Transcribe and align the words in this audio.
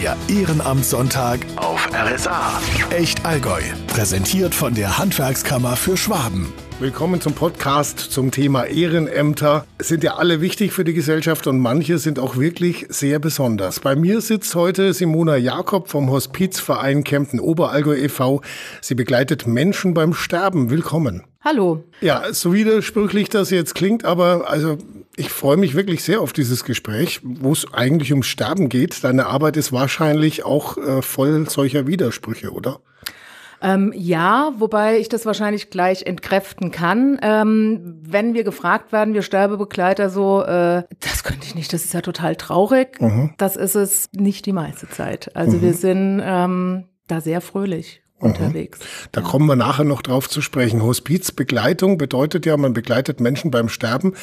Der 0.00 0.16
Ehrenamtssonntag 0.28 1.40
auf 1.56 1.88
RSA. 1.92 2.60
Echt 2.90 3.26
Allgäu. 3.26 3.60
Präsentiert 3.88 4.54
von 4.54 4.72
der 4.74 4.96
Handwerkskammer 4.96 5.74
für 5.74 5.96
Schwaben. 5.96 6.52
Willkommen 6.78 7.20
zum 7.20 7.32
Podcast 7.32 7.98
zum 7.98 8.30
Thema 8.30 8.66
Ehrenämter. 8.66 9.66
Es 9.78 9.88
sind 9.88 10.04
ja 10.04 10.14
alle 10.14 10.40
wichtig 10.40 10.72
für 10.72 10.84
die 10.84 10.94
Gesellschaft 10.94 11.48
und 11.48 11.58
manche 11.58 11.98
sind 11.98 12.20
auch 12.20 12.36
wirklich 12.36 12.86
sehr 12.90 13.18
besonders. 13.18 13.80
Bei 13.80 13.96
mir 13.96 14.20
sitzt 14.20 14.54
heute 14.54 14.92
Simona 14.92 15.36
Jakob 15.36 15.88
vom 15.88 16.10
Hospizverein 16.10 17.02
Kempten 17.02 17.40
Oberallgäu 17.40 17.96
e.V. 17.96 18.40
Sie 18.80 18.94
begleitet 18.94 19.48
Menschen 19.48 19.94
beim 19.94 20.14
Sterben. 20.14 20.70
Willkommen. 20.70 21.24
Hallo. 21.40 21.82
Ja, 22.00 22.32
so 22.32 22.52
widersprüchlich 22.52 23.30
das 23.30 23.50
jetzt 23.50 23.74
klingt, 23.74 24.04
aber 24.04 24.48
also 24.48 24.78
ich 25.18 25.30
freue 25.30 25.56
mich 25.56 25.74
wirklich 25.74 26.04
sehr 26.04 26.20
auf 26.20 26.32
dieses 26.32 26.64
Gespräch, 26.64 27.20
wo 27.22 27.52
es 27.52 27.72
eigentlich 27.72 28.12
ums 28.12 28.26
Sterben 28.26 28.68
geht. 28.68 29.02
Deine 29.02 29.26
Arbeit 29.26 29.56
ist 29.56 29.72
wahrscheinlich 29.72 30.44
auch 30.44 30.78
äh, 30.78 31.02
voll 31.02 31.48
solcher 31.50 31.86
Widersprüche, 31.86 32.52
oder? 32.52 32.80
Ähm, 33.60 33.92
ja, 33.96 34.52
wobei 34.58 34.98
ich 34.98 35.08
das 35.08 35.26
wahrscheinlich 35.26 35.70
gleich 35.70 36.04
entkräften 36.04 36.70
kann. 36.70 37.18
Ähm, 37.22 37.98
wenn 38.02 38.34
wir 38.34 38.44
gefragt 38.44 38.92
werden, 38.92 39.14
wir 39.14 39.22
Sterbebegleiter 39.22 40.10
so, 40.10 40.42
äh, 40.42 40.84
das 41.00 41.24
könnte 41.24 41.44
ich 41.44 41.56
nicht, 41.56 41.72
das 41.72 41.84
ist 41.84 41.92
ja 41.92 42.00
total 42.00 42.36
traurig. 42.36 43.00
Mhm. 43.00 43.34
Das 43.36 43.56
ist 43.56 43.74
es 43.74 44.10
nicht 44.12 44.46
die 44.46 44.52
meiste 44.52 44.88
Zeit. 44.88 45.34
Also 45.34 45.56
mhm. 45.56 45.62
wir 45.62 45.74
sind 45.74 46.22
ähm, 46.24 46.84
da 47.08 47.20
sehr 47.20 47.40
fröhlich 47.40 48.02
unterwegs. 48.20 48.80
Da 49.12 49.20
kommen 49.20 49.46
wir 49.46 49.56
nachher 49.56 49.84
noch 49.84 50.02
drauf 50.02 50.28
zu 50.28 50.40
sprechen. 50.40 50.82
Hospizbegleitung 50.82 51.98
bedeutet 51.98 52.46
ja, 52.46 52.56
man 52.56 52.72
begleitet 52.72 53.20
Menschen 53.20 53.50
beim 53.50 53.68
Sterben. 53.68 54.14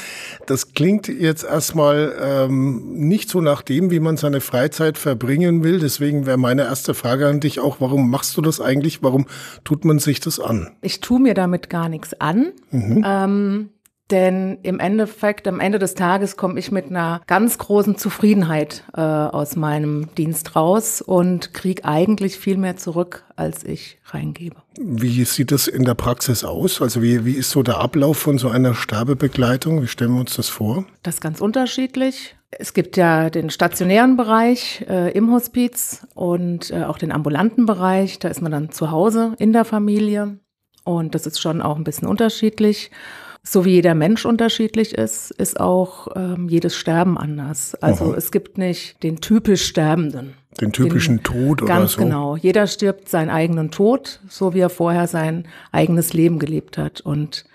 Das 0.48 0.74
klingt 0.74 1.08
jetzt 1.08 1.44
erstmal 1.44 2.14
ähm, 2.22 2.94
nicht 2.94 3.30
so 3.30 3.42
nach 3.42 3.62
dem, 3.62 3.92
wie 3.92 4.00
man 4.00 4.18
seine 4.18 4.42
Freizeit 4.42 4.98
verbringen 4.98 5.64
will. 5.64 5.80
Deswegen 5.80 6.26
wäre 6.26 6.38
meine 6.38 6.64
erste 6.64 6.94
Frage 6.94 7.28
an 7.28 7.40
dich 7.40 7.60
auch, 7.60 7.80
warum 7.80 8.10
machst 8.10 8.36
du 8.38 8.42
das 8.42 8.60
eigentlich? 8.60 9.02
Warum 9.02 9.28
tut 9.64 9.86
man 9.86 10.00
sich 10.00 10.20
das 10.20 10.40
an? 10.40 10.72
Ich 10.82 11.00
tue 11.00 11.20
mir 11.20 11.34
damit 11.34 11.70
gar 11.70 11.90
nichts 11.90 12.20
an. 12.20 12.52
Mhm. 12.72 13.04
Ähm, 13.06 13.70
denn 14.12 14.60
im 14.62 14.80
Endeffekt, 14.80 15.48
am 15.48 15.60
Ende 15.60 15.80
des 15.80 15.96
Tages 15.96 16.38
komme 16.38 16.60
ich 16.60 16.72
mit 16.72 16.88
einer 16.88 17.22
ganz 17.26 17.58
großen 17.58 17.98
Zufriedenheit 17.98 18.84
äh, 18.96 19.02
aus 19.02 19.56
meinem 19.56 20.14
Dienst 20.16 20.56
raus 20.56 21.02
und 21.02 21.54
kriege 21.54 21.86
eigentlich 21.86 22.38
viel 22.38 22.58
mehr 22.58 22.78
zurück, 22.78 23.24
als 23.36 23.64
ich 23.64 23.98
reingebe. 24.06 24.58
Wie 24.78 25.24
sieht 25.26 25.52
das 25.52 25.68
in 25.68 25.86
der 25.86 25.96
Praxis 25.96 26.44
aus? 26.44 26.82
Also 26.82 27.02
wie, 27.02 27.26
wie 27.26 27.34
ist 27.34 27.50
so 27.50 27.64
der 27.64 27.80
Ablauf 27.80 28.18
von 28.18 28.38
so 28.38 28.50
einer 28.50 28.76
Sterbebegleitung? 28.76 29.82
Wie 29.82 29.88
stellen 29.88 30.14
wir 30.14 30.20
uns 30.20 30.36
das 30.36 30.50
vor? 30.50 30.86
Das 31.02 31.16
ist 31.16 31.22
ganz 31.22 31.42
unterschiedlich. 31.42 32.36
Es 32.52 32.74
gibt 32.74 32.98
ja 32.98 33.30
den 33.30 33.50
stationären 33.50 34.18
Bereich 34.18 34.86
äh, 34.88 35.12
im 35.12 35.32
Hospiz 35.32 36.06
und 36.14 36.70
äh, 36.70 36.84
auch 36.84 37.00
den 37.00 37.12
ambulanten 37.12 37.66
Bereich. 37.66 38.20
Da 38.20 38.30
ist 38.30 38.42
man 38.42 38.52
dann 38.52 38.72
zu 38.72 38.92
Hause 38.92 39.34
in 39.40 39.52
der 39.52 39.66
Familie. 39.66 40.40
Und 40.84 41.16
das 41.16 41.26
ist 41.26 41.42
schon 41.42 41.64
auch 41.64 41.76
ein 41.78 41.84
bisschen 41.84 42.08
unterschiedlich. 42.08 42.92
So 43.48 43.64
wie 43.64 43.74
jeder 43.74 43.94
Mensch 43.94 44.26
unterschiedlich 44.26 44.96
ist, 44.96 45.30
ist 45.30 45.60
auch 45.60 46.08
ähm, 46.16 46.50
jedes 46.50 46.76
Sterben 46.76 47.16
anders. 47.16 47.76
Also 47.76 48.06
Aha. 48.06 48.16
es 48.18 48.32
gibt 48.32 48.58
nicht 48.58 49.02
den 49.04 49.22
typisch 49.22 49.66
Sterbenden. 49.66 50.34
Den 50.60 50.72
typischen 50.72 51.18
den, 51.18 51.24
Tod 51.24 51.62
oder 51.62 51.68
ganz 51.68 51.92
so? 51.92 51.98
Ganz 52.00 52.10
genau. 52.10 52.36
Jeder 52.38 52.66
stirbt 52.66 53.08
seinen 53.08 53.30
eigenen 53.30 53.70
Tod, 53.70 54.20
so 54.28 54.56
wie 54.56 54.62
er 54.62 54.70
vorher 54.70 55.08
sein 55.08 55.48
eigenes 55.72 56.14
Leben 56.14 56.40
gelebt 56.40 56.80
hat. 56.80 57.02
Und 57.02 57.46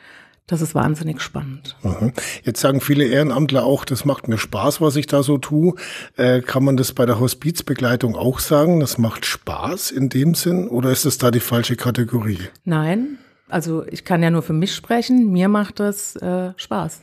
das 0.47 0.61
ist 0.63 0.77
wahnsinnig 0.77 1.21
spannend. 1.21 1.77
Aha. 1.83 2.13
Jetzt 2.45 2.61
sagen 2.61 2.81
viele 2.81 3.05
Ehrenamtler 3.05 3.65
auch, 3.65 3.85
das 3.85 4.05
macht 4.05 4.29
mir 4.29 4.39
Spaß, 4.39 4.81
was 4.81 4.95
ich 4.95 5.07
da 5.07 5.25
so 5.25 5.39
tue. 5.39 5.75
Äh, 6.17 6.41
kann 6.41 6.63
man 6.63 6.77
das 6.77 6.93
bei 6.93 7.05
der 7.05 7.19
Hospizbegleitung 7.19 8.15
auch 8.15 8.39
sagen? 8.39 8.79
Das 8.79 8.97
macht 8.97 9.27
Spaß 9.27 9.91
in 9.91 10.09
dem 10.09 10.35
Sinn? 10.35 10.69
Oder 10.69 10.93
ist 10.93 11.05
das 11.05 11.19
da 11.19 11.33
die 11.33 11.41
falsche 11.41 11.75
Kategorie? 11.75 12.39
Nein, 12.65 13.19
also 13.51 13.85
ich 13.87 14.05
kann 14.05 14.23
ja 14.23 14.31
nur 14.31 14.43
für 14.43 14.53
mich 14.53 14.75
sprechen, 14.75 15.33
mir 15.33 15.49
macht 15.49 15.81
das 15.81 16.17
äh, 16.17 16.53
Spaß. 16.57 17.03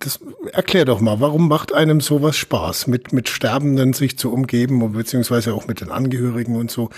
Das, 0.00 0.20
erklär 0.52 0.84
doch 0.84 1.00
mal, 1.00 1.20
warum 1.20 1.48
macht 1.48 1.72
einem 1.72 2.00
sowas 2.00 2.36
Spaß, 2.36 2.86
mit, 2.86 3.12
mit 3.12 3.28
Sterbenden 3.28 3.92
sich 3.92 4.18
zu 4.18 4.32
umgeben, 4.32 4.92
beziehungsweise 4.92 5.54
auch 5.54 5.66
mit 5.66 5.80
den 5.80 5.90
Angehörigen 5.90 6.56
und 6.56 6.70
so, 6.70 6.90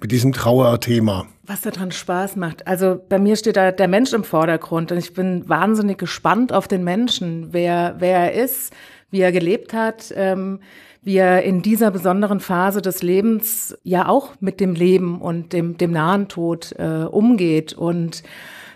mit 0.00 0.12
diesem 0.12 0.32
Trauerthema? 0.32 1.26
Was 1.44 1.62
daran 1.62 1.92
Spaß 1.92 2.36
macht. 2.36 2.66
Also 2.66 3.00
bei 3.08 3.18
mir 3.18 3.36
steht 3.36 3.56
da 3.56 3.72
der 3.72 3.88
Mensch 3.88 4.12
im 4.12 4.24
Vordergrund 4.24 4.92
und 4.92 4.98
ich 4.98 5.14
bin 5.14 5.48
wahnsinnig 5.48 5.98
gespannt 5.98 6.52
auf 6.52 6.68
den 6.68 6.84
Menschen, 6.84 7.48
wer, 7.52 7.96
wer 7.98 8.32
er 8.32 8.44
ist, 8.44 8.72
wie 9.10 9.20
er 9.20 9.32
gelebt 9.32 9.72
hat. 9.72 10.12
Ähm, 10.14 10.60
wie 11.02 11.16
er 11.16 11.42
in 11.42 11.62
dieser 11.62 11.90
besonderen 11.90 12.40
Phase 12.40 12.82
des 12.82 13.02
Lebens 13.02 13.76
ja 13.82 14.08
auch 14.08 14.34
mit 14.40 14.60
dem 14.60 14.74
Leben 14.74 15.20
und 15.20 15.52
dem, 15.52 15.78
dem 15.78 15.92
nahen 15.92 16.28
Tod 16.28 16.74
äh, 16.78 17.04
umgeht. 17.04 17.72
Und 17.72 18.22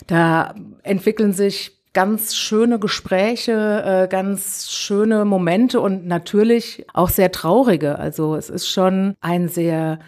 da 0.07 0.55
entwickeln 0.83 1.33
sich 1.33 1.75
ganz 1.93 2.35
schöne 2.35 2.79
Gespräche, 2.79 3.83
äh, 3.85 4.09
ganz 4.09 4.71
schöne 4.71 5.25
Momente 5.25 5.81
und 5.81 6.07
natürlich 6.07 6.85
auch 6.93 7.09
sehr 7.09 7.31
traurige. 7.31 7.99
Also 7.99 8.35
es 8.35 8.51
ist 8.51 8.69
schon 8.69 9.15
ein 9.21 9.49
sehr 9.49 9.99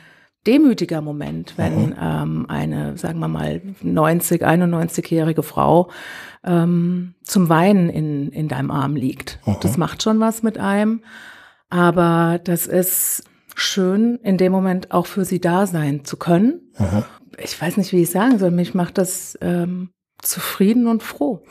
demütiger 0.46 1.00
Moment, 1.00 1.54
wenn 1.56 1.86
mhm. 1.86 1.96
ähm, 2.00 2.46
eine, 2.48 2.96
sagen 2.96 3.18
wir 3.18 3.28
mal, 3.28 3.62
90, 3.82 4.42
91-jährige 4.42 5.42
Frau 5.42 5.90
ähm, 6.44 7.14
zum 7.22 7.48
Weinen 7.48 7.88
in, 7.88 8.30
in 8.30 8.48
deinem 8.48 8.70
Arm 8.70 8.96
liegt. 8.96 9.40
Mhm. 9.44 9.56
Das 9.60 9.76
macht 9.76 10.02
schon 10.02 10.20
was 10.20 10.42
mit 10.42 10.58
einem. 10.58 11.02
Aber 11.68 12.40
das 12.42 12.66
ist 12.66 13.24
schön, 13.54 14.16
in 14.22 14.36
dem 14.36 14.52
Moment 14.52 14.92
auch 14.92 15.06
für 15.06 15.24
sie 15.24 15.40
da 15.40 15.66
sein 15.66 16.04
zu 16.04 16.16
können. 16.16 16.60
Aha. 16.76 17.04
Ich 17.38 17.60
weiß 17.60 17.76
nicht, 17.76 17.92
wie 17.92 18.02
ich 18.02 18.10
sagen 18.10 18.38
soll. 18.38 18.50
Mich 18.50 18.74
macht 18.74 18.98
das 18.98 19.36
ähm, 19.40 19.90
zufrieden 20.22 20.86
und 20.86 21.02
froh. 21.02 21.42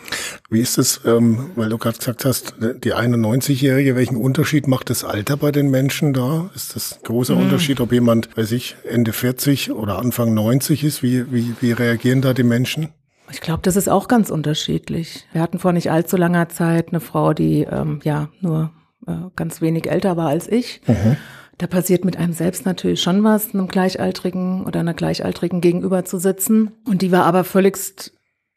Wie 0.50 0.62
ist 0.62 0.78
es, 0.78 1.02
ähm, 1.06 1.52
weil 1.56 1.70
du 1.70 1.78
gerade 1.78 1.98
gesagt 1.98 2.26
hast, 2.26 2.56
die 2.60 2.94
91-Jährige, 2.94 3.96
welchen 3.96 4.18
Unterschied 4.18 4.68
macht 4.68 4.90
das 4.90 5.04
Alter 5.04 5.38
bei 5.38 5.52
den 5.52 5.70
Menschen 5.70 6.14
da? 6.14 6.50
Ist 6.56 6.76
das 6.76 6.94
ein 6.94 7.04
großer 7.04 7.36
mhm. 7.36 7.44
Unterschied, 7.44 7.80
ob 7.80 7.92
jemand, 7.92 8.36
weiß 8.36 8.52
ich, 8.52 8.76
Ende 8.84 9.14
40 9.14 9.72
oder 9.72 10.00
Anfang 10.00 10.34
90 10.34 10.84
ist? 10.84 11.04
Wie, 11.04 11.32
wie, 11.32 11.56
wie 11.62 11.72
reagieren 11.72 12.22
da 12.22 12.34
die 12.34 12.44
Menschen? 12.44 12.90
Ich 13.32 13.42
glaube, 13.42 13.62
das 13.64 13.76
ist 13.76 13.90
auch 13.90 14.08
ganz 14.08 14.30
unterschiedlich. 14.30 15.26
Wir 15.32 15.42
hatten 15.42 15.58
vor 15.58 15.74
nicht 15.74 15.90
allzu 15.90 16.16
langer 16.16 16.50
Zeit 16.50 16.90
eine 16.90 17.00
Frau, 17.00 17.34
die 17.34 17.62
ähm, 17.62 18.00
ja 18.04 18.30
nur 18.40 18.72
äh, 19.08 19.30
ganz 19.36 19.62
wenig 19.62 19.90
älter 19.90 20.18
war 20.18 20.30
als 20.30 20.48
ich. 20.48 20.82
Mhm. 20.88 21.18
Da 21.58 21.68
passiert 21.68 22.04
mit 22.04 22.18
einem 22.18 22.34
selbst 22.34 22.66
natürlich 22.66 23.02
schon 23.02 23.24
was, 23.24 23.54
einem 23.54 23.68
Gleichaltrigen 23.68 24.66
oder 24.66 24.82
einer 24.82 24.94
Gleichaltrigen 24.94 25.62
gegenüber 25.62 26.04
zu 26.04 26.18
sitzen. 26.18 26.72
Und 26.86 27.02
die 27.02 27.12
war 27.12 27.24
aber 27.26 27.44
völligst 27.46 28.12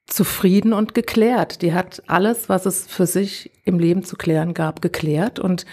zufrieden 0.08 0.72
und 0.72 0.94
geklärt. 0.94 1.62
Die 1.62 1.74
hat 1.74 2.02
alles, 2.06 2.48
was 2.48 2.66
es 2.66 2.86
für 2.86 3.06
sich 3.06 3.52
im 3.64 3.78
Leben 3.78 4.02
zu 4.02 4.16
klären 4.16 4.54
gab, 4.54 4.82
geklärt 4.82 5.38
und 5.38 5.64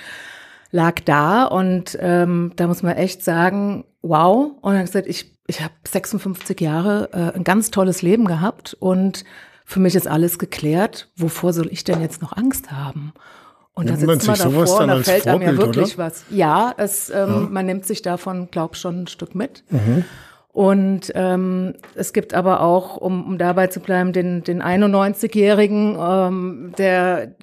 lag 0.72 1.00
da. 1.06 1.46
Und 1.46 1.98
ähm, 2.00 2.52
da 2.58 2.68
muss 2.68 2.84
man 2.84 2.96
echt 2.96 3.24
sagen, 3.24 3.86
wow. 4.02 4.52
Und 4.62 4.78
hat 4.78 4.86
gesagt, 4.86 5.08
ich, 5.08 5.36
ich 5.48 5.62
habe 5.62 5.74
56 5.88 6.60
Jahre 6.62 7.10
äh, 7.14 7.36
ein 7.36 7.44
ganz 7.44 7.72
tolles 7.72 8.04
Leben 8.04 8.26
gehabt 8.26 8.76
und 8.80 9.24
für 9.66 9.80
mich 9.80 9.96
ist 9.96 10.08
alles 10.08 10.38
geklärt. 10.38 11.10
Wovor 11.16 11.54
soll 11.54 11.70
ich 11.72 11.84
denn 11.84 12.02
jetzt 12.02 12.22
noch 12.22 12.38
Angst 12.38 12.72
haben? 12.72 13.14
Und 13.76 13.90
da 13.90 13.98
sitzt 13.98 14.28
man 14.28 14.38
davor 14.38 14.80
und 14.82 14.88
da 14.88 15.04
fällt 15.04 15.24
Vorbild, 15.24 15.50
einem 15.50 15.60
ja 15.60 15.66
wirklich 15.66 15.96
oder? 15.96 16.06
was. 16.06 16.24
Ja, 16.30 16.74
es, 16.78 17.10
ähm, 17.10 17.16
ja. 17.16 17.48
man 17.52 17.66
nimmt 17.66 17.86
sich 17.86 18.02
davon, 18.02 18.48
glaub 18.50 18.78
schon 18.78 19.04
ein 19.04 19.08
Stück 19.08 19.36
mit. 19.36 19.64
Mhm. 19.70 20.06
Und 20.54 21.12
ähm, 21.16 21.74
es 21.96 22.14
gibt 22.14 22.34
aber 22.34 22.62
auch, 22.62 22.96
um, 22.96 23.26
um 23.26 23.38
dabei 23.38 23.68
zu 23.68 23.82
bleiben, 23.82 24.14
den, 24.14 24.42
den 24.42 24.64
91-Jährigen, 24.64 25.98
ähm, 26.00 26.72
der 26.78 27.36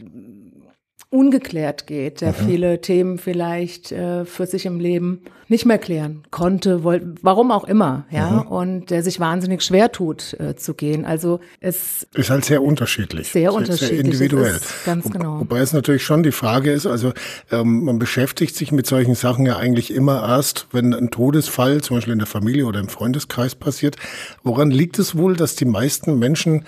ungeklärt 1.13 1.87
geht, 1.87 2.23
der 2.23 2.31
mhm. 2.31 2.47
viele 2.47 2.81
Themen 2.81 3.19
vielleicht 3.19 3.93
äh, 3.93 4.25
für 4.25 4.47
sich 4.47 4.65
im 4.65 4.81
Leben 4.81 5.21
nicht 5.49 5.67
mehr 5.67 5.77
klären 5.77 6.23
konnte, 6.31 6.83
wollte, 6.83 7.15
warum 7.21 7.51
auch 7.51 7.65
immer, 7.65 8.07
ja, 8.11 8.31
mhm. 8.31 8.41
und 8.47 8.91
der 8.91 9.03
sich 9.03 9.21
wahnsinnig 9.21 9.63
schwer 9.63 9.93
tut 9.93 10.35
äh, 10.41 10.57
zu 10.57 10.73
gehen. 10.73 11.05
Also 11.05 11.41
es 11.61 12.07
ist 12.15 12.31
halt 12.31 12.47
sehr 12.47 12.63
unterschiedlich, 12.63 13.29
sehr, 13.29 13.43
sehr 13.43 13.53
unterschiedlich, 13.53 13.91
sehr 13.91 13.99
individuell. 14.01 14.59
Ganz 14.87 15.11
genau. 15.11 15.41
Wobei 15.41 15.59
es 15.59 15.75
natürlich 15.75 16.03
schon 16.03 16.23
die 16.23 16.33
Frage 16.33 16.73
ist, 16.73 16.87
also 16.87 17.13
ähm, 17.51 17.85
man 17.85 17.99
beschäftigt 17.99 18.57
sich 18.57 18.73
mit 18.73 18.87
solchen 18.87 19.15
Sachen 19.15 19.45
ja 19.45 19.59
eigentlich 19.59 19.93
immer 19.93 20.27
erst, 20.27 20.69
wenn 20.73 20.95
ein 20.95 21.11
Todesfall 21.11 21.83
zum 21.83 21.99
Beispiel 21.99 22.15
in 22.15 22.21
der 22.21 22.29
Familie 22.29 22.65
oder 22.65 22.81
im 22.81 22.89
Freundeskreis 22.89 23.55
passiert. 23.55 23.97
Woran 24.43 24.71
liegt 24.71 24.99
es 24.99 25.15
wohl, 25.15 25.37
dass 25.37 25.57
die 25.57 25.67
meisten 25.67 26.19
Menschen 26.19 26.65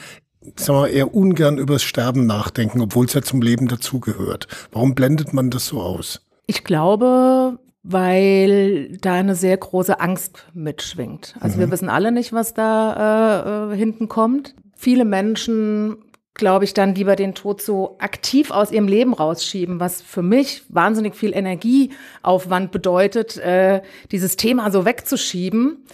sagen 0.56 0.84
wir, 0.84 0.88
eher 0.90 1.14
ungern 1.14 1.58
übers 1.58 1.82
Sterben 1.82 2.26
nachdenken, 2.26 2.80
obwohl 2.80 3.06
es 3.06 3.14
ja 3.14 3.22
zum 3.22 3.42
Leben 3.42 3.68
dazugehört. 3.68 4.48
Warum 4.72 4.94
blendet 4.94 5.32
man 5.32 5.50
das 5.50 5.66
so 5.66 5.80
aus? 5.80 6.20
Ich 6.46 6.64
glaube, 6.64 7.58
weil 7.82 8.96
da 8.98 9.14
eine 9.14 9.34
sehr 9.34 9.56
große 9.56 10.00
Angst 10.00 10.46
mitschwingt. 10.54 11.34
Also 11.40 11.56
mhm. 11.56 11.60
wir 11.60 11.70
wissen 11.70 11.88
alle 11.88 12.12
nicht, 12.12 12.32
was 12.32 12.54
da 12.54 13.70
äh, 13.70 13.74
äh 13.74 13.76
hinten 13.76 14.08
kommt. 14.08 14.54
Viele 14.76 15.04
Menschen 15.04 15.96
glaube 16.34 16.64
ich, 16.64 16.74
dann 16.74 16.94
lieber 16.94 17.14
den 17.14 17.34
Tod 17.34 17.62
so 17.62 17.96
aktiv 18.00 18.50
aus 18.50 18.72
ihrem 18.72 18.88
Leben 18.88 19.14
rausschieben, 19.14 19.78
was 19.78 20.02
für 20.02 20.22
mich 20.22 20.64
wahnsinnig 20.68 21.14
viel 21.14 21.32
Energieaufwand 21.32 22.72
bedeutet, 22.72 23.36
äh, 23.38 23.82
dieses 24.10 24.36
Thema 24.36 24.70
so 24.72 24.84
wegzuschieben 24.84 25.84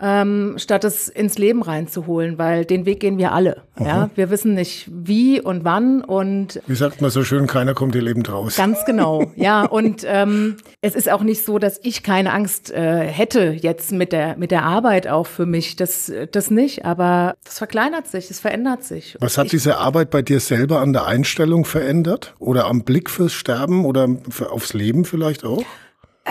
ähm, 0.00 0.54
statt 0.58 0.84
es 0.84 1.08
ins 1.08 1.38
Leben 1.38 1.62
reinzuholen, 1.62 2.38
weil 2.38 2.64
den 2.64 2.86
Weg 2.86 3.00
gehen 3.00 3.18
wir 3.18 3.32
alle. 3.32 3.62
Ja, 3.78 4.10
wir 4.14 4.30
wissen 4.30 4.54
nicht 4.54 4.88
wie 4.90 5.40
und 5.40 5.64
wann 5.64 6.02
und 6.02 6.60
wie 6.66 6.74
sagt 6.74 7.02
man 7.02 7.10
so 7.10 7.24
schön, 7.24 7.46
keiner 7.46 7.74
kommt 7.74 7.94
ihr 7.94 8.02
lebend 8.02 8.30
raus. 8.30 8.56
Ganz 8.56 8.84
genau, 8.86 9.30
ja. 9.36 9.66
Und 9.66 10.02
ähm, 10.06 10.56
es 10.80 10.94
ist 10.94 11.10
auch 11.10 11.22
nicht 11.22 11.44
so, 11.44 11.58
dass 11.58 11.78
ich 11.82 12.02
keine 12.02 12.32
Angst 12.32 12.70
äh, 12.70 13.06
hätte 13.06 13.56
jetzt 13.60 13.92
mit 13.92 14.12
der 14.12 14.36
mit 14.36 14.50
der 14.50 14.62
Arbeit 14.62 15.08
auch 15.08 15.26
für 15.26 15.46
mich. 15.46 15.76
Das 15.76 16.10
das 16.32 16.50
nicht, 16.50 16.84
aber 16.84 17.34
das 17.44 17.58
verkleinert 17.58 18.06
sich, 18.06 18.30
es 18.30 18.40
verändert 18.40 18.84
sich. 18.84 19.16
Was 19.20 19.36
hat 19.36 19.46
ich, 19.46 19.50
diese 19.52 19.78
Arbeit 19.78 20.10
bei 20.10 20.22
dir 20.22 20.40
selber 20.40 20.80
an 20.80 20.92
der 20.92 21.06
Einstellung 21.06 21.64
verändert 21.64 22.34
oder 22.38 22.66
am 22.66 22.82
Blick 22.82 23.10
fürs 23.10 23.32
Sterben 23.32 23.84
oder 23.84 24.08
aufs 24.50 24.72
Leben 24.72 25.04
vielleicht 25.04 25.44
auch? 25.44 25.64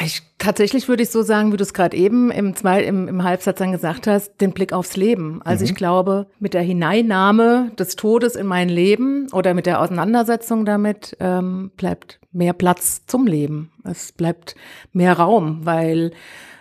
Ich, 0.04 0.24
tatsächlich 0.38 0.90
würde 0.90 1.04
ich 1.04 1.10
so 1.10 1.22
sagen, 1.22 1.54
wie 1.54 1.58
du 1.58 1.64
es 1.64 1.74
gerade 1.74 1.96
eben 1.96 2.30
im, 2.30 2.56
zwei, 2.56 2.84
im, 2.84 3.08
im 3.08 3.24
Halbsatz 3.24 3.60
dann 3.60 3.72
gesagt 3.72 4.08
hast, 4.08 4.42
den 4.42 4.52
Blick 4.52 4.74
aufs 4.74 4.98
Leben. 4.98 5.42
Also 5.44 5.64
mhm. 5.64 5.70
ich 5.70 5.76
glaube, 5.76 6.28
mit 6.40 6.54
der 6.54 6.64
Hineinnahme 6.64 7.72
des 7.80 7.96
Todes 7.96 8.36
in 8.36 8.46
mein 8.46 8.68
Leben 8.68 9.28
oder 9.32 9.54
mit 9.54 9.66
der 9.66 9.82
Auseinandersetzung 9.82 10.66
damit 10.66 11.16
ähm, 11.20 11.72
bleibt 11.78 12.20
mehr 12.34 12.54
Platz 12.54 13.06
zum 13.06 13.26
Leben. 13.26 13.72
Es 13.84 14.12
bleibt 14.12 14.56
mehr 14.92 15.14
Raum, 15.14 15.66
weil 15.66 16.12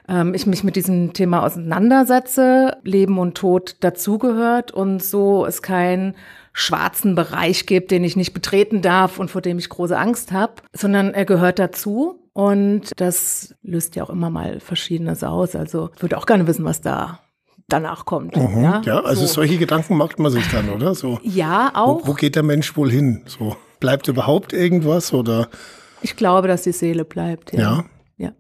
ähm, 0.09 0.35
ich 0.35 0.47
mich 0.47 0.63
mit 0.63 0.77
diesem 0.77 1.13
Thema 1.13 1.43
auseinandersetze, 1.43 2.77
Leben 2.85 3.19
und 3.19 3.35
Tod 3.35 3.77
dazugehört 3.81 4.71
und 4.71 5.03
so 5.03 5.45
es 5.45 5.63
kein 5.63 6.15
schwarzen 6.53 7.17
Bereich 7.17 7.67
gibt, 7.67 7.91
den 7.91 8.05
ich 8.05 8.17
nicht 8.17 8.33
betreten 8.33 8.81
darf 8.81 9.19
und 9.19 9.31
vor 9.31 9.41
dem 9.41 9.59
ich 9.59 9.69
große 9.69 9.99
Angst 9.99 10.31
habe, 10.31 10.55
sondern 10.73 11.13
er 11.13 11.25
gehört 11.25 11.59
dazu. 11.59 12.21
Und 12.35 12.91
das 12.97 13.55
löst 13.63 13.97
ja 13.97 14.03
auch 14.03 14.11
immer 14.11 14.29
mal 14.29 14.61
Verschiedenes 14.61 15.23
aus. 15.23 15.55
Also 15.55 15.91
ich 15.95 16.03
würde 16.03 16.19
auch 16.19 16.27
gerne 16.27 16.47
wissen, 16.47 16.65
was 16.65 16.81
da 16.81 17.21
danach 17.69 18.05
kommt. 18.05 18.37
Mhm, 18.37 18.63
ja? 18.63 18.83
ja, 18.85 19.01
also 19.01 19.23
so. 19.23 19.35
solche 19.35 19.57
Gedanken 19.57 19.97
macht 19.97 20.19
man 20.19 20.31
sich 20.31 20.47
dann, 20.51 20.69
oder? 20.69 20.95
So. 20.95 21.21
Ja, 21.23 21.71
auch. 21.75 22.03
Wo, 22.03 22.09
wo 22.09 22.15
geht 22.15 22.35
der 22.37 22.43
Mensch 22.43 22.77
wohl 22.77 22.91
hin? 22.91 23.23
So 23.27 23.57
bleibt 23.81 24.09
überhaupt 24.09 24.53
irgendwas 24.53 25.13
oder? 25.13 25.49
Ich 26.03 26.17
glaube, 26.17 26.49
dass 26.49 26.63
die 26.63 26.73
Seele 26.73 27.05
bleibt. 27.05 27.53
Ja. 27.53 27.61
Ja, 27.61 27.85
ja 28.17 28.33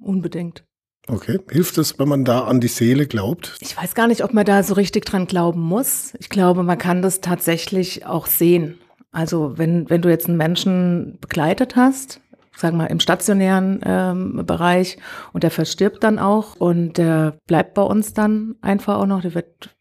unbedingt. 0.00 0.64
Okay. 1.08 1.38
Hilft 1.50 1.78
es, 1.78 1.98
wenn 2.00 2.08
man 2.08 2.24
da 2.24 2.40
an 2.40 2.60
die 2.60 2.68
Seele 2.68 3.06
glaubt? 3.06 3.56
Ich 3.60 3.76
weiß 3.76 3.94
gar 3.94 4.08
nicht, 4.08 4.24
ob 4.24 4.34
man 4.34 4.44
da 4.44 4.64
so 4.64 4.74
richtig 4.74 5.04
dran 5.04 5.26
glauben 5.26 5.60
muss. 5.60 6.14
Ich 6.18 6.28
glaube, 6.28 6.64
man 6.64 6.78
kann 6.78 7.00
das 7.00 7.20
tatsächlich 7.20 8.06
auch 8.06 8.26
sehen. 8.26 8.78
Also 9.12 9.56
wenn, 9.56 9.88
wenn 9.88 10.02
du 10.02 10.08
jetzt 10.08 10.28
einen 10.28 10.36
Menschen 10.36 11.18
begleitet 11.20 11.76
hast, 11.76 12.20
sagen 12.56 12.78
wir 12.78 12.90
im 12.90 13.00
stationären 13.00 13.80
ähm, 13.84 14.42
Bereich 14.46 14.98
und 15.32 15.42
der 15.42 15.50
verstirbt 15.50 16.02
dann 16.02 16.18
auch 16.18 16.56
und 16.56 16.98
der 16.98 17.36
bleibt 17.46 17.74
bei 17.74 17.82
uns 17.82 18.14
dann 18.14 18.56
einfach 18.62 18.98
auch 18.98 19.06
noch, 19.06 19.22
der 19.22 19.34
wird 19.34 19.76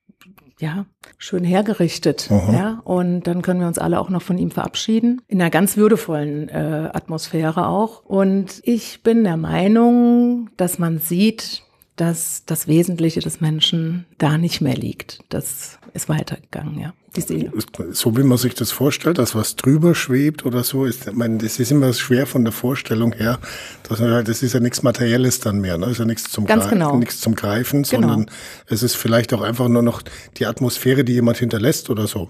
ja, 0.60 0.86
schön 1.18 1.44
hergerichtet. 1.44 2.30
Aha. 2.31 2.54
Ja, 2.54 2.81
und 2.86 3.24
dann 3.24 3.42
können 3.42 3.60
wir 3.60 3.68
uns 3.68 3.77
alle 3.77 4.00
auch 4.00 4.10
noch 4.10 4.22
von 4.22 4.38
ihm 4.38 4.51
verabschieden. 4.51 5.22
In 5.27 5.42
einer 5.42 5.50
ganz 5.50 5.75
würdevollen 5.75 6.50
äh, 6.50 6.89
Atmosphäre 6.94 7.68
auch. 7.68 8.06
Und 8.06 8.62
ich 8.63 9.04
bin 9.04 9.25
der 9.25 9.38
Meinung, 9.38 10.50
dass 10.56 10.80
man 10.80 11.00
sieht, 11.00 11.63
dass 11.98 12.45
das 12.45 12.68
Wesentliche 12.68 13.19
des 13.19 13.42
Menschen 13.42 14.06
da 14.18 14.38
nicht 14.38 14.62
mehr 14.62 14.75
liegt. 14.75 15.19
Das 15.30 15.80
ist 15.94 16.07
weitergegangen, 16.10 16.80
ja 16.80 16.94
die 17.15 17.21
Seele. 17.21 17.51
So 17.91 18.17
wie 18.17 18.23
man 18.23 18.38
sich 18.38 18.56
das 18.56 18.71
vorstellt, 18.71 19.17
dass 19.17 19.35
was 19.35 19.56
drüber 19.56 19.95
schwebt 19.95 20.45
oder 20.45 20.63
so, 20.63 20.85
ist, 20.85 21.07
ich 21.07 21.13
meine, 21.13 21.38
das 21.38 21.59
ist 21.59 21.71
immer 21.71 21.91
schwer 21.94 22.25
von 22.27 22.44
der 22.44 22.51
Vorstellung 22.51 23.13
her, 23.13 23.39
dass 23.88 24.00
man 24.00 24.12
halt, 24.12 24.27
das 24.27 24.44
ist 24.44 24.53
ja 24.53 24.59
nichts 24.59 24.83
Materielles 24.83 25.39
dann 25.39 25.59
mehr, 25.59 25.77
ne? 25.77 25.85
Das 25.85 25.94
ist 25.94 26.00
ja 26.00 26.06
nichts 26.06 26.31
zum, 26.31 26.45
Ganz 26.45 26.69
genau. 26.69 26.97
nichts 26.97 27.21
zum 27.21 27.35
Greifen, 27.35 27.83
genau. 27.83 28.07
sondern 28.07 28.31
es 28.67 28.83
ist 28.83 28.95
vielleicht 28.95 29.33
auch 29.33 29.41
einfach 29.41 29.67
nur 29.67 29.81
noch 29.81 30.01
die 30.38 30.45
Atmosphäre, 30.45 31.03
die 31.03 31.13
jemand 31.13 31.38
hinterlässt 31.38 31.89
oder 31.89 32.07
so. 32.07 32.29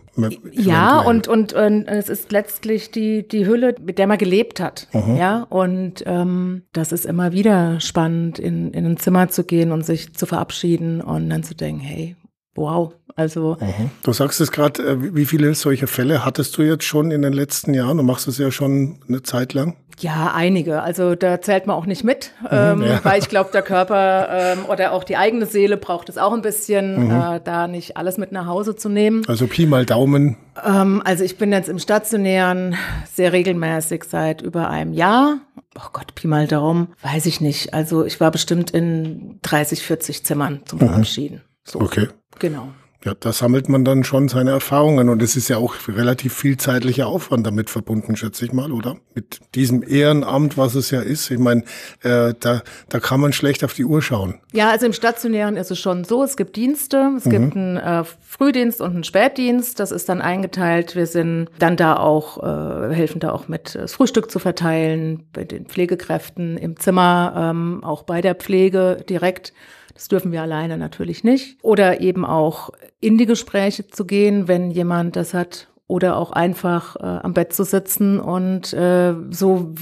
Ja, 0.52 1.00
und, 1.02 1.28
und, 1.28 1.54
und 1.54 1.88
es 1.88 2.10
ist 2.10 2.32
letztlich 2.32 2.92
die, 2.92 3.28
die 3.28 3.46
Hülle, 3.46 3.76
mit 3.84 3.98
der 3.98 4.08
man 4.08 4.18
gelebt 4.18 4.60
hat. 4.60 4.88
Mhm. 4.94 5.18
Ja, 5.18 5.44
und 5.44 6.04
ähm, 6.06 6.64
das 6.74 6.92
ist 6.92 7.06
immer 7.06 7.32
wieder 7.32 7.80
spannend, 7.80 8.40
in, 8.40 8.72
in 8.72 8.86
ein 8.86 8.98
Zimmer 8.98 9.30
zu 9.30 9.44
gehen 9.44 9.72
und 9.72 9.86
sich 9.86 10.14
zu 10.14 10.26
verabschieden 10.26 11.02
und 11.02 11.30
dann 11.30 11.44
zu 11.44 11.56
denken, 11.56 11.82
hey, 11.82 12.16
wow, 12.56 12.94
also. 13.16 13.58
Mhm. 13.60 13.92
Du 14.04 14.14
sagst 14.14 14.42
es 14.42 14.52
gerade, 14.52 14.82
äh, 14.84 15.16
wie 15.16 15.26
viele 15.26 15.54
solche 15.54 15.88
Fälle 15.88 16.26
hattest 16.26 16.58
du 16.58 16.64
jetzt 16.64 16.84
schon 16.84 17.12
in 17.12 17.22
den 17.22 17.34
letzten 17.34 17.74
Jahren? 17.74 17.98
Du 17.98 18.04
machst 18.04 18.28
es 18.28 18.38
ja 18.38 18.52
schon 18.52 19.00
eine 19.08 19.24
Zeit 19.24 19.54
lang. 19.54 19.76
Ja, 20.00 20.34
einige. 20.36 20.82
Also 20.82 21.16
da 21.16 21.42
zählt 21.42 21.68
man 21.68 21.76
auch 21.76 21.86
nicht 21.86 22.04
mit, 22.04 22.32
mhm, 22.42 22.48
ähm, 22.52 22.82
ja. 22.82 23.00
weil 23.04 23.20
ich 23.20 23.30
glaube, 23.30 23.52
der 23.54 23.62
Körper 23.62 24.28
ähm, 24.30 24.66
oder 24.68 24.92
auch 24.92 25.04
die 25.04 25.16
eigene 25.16 25.46
Seele 25.46 25.78
braucht 25.78 26.10
es 26.10 26.18
auch 26.18 26.34
ein 26.34 26.42
bisschen, 26.42 27.06
mhm. 27.06 27.12
äh, 27.12 27.40
da 27.42 27.68
nicht 27.68 27.96
alles 27.96 28.18
mit 28.18 28.32
nach 28.32 28.46
Hause 28.46 28.76
zu 28.76 28.90
nehmen. 28.90 29.24
Also 29.28 29.48
Pi 29.48 29.66
mal 29.66 29.86
Daumen. 29.86 30.38
Ähm, 30.66 31.02
also 31.06 31.24
ich 31.24 31.38
bin 31.38 31.52
jetzt 31.54 31.70
im 31.70 31.80
Stationären 31.80 32.76
sehr 33.14 33.32
regelmäßig 33.32 34.04
seit 34.04 34.42
über 34.42 34.70
einem 34.70 34.94
Jahr. 34.94 35.38
Oh 35.78 35.90
Gott, 35.94 36.14
Pi 36.16 36.28
mal 36.28 36.48
Daumen, 36.48 36.90
weiß 37.02 37.26
ich 37.26 37.40
nicht. 37.40 37.74
Also 37.74 38.06
ich 38.06 38.20
war 38.20 38.32
bestimmt 38.32 38.72
in 38.72 39.40
30, 39.44 39.82
40 39.82 40.26
Zimmern 40.26 40.62
zum 40.66 40.80
mhm. 40.80 40.88
Verabschieden. 40.88 41.42
So. 41.66 41.82
Okay. 41.82 42.08
Genau. 42.40 42.70
Ja, 43.06 43.14
da 43.20 43.32
sammelt 43.32 43.70
man 43.70 43.86
dann 43.86 44.04
schon 44.04 44.30
seine 44.30 44.50
Erfahrungen 44.50 45.10
und 45.10 45.22
es 45.22 45.36
ist 45.36 45.48
ja 45.48 45.58
auch 45.58 45.76
relativ 45.88 46.34
viel 46.34 46.58
zeitlicher 46.58 47.06
Aufwand 47.06 47.46
damit 47.46 47.70
verbunden, 47.70 48.16
schätze 48.16 48.46
ich 48.46 48.52
mal, 48.52 48.72
oder? 48.72 48.96
Mit 49.14 49.42
diesem 49.54 49.84
Ehrenamt, 49.88 50.58
was 50.58 50.74
es 50.74 50.90
ja 50.90 51.02
ist. 51.02 51.30
Ich 51.30 51.38
meine, 51.38 51.62
äh, 52.02 52.34
da, 52.40 52.64
da 52.90 53.00
kann 53.00 53.20
man 53.20 53.32
schlecht 53.32 53.64
auf 53.64 53.76
die 53.76 53.86
Uhr 53.86 54.02
schauen. 54.02 54.40
Ja, 54.54 54.72
also 54.72 54.88
im 54.88 54.94
Stationären 54.94 55.56
ist 55.56 55.70
es 55.70 55.80
schon 55.80 56.04
so, 56.04 56.24
es 56.24 56.36
gibt 56.36 56.56
Dienste, 56.56 57.14
es 57.16 57.26
mhm. 57.26 57.30
gibt 57.30 57.56
einen 57.56 57.78
äh, 57.78 58.04
Frühdienst 58.22 58.82
und 58.82 58.96
einen 58.96 59.04
Spätdienst, 59.04 59.80
das 59.80 59.92
ist 59.92 60.10
dann 60.10 60.20
eingeteilt. 60.20 60.96
Wir 60.96 61.06
sind 61.06 61.50
dann 61.60 61.78
da 61.78 61.98
auch, 61.98 62.42
äh, 62.42 62.96
helfen 62.96 63.20
da 63.20 63.34
auch 63.34 63.48
mit, 63.48 63.76
das 63.76 63.94
Frühstück 63.94 64.32
zu 64.32 64.40
verteilen, 64.40 65.28
bei 65.32 65.44
den 65.44 65.68
Pflegekräften 65.68 66.58
im 66.58 66.80
Zimmer, 66.80 67.52
ähm, 67.54 67.84
auch 67.84 68.02
bei 68.02 68.22
der 68.22 68.34
Pflege 68.34 69.06
direkt. 69.08 69.54
Das 69.96 70.10
dürfen 70.10 70.32
wir 70.32 70.42
alleine 70.42 70.78
natürlich 70.78 71.24
nicht. 71.24 71.58
Oder 71.64 72.02
eben 72.02 72.26
auch 72.26 72.70
in 73.00 73.18
die 73.18 73.26
Gespräche 73.26 73.88
zu 73.88 74.06
gehen, 74.06 74.48
wenn 74.48 74.70
jemand 74.70 75.16
das 75.16 75.34
hat. 75.34 75.70
Oder 75.88 76.18
auch 76.18 76.32
einfach 76.32 76.96
äh, 76.98 77.04
am 77.04 77.34
Bett 77.34 77.54
zu 77.54 77.64
sitzen 77.64 78.20
und 78.20 78.74
äh, 78.74 79.14
so 79.30 79.74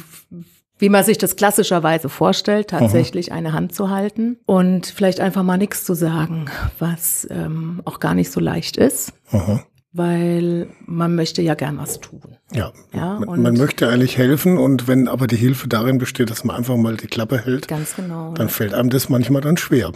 wie 0.77 0.89
man 0.89 1.03
sich 1.05 1.17
das 1.17 1.37
klassischerweise 1.37 2.09
vorstellt, 2.09 2.71
tatsächlich 2.71 3.31
Aha. 3.31 3.37
eine 3.37 3.53
Hand 3.53 3.73
zu 3.73 3.89
halten 3.89 4.37
und 4.45 4.85
vielleicht 4.85 5.21
einfach 5.21 5.43
mal 5.43 5.57
nichts 5.57 5.85
zu 5.85 5.93
sagen, 5.93 6.47
was 6.77 7.25
ähm, 7.31 7.81
auch 7.85 8.01
gar 8.01 8.13
nicht 8.13 8.31
so 8.31 8.41
leicht 8.41 8.75
ist. 8.75 9.13
Aha 9.31 9.63
weil 9.93 10.67
man 10.85 11.15
möchte 11.15 11.41
ja 11.41 11.53
gern 11.53 11.77
was 11.77 11.99
tun. 11.99 12.37
Ja, 12.51 12.73
ja 12.93 13.19
man, 13.19 13.41
man, 13.41 13.53
möchte 13.53 13.87
eigentlich 13.87 14.17
helfen 14.17 14.57
und 14.57 14.87
wenn 14.87 15.07
aber 15.07 15.27
die 15.27 15.35
Hilfe 15.35 15.67
darin 15.67 15.99
besteht, 15.99 16.31
dass 16.31 16.43
man 16.43 16.55
einfach 16.55 16.75
mal 16.75 16.97
die 16.97 17.07
Klappe 17.07 17.37
hält, 17.37 17.67
ganz 17.67 17.95
genau, 17.95 18.33
dann 18.33 18.49
fällt 18.49 18.73
einem 18.73 18.89
das 18.89 19.09
manchmal 19.09 19.41
dann 19.41 19.57
schwer. 19.57 19.91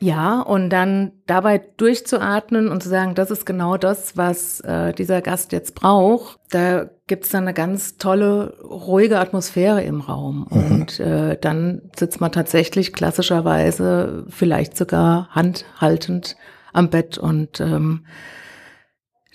Ja, 0.00 0.40
und 0.40 0.70
dann 0.70 1.12
dabei 1.26 1.62
durchzuatmen 1.76 2.68
und 2.68 2.82
zu 2.82 2.88
sagen, 2.88 3.14
das 3.14 3.30
ist 3.30 3.46
genau 3.46 3.76
das, 3.76 4.16
was 4.16 4.60
äh, 4.60 4.92
dieser 4.92 5.22
Gast 5.22 5.52
jetzt 5.52 5.74
braucht, 5.74 6.38
da 6.50 6.90
gibt's 7.06 7.30
dann 7.30 7.44
eine 7.44 7.54
ganz 7.54 7.96
tolle, 7.96 8.58
ruhige 8.62 9.18
Atmosphäre 9.18 9.82
im 9.82 10.00
Raum. 10.00 10.46
Mhm. 10.50 10.72
Und 10.72 11.00
äh, 11.00 11.38
dann 11.40 11.82
sitzt 11.96 12.20
man 12.20 12.32
tatsächlich 12.32 12.92
klassischerweise 12.92 14.26
vielleicht 14.28 14.76
sogar 14.76 15.28
handhaltend 15.30 16.36
am 16.72 16.90
Bett 16.90 17.16
und 17.16 17.60
ähm, 17.60 18.04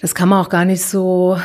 das 0.01 0.15
kann 0.15 0.29
man 0.29 0.43
auch 0.43 0.49
gar 0.49 0.65
nicht 0.65 0.83
so 0.83 1.37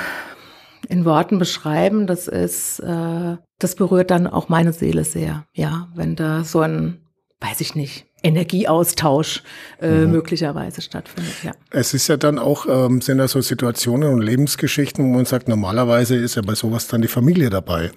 in 0.88 1.04
Worten 1.04 1.38
beschreiben. 1.38 2.06
Das 2.06 2.28
ist, 2.28 2.80
äh, 2.80 3.36
das 3.58 3.74
berührt 3.74 4.10
dann 4.10 4.26
auch 4.26 4.48
meine 4.48 4.72
Seele 4.72 5.04
sehr. 5.04 5.46
Ja, 5.52 5.88
wenn 5.94 6.16
da 6.16 6.44
so 6.44 6.60
ein, 6.60 7.00
weiß 7.40 7.60
ich 7.60 7.74
nicht, 7.74 8.06
Energieaustausch 8.22 9.42
äh, 9.80 9.90
mhm. 9.90 10.12
möglicherweise 10.12 10.80
stattfindet. 10.80 11.34
Ja. 11.42 11.52
Es 11.70 11.92
ist 11.92 12.08
ja 12.08 12.16
dann 12.16 12.38
auch, 12.38 12.66
ähm, 12.66 13.02
sind 13.02 13.18
da 13.18 13.28
so 13.28 13.40
Situationen 13.40 14.08
und 14.14 14.22
Lebensgeschichten, 14.22 15.04
wo 15.04 15.08
man 15.16 15.26
sagt, 15.26 15.46
normalerweise 15.46 16.16
ist 16.16 16.36
ja 16.36 16.42
bei 16.42 16.54
sowas 16.54 16.88
dann 16.88 17.02
die 17.02 17.08
Familie 17.08 17.50
dabei. 17.50 17.92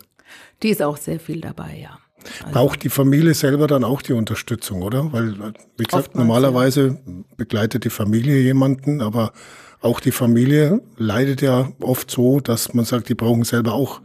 Die 0.63 0.69
ist 0.69 0.81
auch 0.81 0.97
sehr 0.97 1.19
viel 1.19 1.39
dabei, 1.39 1.79
ja. 1.81 1.97
Also 2.43 2.51
Braucht 2.51 2.83
die 2.83 2.89
Familie 2.89 3.33
selber 3.33 3.67
dann 3.67 3.85
auch 3.85 4.01
die 4.01 4.11
Unterstützung, 4.11 4.81
oder? 4.81 5.13
Weil, 5.13 5.53
wie 5.77 5.83
gesagt, 5.83 6.15
normalerweise 6.15 6.87
ja. 6.87 7.13
begleitet 7.37 7.85
die 7.85 7.89
Familie 7.89 8.41
jemanden, 8.41 9.01
aber 9.01 9.31
auch 9.81 9.99
die 9.99 10.11
Familie 10.11 10.81
leidet 10.97 11.41
ja 11.41 11.69
oft 11.79 12.09
so, 12.09 12.39
dass 12.39 12.73
man 12.73 12.85
sagt, 12.85 13.09
die 13.09 13.15
brauchen 13.15 13.43
selber 13.43 13.73
auch 13.73 14.01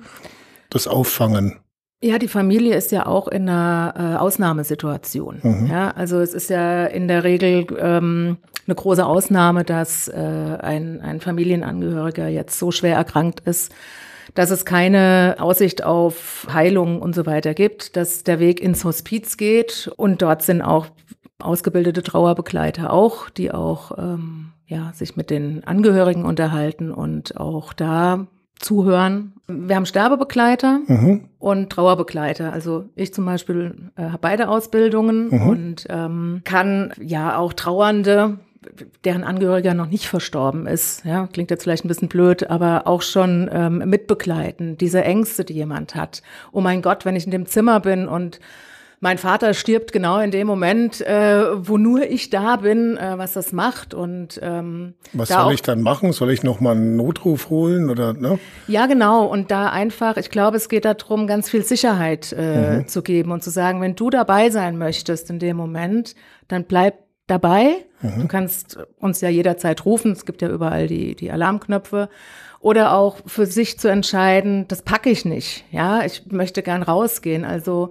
das 0.70 0.86
Auffangen. 0.86 1.58
Ja, 2.04 2.18
die 2.18 2.28
Familie 2.28 2.74
ist 2.74 2.90
ja 2.90 3.06
auch 3.06 3.28
in 3.28 3.48
einer 3.48 3.94
äh, 3.96 4.18
Ausnahmesituation. 4.18 5.38
Mhm. 5.42 5.68
Ja, 5.70 5.90
also 5.92 6.18
es 6.18 6.34
ist 6.34 6.50
ja 6.50 6.84
in 6.86 7.06
der 7.06 7.22
Regel 7.22 7.66
ähm, 7.78 8.38
eine 8.66 8.74
große 8.74 9.06
Ausnahme, 9.06 9.62
dass 9.62 10.08
äh, 10.08 10.16
ein, 10.16 11.00
ein 11.00 11.20
Familienangehöriger 11.20 12.26
jetzt 12.26 12.58
so 12.58 12.72
schwer 12.72 12.96
erkrankt 12.96 13.40
ist, 13.40 13.72
dass 14.34 14.50
es 14.50 14.64
keine 14.64 15.36
Aussicht 15.38 15.84
auf 15.84 16.48
Heilung 16.52 17.00
und 17.00 17.14
so 17.14 17.24
weiter 17.24 17.54
gibt, 17.54 17.96
dass 17.96 18.24
der 18.24 18.40
Weg 18.40 18.60
ins 18.60 18.84
Hospiz 18.84 19.36
geht 19.36 19.90
und 19.96 20.22
dort 20.22 20.42
sind 20.42 20.60
auch 20.60 20.86
ausgebildete 21.38 22.02
Trauerbegleiter 22.02 22.92
auch, 22.92 23.30
die 23.30 23.52
auch 23.52 23.96
ähm, 23.98 24.52
ja, 24.72 24.90
sich 24.94 25.16
mit 25.16 25.28
den 25.28 25.64
Angehörigen 25.64 26.24
unterhalten 26.24 26.90
und 26.90 27.36
auch 27.36 27.74
da 27.74 28.26
zuhören. 28.58 29.34
Wir 29.46 29.76
haben 29.76 29.86
Sterbebegleiter 29.86 30.80
mhm. 30.86 31.28
und 31.38 31.70
Trauerbegleiter. 31.70 32.52
Also 32.52 32.86
ich 32.94 33.12
zum 33.12 33.26
Beispiel 33.26 33.90
äh, 33.96 34.04
habe 34.04 34.18
beide 34.20 34.48
Ausbildungen 34.48 35.28
mhm. 35.28 35.48
und 35.48 35.86
ähm, 35.90 36.40
kann 36.44 36.92
ja 37.00 37.36
auch 37.36 37.52
Trauernde 37.52 38.38
deren 39.04 39.24
Angehöriger 39.24 39.74
noch 39.74 39.88
nicht 39.88 40.06
verstorben 40.06 40.68
ist, 40.68 41.04
ja, 41.04 41.26
klingt 41.26 41.50
jetzt 41.50 41.64
vielleicht 41.64 41.84
ein 41.84 41.88
bisschen 41.88 42.08
blöd, 42.08 42.48
aber 42.48 42.86
auch 42.86 43.02
schon 43.02 43.50
ähm, 43.52 43.78
mitbegleiten, 43.90 44.78
diese 44.78 45.02
Ängste, 45.02 45.44
die 45.44 45.54
jemand 45.54 45.96
hat. 45.96 46.22
Oh 46.52 46.60
mein 46.60 46.80
Gott, 46.80 47.04
wenn 47.04 47.16
ich 47.16 47.24
in 47.24 47.32
dem 47.32 47.46
Zimmer 47.46 47.80
bin 47.80 48.06
und 48.06 48.38
mein 49.02 49.18
Vater 49.18 49.52
stirbt 49.52 49.92
genau 49.92 50.20
in 50.20 50.30
dem 50.30 50.46
Moment, 50.46 51.00
äh, 51.00 51.66
wo 51.66 51.76
nur 51.76 52.08
ich 52.08 52.30
da 52.30 52.54
bin, 52.54 52.96
äh, 52.96 53.18
was 53.18 53.32
das 53.32 53.52
macht. 53.52 53.94
Und 53.94 54.38
ähm, 54.40 54.94
was 55.12 55.28
soll 55.28 55.54
ich 55.54 55.62
dann 55.62 55.82
machen? 55.82 56.12
Soll 56.12 56.30
ich 56.30 56.44
noch 56.44 56.60
mal 56.60 56.76
einen 56.76 56.94
Notruf 56.94 57.50
holen 57.50 57.90
oder? 57.90 58.12
Ne? 58.12 58.38
Ja, 58.68 58.86
genau. 58.86 59.24
Und 59.26 59.50
da 59.50 59.70
einfach, 59.70 60.18
ich 60.18 60.30
glaube, 60.30 60.56
es 60.56 60.68
geht 60.68 60.84
darum, 60.84 61.26
ganz 61.26 61.50
viel 61.50 61.64
Sicherheit 61.64 62.32
äh, 62.38 62.78
mhm. 62.78 62.86
zu 62.86 63.02
geben 63.02 63.32
und 63.32 63.42
zu 63.42 63.50
sagen, 63.50 63.80
wenn 63.80 63.96
du 63.96 64.08
dabei 64.08 64.50
sein 64.50 64.78
möchtest 64.78 65.30
in 65.30 65.40
dem 65.40 65.56
Moment, 65.56 66.14
dann 66.46 66.62
bleib 66.62 66.94
dabei. 67.26 67.84
Mhm. 68.02 68.20
Du 68.20 68.28
kannst 68.28 68.78
uns 69.00 69.20
ja 69.20 69.30
jederzeit 69.30 69.84
rufen. 69.84 70.12
Es 70.12 70.24
gibt 70.26 70.42
ja 70.42 70.48
überall 70.48 70.86
die, 70.86 71.16
die 71.16 71.32
Alarmknöpfe. 71.32 72.08
Oder 72.60 72.94
auch 72.94 73.16
für 73.26 73.46
sich 73.46 73.80
zu 73.80 73.88
entscheiden, 73.88 74.68
das 74.68 74.82
packe 74.82 75.10
ich 75.10 75.24
nicht. 75.24 75.64
Ja, 75.72 76.04
ich 76.04 76.26
möchte 76.30 76.62
gern 76.62 76.84
rausgehen. 76.84 77.44
Also 77.44 77.90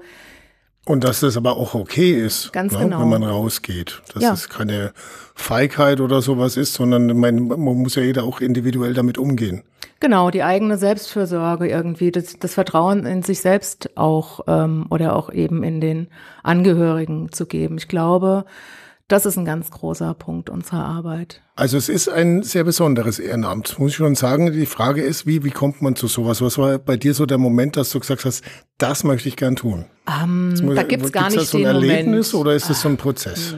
und 0.86 1.04
dass 1.04 1.20
das 1.20 1.38
aber 1.38 1.58
auch 1.58 1.76
okay 1.76 2.12
ist, 2.12 2.52
Ganz 2.54 2.74
ne, 2.74 2.80
genau. 2.80 3.02
wenn 3.02 3.10
man 3.10 3.24
rausgeht. 3.24 4.02
Dass 4.14 4.24
ja. 4.24 4.34
es 4.34 4.50
keine 4.50 4.94
Feigheit 5.36 6.02
oder 6.02 6.22
sowas 6.22 6.58
ist, 6.58 6.74
sondern 6.74 7.18
man, 7.18 7.48
man 7.48 7.60
muss 7.60 7.96
ja 7.96 8.04
jeder 8.04 8.24
auch 8.24 8.42
individuell 8.42 8.94
damit 8.94 9.18
umgehen. 9.18 9.64
Genau, 10.00 10.32
die 10.32 10.42
eigene 10.42 10.78
Selbstfürsorge 10.78 11.70
irgendwie, 11.70 12.12
das, 12.12 12.40
das 12.40 12.56
Vertrauen 12.56 13.06
in 13.06 13.22
sich 13.22 13.42
selbst 13.42 13.96
auch 13.96 14.42
ähm, 14.48 14.88
oder 14.90 15.16
auch 15.16 15.32
eben 15.32 15.62
in 15.62 15.80
den 15.80 16.08
Angehörigen 16.42 17.32
zu 17.32 17.46
geben. 17.46 17.78
Ich 17.78 17.88
glaube, 17.88 18.46
das 19.12 19.26
ist 19.26 19.38
ein 19.38 19.46
ganz 19.46 19.70
großer 19.72 20.14
Punkt 20.14 20.50
unserer 20.50 20.86
Arbeit. 20.86 21.42
Also 21.56 21.78
es 21.78 21.90
ist 21.90 22.08
ein 22.08 22.44
sehr 22.44 22.64
besonderes 22.64 23.20
Ehrenamt, 23.20 23.78
muss 23.78 23.92
ich 23.92 23.98
schon 23.98 24.16
sagen. 24.16 24.54
Die 24.54 24.66
Frage 24.66 25.02
ist, 25.02 25.28
wie, 25.28 25.44
wie 25.44 25.52
kommt 25.52 25.82
man 25.82 25.96
zu 25.96 26.08
sowas? 26.08 26.42
Was 26.42 26.58
war 26.58 26.78
bei 26.80 26.96
dir 26.96 27.14
so 27.14 27.26
der 27.26 27.38
Moment, 27.38 27.76
dass 27.76 27.92
du 27.92 28.00
gesagt 28.00 28.24
hast, 28.24 28.44
das 28.78 29.04
möchte 29.04 29.28
ich 29.28 29.36
gern 29.36 29.56
tun? 29.56 29.86
Um, 30.08 30.54
ähm, 30.58 30.66
muss, 30.66 30.76
da 30.76 30.84
gibt's 30.84 31.12
gar 31.12 31.26
nicht 31.26 31.42
das 31.42 31.52
so 31.52 31.58
ein 31.58 31.66
Erlebnis 31.66 32.32
Moment. 32.32 32.48
oder 32.48 32.56
ist 32.56 32.70
das 32.70 32.82
so 32.82 32.90
ein 32.90 32.98
Prozess? 32.98 33.58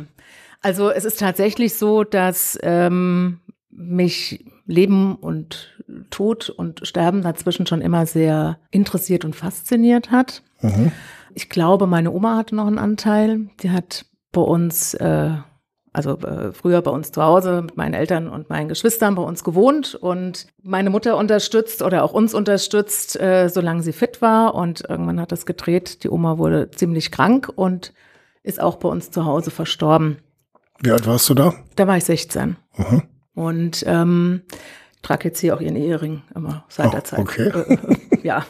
Also 0.62 0.90
es 0.90 1.06
ist 1.06 1.20
tatsächlich 1.20 1.76
so, 1.76 2.04
dass 2.04 2.58
ähm, 2.64 3.40
mich 3.70 4.46
Leben 4.66 5.16
und 5.16 5.78
Tod 6.10 6.50
und 6.50 6.88
Sterben 6.88 7.22
dazwischen 7.22 7.68
schon 7.68 7.82
immer 7.82 8.06
sehr 8.06 8.58
interessiert 8.72 9.26
und 9.26 9.36
fasziniert 9.36 10.10
hat. 10.10 10.42
Mhm. 10.62 10.92
Ich 11.36 11.50
glaube, 11.50 11.86
meine 11.86 12.12
Oma 12.12 12.38
hatte 12.38 12.56
noch 12.56 12.68
einen 12.68 12.80
Anteil. 12.80 13.50
Die 13.62 13.72
hat 13.72 14.06
bei 14.34 14.42
uns, 14.42 14.94
äh, 14.96 15.32
also 15.94 16.18
äh, 16.18 16.52
früher 16.52 16.82
bei 16.82 16.92
uns 16.92 17.14
zu 17.14 17.24
Hause 17.24 17.62
mit 17.62 17.78
meinen 17.78 17.94
Eltern 17.94 18.28
und 18.28 18.50
meinen 18.50 18.68
Geschwistern 18.68 19.16
bei 19.16 19.22
uns 19.22 19.46
gewohnt 19.46 19.96
und 19.96 20.48
meine 20.62 20.90
Mutter 20.90 21.16
unterstützt 21.16 21.82
oder 21.82 22.04
auch 22.04 22.12
uns 22.12 22.34
unterstützt, 22.34 23.18
äh, 23.18 23.48
solange 23.48 23.84
sie 23.84 23.94
fit 23.94 24.22
war. 24.22 24.56
Und 24.56 24.84
irgendwann 24.90 25.22
hat 25.22 25.32
das 25.32 25.46
gedreht. 25.46 26.04
Die 26.04 26.10
Oma 26.10 26.38
wurde 26.38 26.70
ziemlich 26.72 27.12
krank 27.12 27.50
und 27.56 27.94
ist 28.42 28.60
auch 28.60 28.76
bei 28.76 28.90
uns 28.90 29.12
zu 29.12 29.24
Hause 29.24 29.52
verstorben. 29.52 30.18
Wie 30.82 30.92
alt 30.92 31.08
warst 31.08 31.30
du 31.30 31.34
da? 31.34 31.54
Da 31.76 31.88
war 31.88 31.96
ich 31.96 32.04
16. 32.04 32.58
Mhm. 32.76 33.04
Und 33.36 33.84
ähm, 33.88 34.42
trage 35.04 35.28
jetzt 35.28 35.40
hier 35.40 35.56
auch 35.56 35.62
ihren 35.62 35.76
Ehering 35.76 36.24
immer 36.34 36.66
seit 36.70 36.88
oh, 36.88 36.92
der 36.92 37.04
Zeit. 37.04 37.20
Okay. 37.20 37.52
ja. 38.24 38.46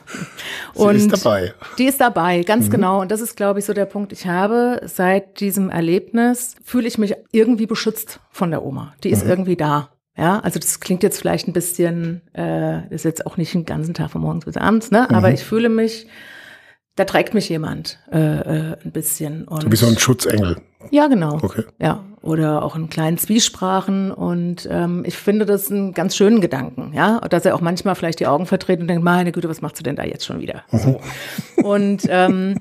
Und 0.75 1.00
Sie 1.00 1.07
ist 1.07 1.25
dabei. 1.25 1.53
Die 1.77 1.86
ist 1.86 2.00
dabei, 2.00 2.43
ganz 2.43 2.67
mhm. 2.67 2.72
genau. 2.72 3.01
Und 3.01 3.12
das 3.12 3.19
ist, 3.19 3.36
glaube 3.36 3.60
ich, 3.60 3.65
so 3.65 3.74
der 3.74 3.86
Punkt. 3.86 4.13
Ich 4.13 4.27
habe 4.27 4.81
seit 4.86 5.39
diesem 5.41 5.69
Erlebnis, 5.69 6.55
fühle 6.63 6.88
ich 6.88 6.98
mich 6.98 7.15
irgendwie 7.31 7.65
beschützt 7.65 8.19
von 8.31 8.51
der 8.51 8.63
Oma. 8.63 8.93
Die 9.03 9.10
ist 9.10 9.25
mhm. 9.25 9.31
irgendwie 9.31 9.55
da. 9.57 9.89
Ja, 10.15 10.39
also 10.41 10.60
das 10.60 10.79
klingt 10.79 11.01
jetzt 11.01 11.17
vielleicht 11.17 11.48
ein 11.48 11.53
bisschen, 11.53 12.22
äh, 12.36 12.88
ist 12.93 13.03
jetzt 13.03 13.25
auch 13.25 13.36
nicht 13.36 13.53
den 13.53 13.65
ganzen 13.65 13.95
Tag 13.95 14.12
von 14.12 14.22
morgens 14.22 14.45
bis 14.45 14.57
abends, 14.57 14.91
ne? 14.91 15.07
Mhm. 15.10 15.15
Aber 15.15 15.31
ich 15.31 15.43
fühle 15.43 15.69
mich, 15.69 16.05
da 16.95 17.05
trägt 17.05 17.33
mich 17.33 17.50
jemand 17.50 18.00
äh, 18.12 18.19
äh, 18.19 18.77
ein 18.86 18.91
bisschen. 18.91 19.48
Und 19.48 19.63
so 19.63 19.72
wie 19.72 19.75
so 19.75 19.88
ein 19.88 19.98
Schutzengel. 19.98 20.57
Ja, 20.91 21.07
genau. 21.07 21.39
Okay. 21.41 21.63
Ja, 21.79 22.03
oder 22.24 22.63
auch 22.63 22.75
in 22.75 22.89
kleinen 22.89 23.18
Zwiesprachen. 23.18 24.12
Und 24.12 24.68
ähm, 24.72 25.03
ich 25.06 25.18
finde 25.18 25.46
das 25.46 25.70
einen 25.70 25.94
ganz 25.94 26.15
schönen 26.15 26.42
Gedanken, 26.42 26.92
ja, 26.94 27.20
dass 27.20 27.46
er 27.46 27.53
auch 27.53 27.62
manchmal 27.62 27.96
vielleicht 27.96 28.20
die 28.20 28.27
Augen 28.27 28.46
verdreht 28.46 28.80
und 28.80 28.88
denkt, 28.88 29.03
meine 29.03 29.32
Güte, 29.32 29.50
was 29.50 29.62
machst 29.62 29.80
du 29.80 29.84
denn 29.84 29.96
da 29.96 30.03
jetzt 30.03 30.25
schon 30.25 30.39
wieder? 30.39 30.63
Mhm. 30.72 30.77
So. 30.77 31.00
Und 31.63 32.03
ähm, 32.10 32.58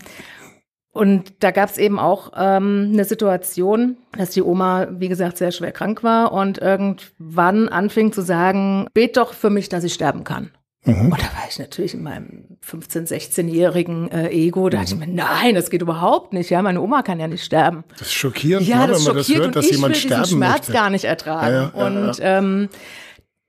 und 0.94 1.42
da 1.42 1.52
gab 1.52 1.70
es 1.70 1.78
eben 1.78 1.98
auch 1.98 2.32
ähm, 2.36 2.90
eine 2.92 3.04
Situation, 3.06 3.96
dass 4.16 4.30
die 4.30 4.42
Oma, 4.42 4.88
wie 4.90 5.08
gesagt, 5.08 5.38
sehr 5.38 5.50
schwer 5.50 5.72
krank 5.72 6.02
war 6.02 6.32
und 6.32 6.58
irgendwann 6.58 7.70
anfing 7.70 8.12
zu 8.12 8.20
sagen, 8.20 8.86
bet 8.92 9.16
doch 9.16 9.32
für 9.32 9.48
mich, 9.48 9.70
dass 9.70 9.84
ich 9.84 9.94
sterben 9.94 10.22
kann. 10.22 10.50
Mhm. 10.84 11.12
Und 11.12 11.20
da 11.20 11.26
war 11.26 11.46
ich 11.48 11.58
natürlich 11.58 11.94
in 11.94 12.02
meinem 12.02 12.44
15-, 12.68 13.08
16-jährigen 13.08 14.10
äh, 14.10 14.30
Ego, 14.30 14.68
da 14.68 14.78
mhm. 14.78 14.80
dachte 14.82 14.94
ich 14.94 15.00
mir, 15.00 15.14
nein, 15.14 15.54
das 15.54 15.70
geht 15.70 15.80
überhaupt 15.80 16.32
nicht. 16.32 16.50
Ja, 16.50 16.60
meine 16.60 16.80
Oma 16.80 17.02
kann 17.02 17.20
ja 17.20 17.28
nicht 17.28 17.44
sterben. 17.44 17.84
Das 17.98 18.08
ist 18.08 18.14
schockierend, 18.14 18.66
ja, 18.66 18.86
ne, 18.86 18.88
das 18.88 19.06
wenn 19.06 19.06
man 19.06 19.16
das 19.16 19.28
hört, 19.28 19.56
dass 19.56 19.70
jemand 19.70 19.96
sterben 19.96 20.08
möchte. 20.08 20.08
Ich 20.08 20.10
will 20.10 20.22
diesen 20.24 20.38
Schmerz 20.38 20.72
gar 20.72 20.90
nicht 20.90 21.04
ertragen. 21.04 21.54
Ja, 21.54 21.72
ja, 21.74 21.86
und 21.86 22.18
ähm, 22.20 22.68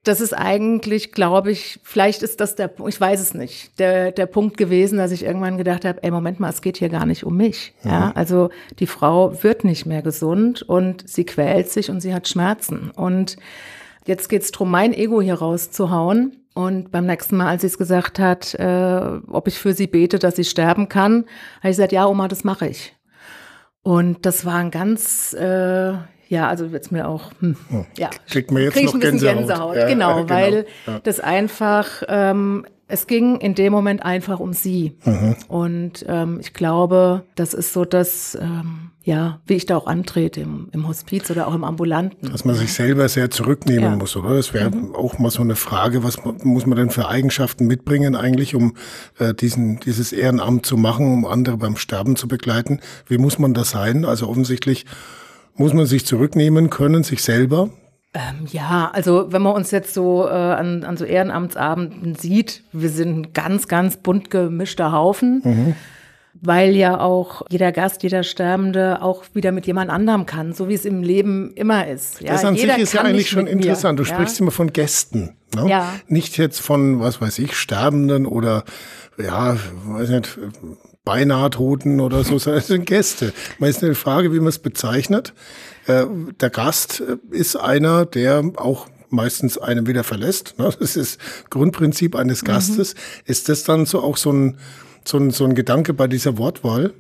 das 0.03 0.21
ist 0.21 0.33
eigentlich, 0.33 1.11
glaube 1.11 1.51
ich, 1.51 1.79
vielleicht 1.81 2.21
ist 2.21 2.39
das 2.39 2.55
der, 2.55 2.71
ich 2.87 3.01
weiß 3.01 3.19
es 3.19 3.33
nicht, 3.33 3.79
der, 3.79 4.11
der 4.11 4.25
Punkt 4.27 4.57
gewesen, 4.57 4.97
dass 4.99 5.11
ich 5.11 5.23
irgendwann 5.23 5.57
gedacht 5.57 5.85
habe, 5.85 6.03
ey, 6.03 6.11
Moment 6.11 6.39
mal, 6.39 6.49
es 6.49 6.61
geht 6.61 6.77
hier 6.77 6.89
gar 6.89 7.07
nicht 7.07 7.23
um 7.23 7.35
mich. 7.35 7.73
Mhm. 7.81 7.89
Ja, 7.89 8.11
also 8.13 8.49
die 8.77 8.87
Frau 8.87 9.41
wird 9.41 9.63
nicht 9.63 9.87
mehr 9.87 10.03
gesund 10.03 10.61
und 10.61 11.09
sie 11.09 11.23
quält 11.23 11.69
sich 11.69 11.89
und 11.89 12.01
sie 12.01 12.13
hat 12.13 12.27
Schmerzen. 12.27 12.91
Und 12.91 13.37
jetzt 14.05 14.29
geht's 14.29 14.51
drum, 14.51 14.69
mein 14.69 14.93
Ego 14.93 15.19
hier 15.19 15.35
rauszuhauen 15.35 16.42
und 16.53 16.91
beim 16.91 17.05
nächsten 17.05 17.37
Mal, 17.37 17.47
als 17.47 17.61
sie 17.61 17.67
es 17.67 17.77
gesagt 17.77 18.19
hat, 18.19 18.53
äh, 18.55 19.19
ob 19.27 19.47
ich 19.47 19.57
für 19.57 19.73
sie 19.73 19.87
bete, 19.87 20.19
dass 20.19 20.35
sie 20.35 20.43
sterben 20.43 20.87
kann, 20.87 21.25
habe 21.59 21.69
ich 21.69 21.77
gesagt, 21.77 21.91
ja, 21.91 22.05
Oma, 22.05 22.27
das 22.27 22.43
mache 22.43 22.67
ich. 22.67 22.95
Und 23.81 24.25
das 24.25 24.45
war 24.45 24.55
ein 24.55 24.71
ganz, 24.71 25.33
äh, 25.33 25.93
ja, 26.29 26.47
also 26.47 26.71
wird's 26.71 26.91
mir 26.91 27.07
auch, 27.07 27.31
hm, 27.39 27.57
hm. 27.69 27.85
ja, 27.97 28.09
kriegt 28.29 28.51
mir 28.51 28.63
jetzt 28.63 28.73
krieg 28.73 28.85
noch 28.85 28.99
Gänsehaut. 28.99 29.37
Gänsehaut. 29.37 29.75
Ja, 29.75 29.87
genau, 29.87 30.15
genau, 30.17 30.29
weil 30.29 30.65
ja. 30.85 30.99
das 31.03 31.19
einfach 31.19 32.03
ähm, 32.07 32.65
es 32.93 33.07
ging 33.07 33.37
in 33.37 33.55
dem 33.55 33.73
Moment 33.73 34.05
einfach 34.05 34.39
um 34.39 34.53
sie. 34.53 34.95
Mhm. 35.03 35.35
Und 35.47 36.05
ähm, 36.07 36.37
ich 36.39 36.53
glaube, 36.53 37.23
das 37.33 37.55
ist 37.55 37.73
so 37.73 37.85
das, 37.85 38.37
ähm, 38.39 38.91
ja, 39.03 39.41
wie 39.47 39.55
ich 39.55 39.65
da 39.65 39.75
auch 39.77 39.87
antrete 39.87 40.41
im, 40.41 40.69
im 40.71 40.87
Hospiz 40.87 41.29
oder 41.31 41.47
auch 41.47 41.55
im 41.55 41.63
Ambulanten. 41.63 42.31
Dass 42.31 42.45
man 42.45 42.55
sich 42.55 42.71
selber 42.71 43.09
sehr 43.09 43.31
zurücknehmen 43.31 43.83
ja. 43.83 43.95
muss, 43.95 44.15
oder? 44.15 44.35
Das 44.35 44.53
wäre 44.53 44.69
mhm. 44.69 44.95
auch 44.95 45.17
mal 45.17 45.31
so 45.31 45.41
eine 45.41 45.55
Frage, 45.55 46.03
was 46.03 46.19
muss 46.23 46.67
man 46.67 46.77
denn 46.77 46.91
für 46.91 47.09
Eigenschaften 47.09 47.65
mitbringen 47.65 48.15
eigentlich, 48.15 48.53
um 48.53 48.75
äh, 49.17 49.33
diesen, 49.33 49.79
dieses 49.79 50.13
Ehrenamt 50.13 50.67
zu 50.67 50.77
machen, 50.77 51.11
um 51.11 51.25
andere 51.25 51.57
beim 51.57 51.77
Sterben 51.77 52.15
zu 52.15 52.27
begleiten? 52.27 52.79
Wie 53.07 53.17
muss 53.17 53.39
man 53.39 53.55
das 53.55 53.71
sein? 53.71 54.05
Also 54.05 54.29
offensichtlich 54.29 54.85
muss 55.55 55.73
man 55.73 55.87
sich 55.87 56.05
zurücknehmen 56.05 56.69
können, 56.69 57.03
sich 57.03 57.23
selber, 57.23 57.69
ähm, 58.13 58.45
ja, 58.51 58.91
also 58.93 59.31
wenn 59.31 59.41
man 59.41 59.53
uns 59.55 59.71
jetzt 59.71 59.93
so 59.93 60.27
äh, 60.27 60.31
an, 60.31 60.83
an 60.83 60.97
so 60.97 61.05
Ehrenamtsabenden 61.05 62.15
sieht, 62.15 62.61
wir 62.71 62.89
sind 62.89 63.17
ein 63.17 63.33
ganz, 63.33 63.67
ganz 63.67 63.97
bunt 63.97 64.29
gemischter 64.29 64.91
Haufen. 64.91 65.41
Mhm. 65.43 65.75
Weil 66.41 66.75
ja 66.75 66.99
auch 66.99 67.43
jeder 67.49 67.71
Gast, 67.71 68.03
jeder 68.03 68.23
Sterbende 68.23 69.01
auch 69.01 69.23
wieder 69.33 69.51
mit 69.51 69.65
jemand 69.65 69.91
anderem 69.91 70.25
kann, 70.25 70.51
so 70.51 70.67
wie 70.67 70.73
es 70.73 70.83
im 70.83 71.01
Leben 71.01 71.53
immer 71.53 71.87
ist. 71.87 72.21
Ja, 72.21 72.33
das 72.33 72.43
an 72.43 72.57
sich 72.57 72.77
ist 72.77 72.93
ja 72.93 73.01
eigentlich 73.01 73.29
schon 73.29 73.47
interessant. 73.47 73.99
Du 73.99 74.03
ja? 74.03 74.13
sprichst 74.13 74.39
immer 74.41 74.51
von 74.51 74.73
Gästen. 74.73 75.37
Ne? 75.55 75.69
Ja. 75.69 75.93
Nicht 76.07 76.37
jetzt 76.37 76.59
von, 76.59 76.99
was 76.99 77.21
weiß 77.21 77.39
ich, 77.39 77.55
Sterbenden 77.55 78.25
oder 78.25 78.63
ja, 79.17 79.55
weiß 79.85 80.09
nicht, 80.09 80.39
beinahe 81.05 81.49
Toten 81.51 81.99
oder 81.99 82.23
so, 82.23 82.37
sondern 82.39 82.59
es 82.59 82.67
sind 82.67 82.85
Gäste. 82.85 83.31
Man 83.59 83.69
ist 83.69 83.83
eine 83.83 83.95
Frage, 83.95 84.33
wie 84.33 84.39
man 84.39 84.47
es 84.47 84.59
bezeichnet. 84.59 85.33
Äh, 85.87 86.05
der 86.39 86.49
Gast 86.49 87.01
äh, 87.01 87.17
ist 87.35 87.55
einer, 87.55 88.05
der 88.05 88.43
auch 88.55 88.87
meistens 89.09 89.57
einen 89.57 89.87
wieder 89.87 90.03
verlässt. 90.03 90.55
Ne? 90.57 90.69
Das 90.79 90.95
ist 90.95 91.19
Grundprinzip 91.49 92.15
eines 92.15 92.41
mhm. 92.41 92.47
Gastes. 92.47 92.95
Mhm. 92.95 92.99
Ist 93.25 93.49
das 93.49 93.63
dann 93.63 93.85
so 93.85 94.01
auch 94.01 94.17
so 94.17 94.31
ein, 94.31 94.57
so 95.05 95.17
ein, 95.17 95.31
so 95.31 95.45
ein 95.45 95.55
Gedanke 95.55 95.93
bei 95.93 96.07
dieser 96.07 96.37
Wortwahl? 96.37 96.93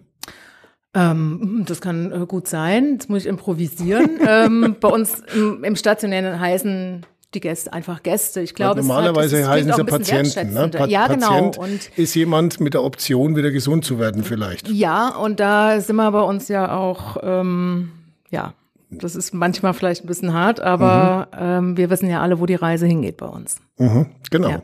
Ähm, 0.95 1.63
das 1.67 1.81
kann 1.81 2.11
äh, 2.11 2.25
gut 2.27 2.47
sein. 2.47 2.93
Jetzt 2.93 3.09
muss 3.09 3.23
ich 3.23 3.27
improvisieren. 3.27 4.19
ähm, 4.27 4.75
bei 4.79 4.87
uns 4.87 5.23
im, 5.33 5.63
im 5.63 5.75
stationären 5.75 6.39
heißen 6.39 7.05
die 7.33 7.39
Gäste 7.39 7.73
einfach 7.73 8.03
Gäste. 8.03 8.41
Ich 8.41 8.53
glaube, 8.53 8.81
normalerweise 8.81 9.39
es 9.39 9.47
hat, 9.47 9.53
heißen 9.53 9.73
sie 9.73 9.83
Patienten. 9.85 10.53
Ne? 10.53 10.69
Pa 10.69 10.85
ja, 10.85 11.07
genau. 11.07 11.29
Patient 11.29 11.57
und 11.57 11.97
ist 11.97 12.13
jemand 12.13 12.59
mit 12.59 12.75
der 12.75 12.83
Option, 12.83 13.35
wieder 13.35 13.49
gesund 13.49 13.85
zu 13.85 13.97
werden, 13.97 14.23
vielleicht. 14.23 14.69
Ja, 14.69 15.09
und 15.09 15.39
da 15.39 15.81
sind 15.81 15.95
wir 15.95 16.11
bei 16.11 16.21
uns 16.21 16.47
ja 16.47 16.77
auch, 16.77 17.17
ähm, 17.23 17.91
ja, 18.29 18.53
das 18.99 19.15
ist 19.15 19.33
manchmal 19.33 19.73
vielleicht 19.73 20.03
ein 20.03 20.07
bisschen 20.07 20.33
hart, 20.33 20.59
aber 20.59 21.27
mhm. 21.33 21.37
ähm, 21.39 21.77
wir 21.77 21.89
wissen 21.89 22.09
ja 22.09 22.21
alle, 22.21 22.39
wo 22.39 22.45
die 22.45 22.55
Reise 22.55 22.85
hingeht 22.85 23.17
bei 23.17 23.27
uns. 23.27 23.57
Mhm, 23.77 24.07
genau. 24.29 24.49
Ja. 24.49 24.63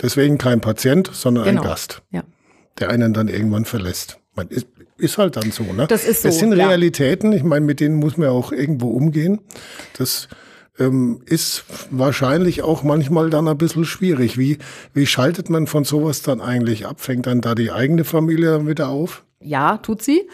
Deswegen 0.00 0.38
kein 0.38 0.60
Patient, 0.60 1.10
sondern 1.12 1.44
genau. 1.44 1.62
ein 1.62 1.68
Gast, 1.68 2.02
ja. 2.10 2.22
der 2.78 2.90
einen 2.90 3.12
dann 3.12 3.28
irgendwann 3.28 3.64
verlässt. 3.64 4.18
Man 4.34 4.48
ist, 4.48 4.66
ist 4.96 5.18
halt 5.18 5.36
dann 5.36 5.50
so, 5.50 5.64
ne? 5.64 5.86
Das 5.88 6.04
ist 6.04 6.22
so. 6.22 6.28
Das 6.28 6.38
sind 6.38 6.52
Realitäten. 6.52 7.32
Ich 7.32 7.42
meine, 7.42 7.64
mit 7.64 7.80
denen 7.80 7.96
muss 7.96 8.16
man 8.16 8.28
auch 8.28 8.52
irgendwo 8.52 8.90
umgehen. 8.90 9.40
Das 9.96 10.28
ähm, 10.78 11.20
ist 11.26 11.64
wahrscheinlich 11.90 12.62
auch 12.62 12.82
manchmal 12.82 13.30
dann 13.30 13.48
ein 13.48 13.58
bisschen 13.58 13.84
schwierig. 13.84 14.38
Wie, 14.38 14.58
wie 14.94 15.06
schaltet 15.06 15.50
man 15.50 15.66
von 15.66 15.84
sowas 15.84 16.22
dann 16.22 16.40
eigentlich 16.40 16.86
ab? 16.86 17.00
Fängt 17.00 17.26
dann 17.26 17.40
da 17.40 17.54
die 17.54 17.72
eigene 17.72 18.04
Familie 18.04 18.52
dann 18.52 18.68
wieder 18.68 18.88
auf? 18.88 19.24
Ja, 19.40 19.78
tut 19.78 20.02
sie. 20.02 20.28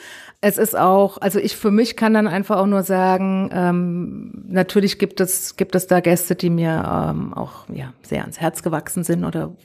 Es 0.47 0.59
ist 0.59 0.77
auch, 0.77 1.17
also 1.23 1.39
ich 1.39 1.57
für 1.57 1.71
mich 1.71 1.97
kann 1.97 2.13
dann 2.13 2.29
einfach 2.29 2.59
auch 2.59 2.67
nur 2.67 2.83
sagen, 2.83 3.49
ähm, 3.51 4.45
natürlich 4.47 4.99
gibt 4.99 5.21
es, 5.21 5.57
gibt 5.57 5.75
es 5.75 5.87
da 5.87 6.01
Gäste, 6.01 6.35
die 6.35 6.51
mir 6.51 6.85
ähm, 6.87 7.33
auch 7.33 7.67
ja, 7.73 7.95
sehr 8.03 8.21
ans 8.21 8.41
Herz 8.41 8.63
gewachsen 8.63 9.05
sind 9.05 9.25
oder 9.25 9.57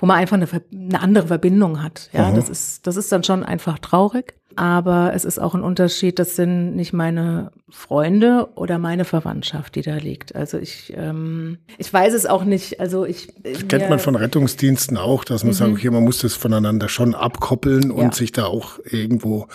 wo 0.00 0.06
man 0.06 0.16
einfach 0.16 0.36
eine, 0.36 0.48
eine 0.72 1.00
andere 1.00 1.28
Verbindung 1.28 1.80
hat. 1.80 2.10
Ja, 2.12 2.28
mhm. 2.30 2.34
das 2.34 2.48
ist, 2.48 2.88
das 2.88 2.96
ist 2.96 3.12
dann 3.12 3.22
schon 3.22 3.44
einfach 3.44 3.78
traurig. 3.78 4.35
Aber 4.56 5.12
es 5.14 5.24
ist 5.24 5.38
auch 5.38 5.54
ein 5.54 5.62
Unterschied, 5.62 6.18
das 6.18 6.36
sind 6.36 6.74
nicht 6.74 6.92
meine 6.92 7.52
Freunde 7.68 8.48
oder 8.54 8.78
meine 8.78 9.04
Verwandtschaft, 9.04 9.74
die 9.74 9.82
da 9.82 9.96
liegt. 9.96 10.34
Also 10.34 10.58
ich, 10.58 10.92
ähm, 10.96 11.58
ich 11.78 11.92
weiß 11.92 12.14
es 12.14 12.26
auch 12.26 12.44
nicht. 12.44 12.80
Also 12.80 13.04
ich. 13.04 13.28
Das 13.42 13.68
kennt 13.68 13.90
man 13.90 13.98
von 13.98 14.16
Rettungsdiensten 14.16 14.96
auch, 14.96 15.24
dass 15.24 15.42
man 15.42 15.52
mhm. 15.52 15.56
sagt, 15.56 15.72
okay, 15.72 15.90
man 15.90 16.04
muss 16.04 16.18
das 16.18 16.34
voneinander 16.34 16.88
schon 16.88 17.14
abkoppeln 17.14 17.90
und 17.90 18.04
ja. 18.04 18.12
sich 18.12 18.32
da 18.32 18.46
auch 18.46 18.78
irgendwo 18.84 19.48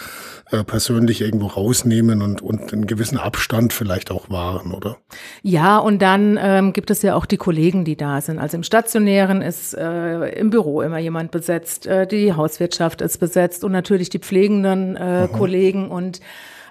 äh, 0.52 0.66
persönlich 0.66 1.22
irgendwo 1.22 1.48
rausnehmen 1.48 2.22
und, 2.22 2.42
und 2.42 2.74
einen 2.74 2.86
gewissen 2.86 3.18
Abstand 3.18 3.72
vielleicht 3.72 4.12
auch 4.12 4.30
wahren, 4.30 4.74
oder? 4.74 4.98
Ja, 5.42 5.78
und 5.78 6.02
dann 6.02 6.38
ähm, 6.42 6.74
gibt 6.74 6.92
es 6.92 7.02
ja 7.02 7.16
auch 7.16 7.26
die 7.26 7.38
Kollegen, 7.38 7.86
die 7.86 7.96
da 7.96 8.20
sind. 8.20 8.38
Also 8.40 8.58
im 8.58 8.64
Stationären 8.64 9.42
ist 9.42 9.74
äh, 9.74 10.28
im 10.38 10.50
Büro 10.50 10.82
immer 10.82 11.00
jemand 11.00 11.32
besetzt, 11.32 11.88
äh, 11.88 12.06
die 12.06 12.34
Hauswirtschaft 12.34 13.00
ist 13.02 13.20
besetzt 13.20 13.64
und 13.64 13.72
natürlich 13.72 14.10
die 14.10 14.20
pflegenden 14.20 14.91
äh, 14.96 15.28
mhm. 15.28 15.32
Kollegen 15.32 15.90
und 15.90 16.22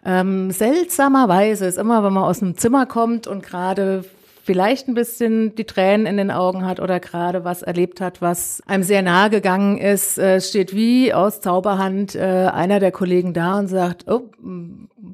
ähm, 0.05 0.51
seltsamerweise 0.51 1.67
ist 1.67 1.79
immer, 1.79 2.03
wenn 2.03 2.13
man 2.13 2.25
aus 2.25 2.43
einem 2.43 2.57
Zimmer 2.57 2.87
kommt 2.87 3.27
und 3.27 3.43
gerade 3.43 4.05
vielleicht 4.43 4.89
ein 4.89 4.95
bisschen 4.95 5.55
die 5.55 5.65
Tränen 5.65 6.07
in 6.07 6.17
den 6.17 6.31
Augen 6.31 6.67
hat 6.67 6.81
oder 6.81 6.99
gerade 6.99 7.45
was 7.45 7.63
erlebt 7.63 8.01
hat, 8.01 8.23
was 8.23 8.63
einem 8.67 8.83
sehr 8.83 9.03
nahe 9.03 9.31
gegangen 9.31 9.79
ist, 9.79 10.19
äh, 10.19 10.41
steht 10.41 10.75
wie 10.75 11.13
aus 11.13 11.41
Zauberhand 11.41 12.15
äh, 12.15 12.51
einer 12.53 12.81
der 12.81 12.93
Kollegen 12.93 13.35
da 13.35 13.59
und 13.59 13.69
sagt, 13.69 14.11
oh, 14.11 14.31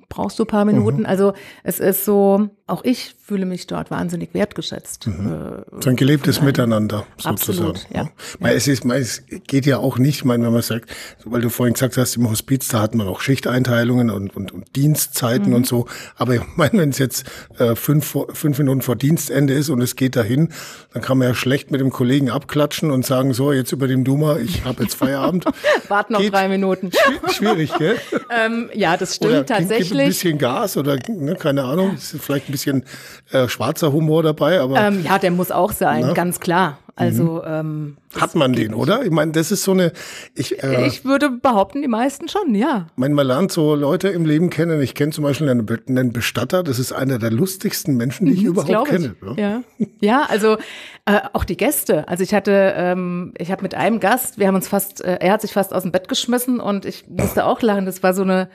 brauchst 0.09 0.39
du 0.39 0.45
ein 0.45 0.49
paar 0.49 0.65
Minuten? 0.65 1.01
Mhm. 1.01 1.07
Also 1.07 1.33
es 1.65 1.81
ist 1.81 2.05
so, 2.05 2.49
auch 2.69 2.83
ich 2.83 3.15
fühle 3.25 3.47
mich 3.47 3.69
dort 3.69 3.93
wahnsinnig 3.93 4.35
wertgeschätzt. 4.35 5.07
Mhm. 5.07 5.27
Äh, 5.27 5.83
so 5.83 5.91
ein 5.91 5.97
gelebtes 5.97 6.43
Miteinander 6.43 7.07
sozusagen. 7.17 7.69
Absolut, 7.71 7.87
ja. 7.95 8.09
ja. 8.41 8.49
Es, 8.49 8.67
ist, 8.67 8.85
es 8.85 9.23
geht 9.47 9.67
ja 9.67 9.79
auch 9.79 9.99
nicht, 9.99 10.19
ich 10.19 10.25
meine, 10.25 10.45
wenn 10.45 10.53
man 10.53 10.63
sagt, 10.63 10.91
weil 11.25 11.41
du 11.41 11.49
vorhin 11.49 11.75
gesagt 11.75 11.97
hast, 11.97 12.17
im 12.17 12.29
Hospiz, 12.29 12.67
da 12.69 12.81
hat 12.81 12.97
man 12.97 13.07
auch 13.07 13.21
Schichteinteilungen 13.21 14.11
und, 14.11 14.35
und, 14.35 14.51
und 14.53 14.75
Dienstzeiten 14.75 15.51
mhm. 15.51 15.57
und 15.57 15.67
so. 15.67 15.87
Aber 16.17 16.35
ich 16.35 16.41
meine, 16.57 16.73
wenn 16.75 16.91
es 16.91 16.99
jetzt 16.99 17.25
äh, 17.59 17.77
fünf, 17.77 18.17
fünf 18.33 18.59
Minuten 18.59 18.83
vor 18.83 18.97
Dienstende 18.97 19.55
ist 19.55 19.71
und 19.71 19.81
es 19.81 19.95
geht 19.95 20.17
dahin, 20.17 20.49
dann 20.93 21.03
kann 21.03 21.19
man 21.19 21.29
ja 21.29 21.35
schlecht 21.35 21.71
mit 21.71 21.81
dem 21.81 21.91
Kollegen 21.91 22.31
abklatschen 22.31 22.91
und 22.91 23.07
sagen, 23.07 23.33
so, 23.33 23.53
jetzt 23.53 23.71
über 23.71 23.87
dem 23.87 24.03
Duma, 24.03 24.39
ich 24.39 24.65
habe 24.65 24.83
jetzt 24.83 24.97
Feierabend. 24.97 25.45
Wart 25.89 26.11
noch 26.11 26.21
geht 26.21 26.33
drei 26.33 26.49
Minuten. 26.49 26.91
Schwierig, 27.33 27.73
gell? 27.79 27.97
ähm, 28.37 28.71
ja, 28.75 28.97
das 28.97 29.17
stimmt 29.17 29.33
oder 29.33 29.47
tatsächlich. 29.47 29.89
Gib 29.91 30.01
ein 30.01 30.09
bisschen 30.09 30.39
Gas 30.39 30.77
oder 30.77 30.99
ne, 31.09 31.37
keine 31.37 31.63
Ahnung, 31.63 31.97
vielleicht 31.97 32.49
ein 32.49 32.56
bisschen 32.57 32.85
äh, 33.33 33.49
schwarzer 33.49 33.93
Humor 33.93 34.23
dabei, 34.23 34.61
aber. 34.61 34.81
Ähm, 34.81 35.05
ja, 35.05 35.19
der 35.19 35.31
muss 35.31 35.51
auch 35.51 35.73
sein, 35.73 36.05
na? 36.09 36.13
ganz 36.13 36.41
klar. 36.41 36.79
Also 36.99 37.43
mhm. 37.47 37.47
ähm, 37.47 37.97
hat 38.19 38.35
man 38.35 38.55
den, 38.55 38.73
oder? 38.73 39.05
Ich 39.05 39.11
meine, 39.11 39.31
das 39.33 39.53
ist 39.53 39.65
so 39.65 39.73
eine. 39.73 39.93
Ich, 40.35 40.63
äh, 40.65 40.87
ich 40.87 41.05
würde 41.05 41.29
behaupten, 41.29 41.83
die 41.83 41.89
meisten 41.89 42.27
schon, 42.27 42.55
ja. 42.55 42.87
Ich 42.93 42.97
meine, 42.97 43.15
man 43.15 43.27
lernt 43.27 43.53
so 43.53 43.75
Leute 43.75 44.09
im 44.09 44.25
Leben 44.25 44.49
kennen. 44.49 44.81
Ich 44.81 44.95
kenne 44.95 45.13
zum 45.13 45.23
Beispiel 45.23 45.51
einen, 45.51 45.69
einen, 45.91 46.13
Bestatter. 46.15 46.63
Das 46.63 46.79
ist 46.79 46.93
einer 46.93 47.19
der 47.19 47.31
lustigsten 47.31 47.99
Menschen, 47.99 48.25
die 48.25 48.33
ich 48.33 48.43
mhm, 48.45 48.49
überhaupt 48.49 48.89
ich. 48.89 48.95
kenne. 48.95 49.15
Ja, 49.37 49.63
ja 50.01 50.27
also 50.31 50.57
äh, 51.05 51.21
auch 51.35 51.45
die 51.45 51.59
Gäste. 51.59 52.09
Also 52.09 52.23
ich 52.23 52.33
hatte, 52.33 52.73
ähm, 52.75 53.35
ich 53.37 53.53
habe 53.53 53.63
mit 53.63 53.75
einem 53.75 54.01
Gast, 54.01 54.39
wir 54.39 54.47
haben 54.47 54.55
uns 54.55 54.69
fast, 54.69 55.05
äh, 55.05 55.19
er 55.21 55.35
hat 55.35 55.43
sich 55.43 55.53
fast 55.53 55.75
aus 55.75 55.83
dem 55.83 55.93
Bett 55.93 56.09
geschmissen 56.09 56.61
und 56.61 56.87
ich 56.87 57.07
musste 57.09 57.45
auch 57.45 57.61
lachen. 57.61 57.85
Das 57.85 58.03
war 58.03 58.15
so 58.15 58.23
eine 58.23 58.49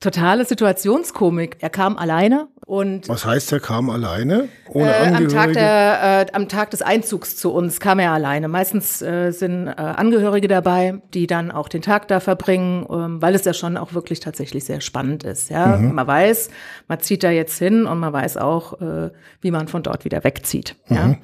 totale 0.00 0.44
Situationskomik. 0.44 1.58
Er 1.60 1.70
kam 1.70 1.96
alleine 1.96 2.48
und 2.70 3.08
was 3.08 3.24
heißt, 3.24 3.52
er 3.52 3.60
kam 3.60 3.90
alleine? 3.90 4.48
Ohne 4.68 4.94
äh, 4.94 5.08
am, 5.12 5.28
Tag 5.28 5.52
der, 5.52 6.26
äh, 6.28 6.32
am 6.32 6.48
Tag 6.48 6.70
des 6.70 6.82
Einzugs 6.82 7.36
zu 7.36 7.52
uns 7.52 7.80
kam 7.80 7.98
er 7.98 8.12
alleine. 8.12 8.48
Meistens 8.48 9.02
äh, 9.02 9.32
sind 9.32 9.66
äh, 9.66 9.72
Angehörige 9.72 10.48
dabei, 10.48 11.02
die 11.12 11.26
dann 11.26 11.50
auch 11.50 11.68
den 11.68 11.82
Tag 11.82 12.08
da 12.08 12.20
verbringen, 12.20 12.86
ähm, 12.88 13.20
weil 13.20 13.34
es 13.34 13.44
ja 13.44 13.52
schon 13.52 13.76
auch 13.76 13.92
wirklich 13.92 14.20
tatsächlich 14.20 14.64
sehr 14.64 14.80
spannend 14.80 15.24
ist. 15.24 15.50
Ja, 15.50 15.76
mhm. 15.76 15.94
man 15.94 16.06
weiß, 16.06 16.48
man 16.88 17.00
zieht 17.00 17.22
da 17.22 17.30
jetzt 17.30 17.58
hin 17.58 17.86
und 17.86 17.98
man 17.98 18.12
weiß 18.12 18.36
auch, 18.36 18.80
äh, 18.80 19.10
wie 19.40 19.50
man 19.50 19.68
von 19.68 19.82
dort 19.82 20.04
wieder 20.04 20.24
wegzieht. 20.24 20.76
Mhm. 20.88 20.96
Ja. 20.96 21.14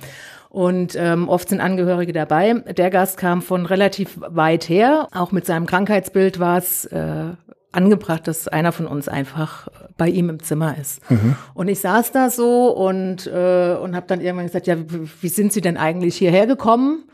Und 0.51 0.97
ähm, 0.97 1.29
oft 1.29 1.49
sind 1.49 1.61
Angehörige 1.61 2.13
dabei. 2.13 2.55
Der 2.55 2.91
Gast 2.91 3.19
kam 3.19 3.41
von 3.41 3.67
relativ 3.67 4.19
weit 4.21 4.69
her. 4.69 5.07
Auch 5.13 5.31
mit 5.31 5.47
seinem 5.47 5.67
Krankheitsbild 5.67 6.41
war 6.41 6.59
es 6.59 6.87
äh, 6.87 7.35
angebracht, 7.73 8.27
dass 8.27 8.49
einer 8.49 8.73
von 8.73 8.87
uns 8.87 9.09
einfach 9.09 9.69
bei 9.97 10.09
ihm 10.09 10.31
im 10.31 10.43
Zimmer 10.43 10.77
ist. 10.79 11.09
Mhm. 11.11 11.37
Und 11.55 11.69
ich 11.69 11.81
saß 11.81 12.13
da 12.13 12.31
so 12.31 12.69
und, 12.69 13.27
äh, 13.27 13.77
und 13.81 13.95
habe 13.95 14.07
dann 14.07 14.21
irgendwann 14.21 14.47
gesagt, 14.47 14.67
ja, 14.67 14.77
wie 14.79 15.29
sind 15.29 15.53
Sie 15.53 15.61
denn 15.61 15.77
eigentlich 15.77 16.17
hierher 16.17 16.47
gekommen? 16.47 17.05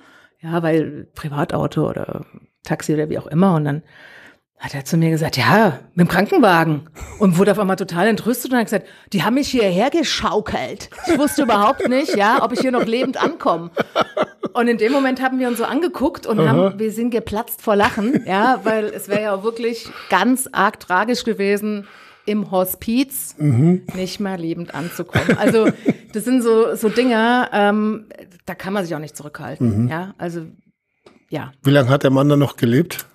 Ja, 0.41 0.63
weil 0.63 1.09
Privatauto 1.15 1.89
oder 1.89 2.27
Taxi 2.65 2.95
oder 2.95 3.09
wie 3.09 3.19
auch 3.19 3.27
immer. 3.27 3.55
Und 3.55 3.65
dann 3.65 3.83
hat 4.63 4.75
er 4.75 4.85
zu 4.85 4.97
mir 4.97 5.11
gesagt, 5.11 5.37
ja, 5.37 5.81
mit 5.95 6.07
dem 6.07 6.09
Krankenwagen. 6.09 6.89
Und 7.19 7.37
wurde 7.37 7.51
auf 7.51 7.59
einmal 7.59 7.75
total 7.75 8.07
entrüstet 8.07 8.53
und 8.53 8.59
hat 8.59 8.67
gesagt, 8.67 8.87
die 9.13 9.25
haben 9.25 9.35
mich 9.35 9.49
hierher 9.49 9.91
geschaukelt. 9.91 10.89
Ich 11.09 11.19
wusste 11.19 11.43
überhaupt 11.43 11.89
nicht, 11.89 12.17
ja, 12.17 12.45
ob 12.45 12.53
ich 12.53 12.61
hier 12.61 12.71
noch 12.71 12.87
lebend 12.87 13.21
ankomme. 13.21 13.73
Und 14.53 14.69
in 14.69 14.79
dem 14.79 14.93
Moment 14.93 15.21
haben 15.21 15.41
wir 15.41 15.49
uns 15.49 15.59
so 15.59 15.65
angeguckt 15.65 16.27
und 16.27 16.39
haben, 16.49 16.79
wir 16.79 16.93
sind 16.93 17.11
geplatzt 17.11 17.61
vor 17.61 17.75
Lachen, 17.75 18.25
ja, 18.25 18.61
weil 18.63 18.85
es 18.85 19.09
wäre 19.09 19.23
ja 19.23 19.43
wirklich 19.43 19.89
ganz 20.11 20.49
arg 20.53 20.79
tragisch 20.79 21.25
gewesen, 21.25 21.89
im 22.25 22.53
Hospiz 22.53 23.35
mhm. 23.39 23.83
nicht 23.95 24.21
mehr 24.21 24.39
lebend 24.39 24.77
anzukommen. 24.77 25.37
Also 25.39 25.71
das 26.13 26.25
sind 26.25 26.43
so, 26.43 26.77
so 26.77 26.89
Dinge, 26.89 27.49
ähm, 27.53 28.07
da 28.47 28.55
kann 28.55 28.73
man 28.73 28.85
sich 28.85 28.95
auch 28.95 29.01
nicht 29.01 29.17
zurückhalten. 29.17 29.85
Mhm. 29.85 29.89
Ja, 29.89 30.15
also 30.19 30.43
ja. 31.31 31.51
Wie 31.65 31.71
lange 31.71 31.89
hat 31.89 32.05
der 32.05 32.11
Mann 32.11 32.29
dann 32.29 32.39
noch 32.39 32.57
gelebt? 32.57 33.07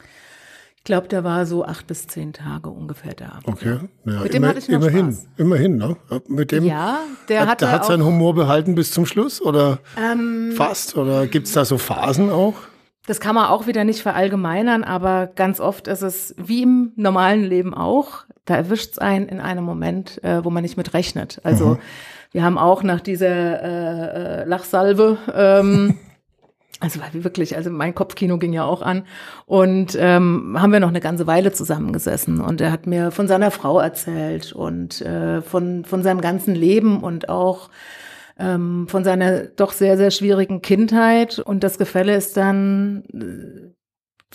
Glaube, 0.88 1.08
der 1.08 1.24
war 1.24 1.46
so 1.46 1.66
acht 1.66 1.86
bis 1.86 2.08
zehn 2.08 2.34
Tage 2.34 2.70
ungefähr 2.70 3.14
da. 3.14 3.40
Okay, 3.44 3.78
ja, 4.06 4.20
mit 4.22 4.34
dem 4.34 4.38
immer, 4.38 4.48
hatte 4.48 4.60
ich 4.60 4.70
noch 4.70 4.78
immerhin, 4.78 5.12
Spaß. 5.12 5.28
immerhin, 5.38 5.78
ne? 5.78 5.98
Mit 6.28 6.52
dem, 6.52 6.64
ja, 6.64 7.00
der 7.30 7.46
hat, 7.46 7.62
der 7.62 7.72
hat 7.72 7.86
seinen 7.86 8.04
Humor 8.04 8.34
behalten 8.34 8.74
bis 8.74 8.92
zum 8.92 9.06
Schluss 9.06 9.42
oder 9.42 9.80
ähm, 9.98 10.54
fast 10.56 10.98
oder 10.98 11.28
gibt 11.28 11.48
es 11.48 11.54
da 11.54 11.66
so 11.66 11.78
Phasen 11.78 12.32
auch? 12.32 12.56
Das 13.06 13.20
kann 13.20 13.36
man 13.36 13.48
auch 13.48 13.68
wieder 13.68 13.84
nicht 13.84 14.02
verallgemeinern, 14.02 14.84
aber 14.84 15.28
ganz 15.28 15.60
oft 15.60 15.88
ist 15.88 16.02
es 16.02 16.34
wie 16.38 16.64
im 16.64 16.94
normalen 16.96 17.44
Leben 17.44 17.74
auch. 17.74 18.26
Da 18.46 18.56
erwischt 18.56 18.92
es 18.94 18.98
einen 18.98 19.28
in 19.28 19.40
einem 19.42 19.66
Moment, 19.66 20.24
äh, 20.24 20.44
wo 20.44 20.50
man 20.50 20.64
nicht 20.64 20.78
mit 20.78 20.94
rechnet. 20.94 21.42
Also 21.44 21.66
mhm. 21.66 21.80
wir 22.32 22.44
haben 22.44 22.58
auch 22.58 22.82
nach 22.82 23.02
dieser 23.02 23.62
äh, 23.62 24.42
äh 24.42 24.46
Lachsalve 24.46 25.18
ähm, 25.34 25.98
Also 26.80 27.02
weil 27.02 27.14
wir 27.14 27.24
wirklich, 27.24 27.56
also 27.56 27.72
mein 27.72 27.96
Kopfkino 27.96 28.38
ging 28.38 28.54
ja 28.54 28.64
auch 28.64 28.84
an 28.84 29.04
und 29.46 29.98
ähm, 30.00 30.56
haben 30.60 30.72
wir 30.72 30.80
noch 30.80 30.90
eine 30.90 31.00
ganze 31.00 31.26
Weile 31.26 31.52
zusammengesessen 31.52 32.40
und 32.40 32.62
er 32.62 32.72
hat 32.72 32.86
mir 32.86 33.10
von 33.10 33.28
seiner 33.28 33.50
Frau 33.50 33.80
erzählt 33.80 34.54
und 34.54 35.02
äh, 35.02 35.42
von 35.42 35.86
von 35.86 36.04
seinem 36.04 36.22
ganzen 36.22 36.54
Leben 36.54 37.02
und 37.02 37.30
auch 37.30 37.70
ähm, 38.38 38.88
von 38.88 39.04
seiner 39.04 39.46
doch 39.46 39.72
sehr 39.72 39.98
sehr 39.98 40.12
schwierigen 40.12 40.62
Kindheit 40.62 41.40
und 41.40 41.64
das 41.64 41.80
Gefälle 41.80 42.16
ist 42.16 42.38
dann 42.38 43.04
äh, 43.12 43.74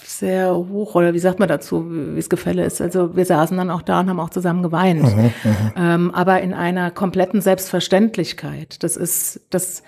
sehr 0.00 0.56
hoch 0.56 0.96
oder 0.96 1.14
wie 1.14 1.20
sagt 1.20 1.38
man 1.38 1.48
dazu, 1.48 1.86
wie 1.90 2.16
das 2.16 2.30
Gefälle 2.30 2.64
ist. 2.64 2.80
Also 2.80 3.14
wir 3.14 3.24
saßen 3.24 3.56
dann 3.56 3.70
auch 3.70 3.82
da 3.82 4.00
und 4.00 4.08
haben 4.08 4.20
auch 4.20 4.30
zusammen 4.30 4.62
geweint, 4.62 5.02
mhm, 5.02 5.32
mhm. 5.44 5.72
ähm, 5.76 6.10
aber 6.12 6.40
in 6.40 6.54
einer 6.54 6.90
kompletten 6.90 7.40
Selbstverständlichkeit. 7.40 8.82
Das 8.82 8.96
ist 8.96 9.42
das 9.50 9.82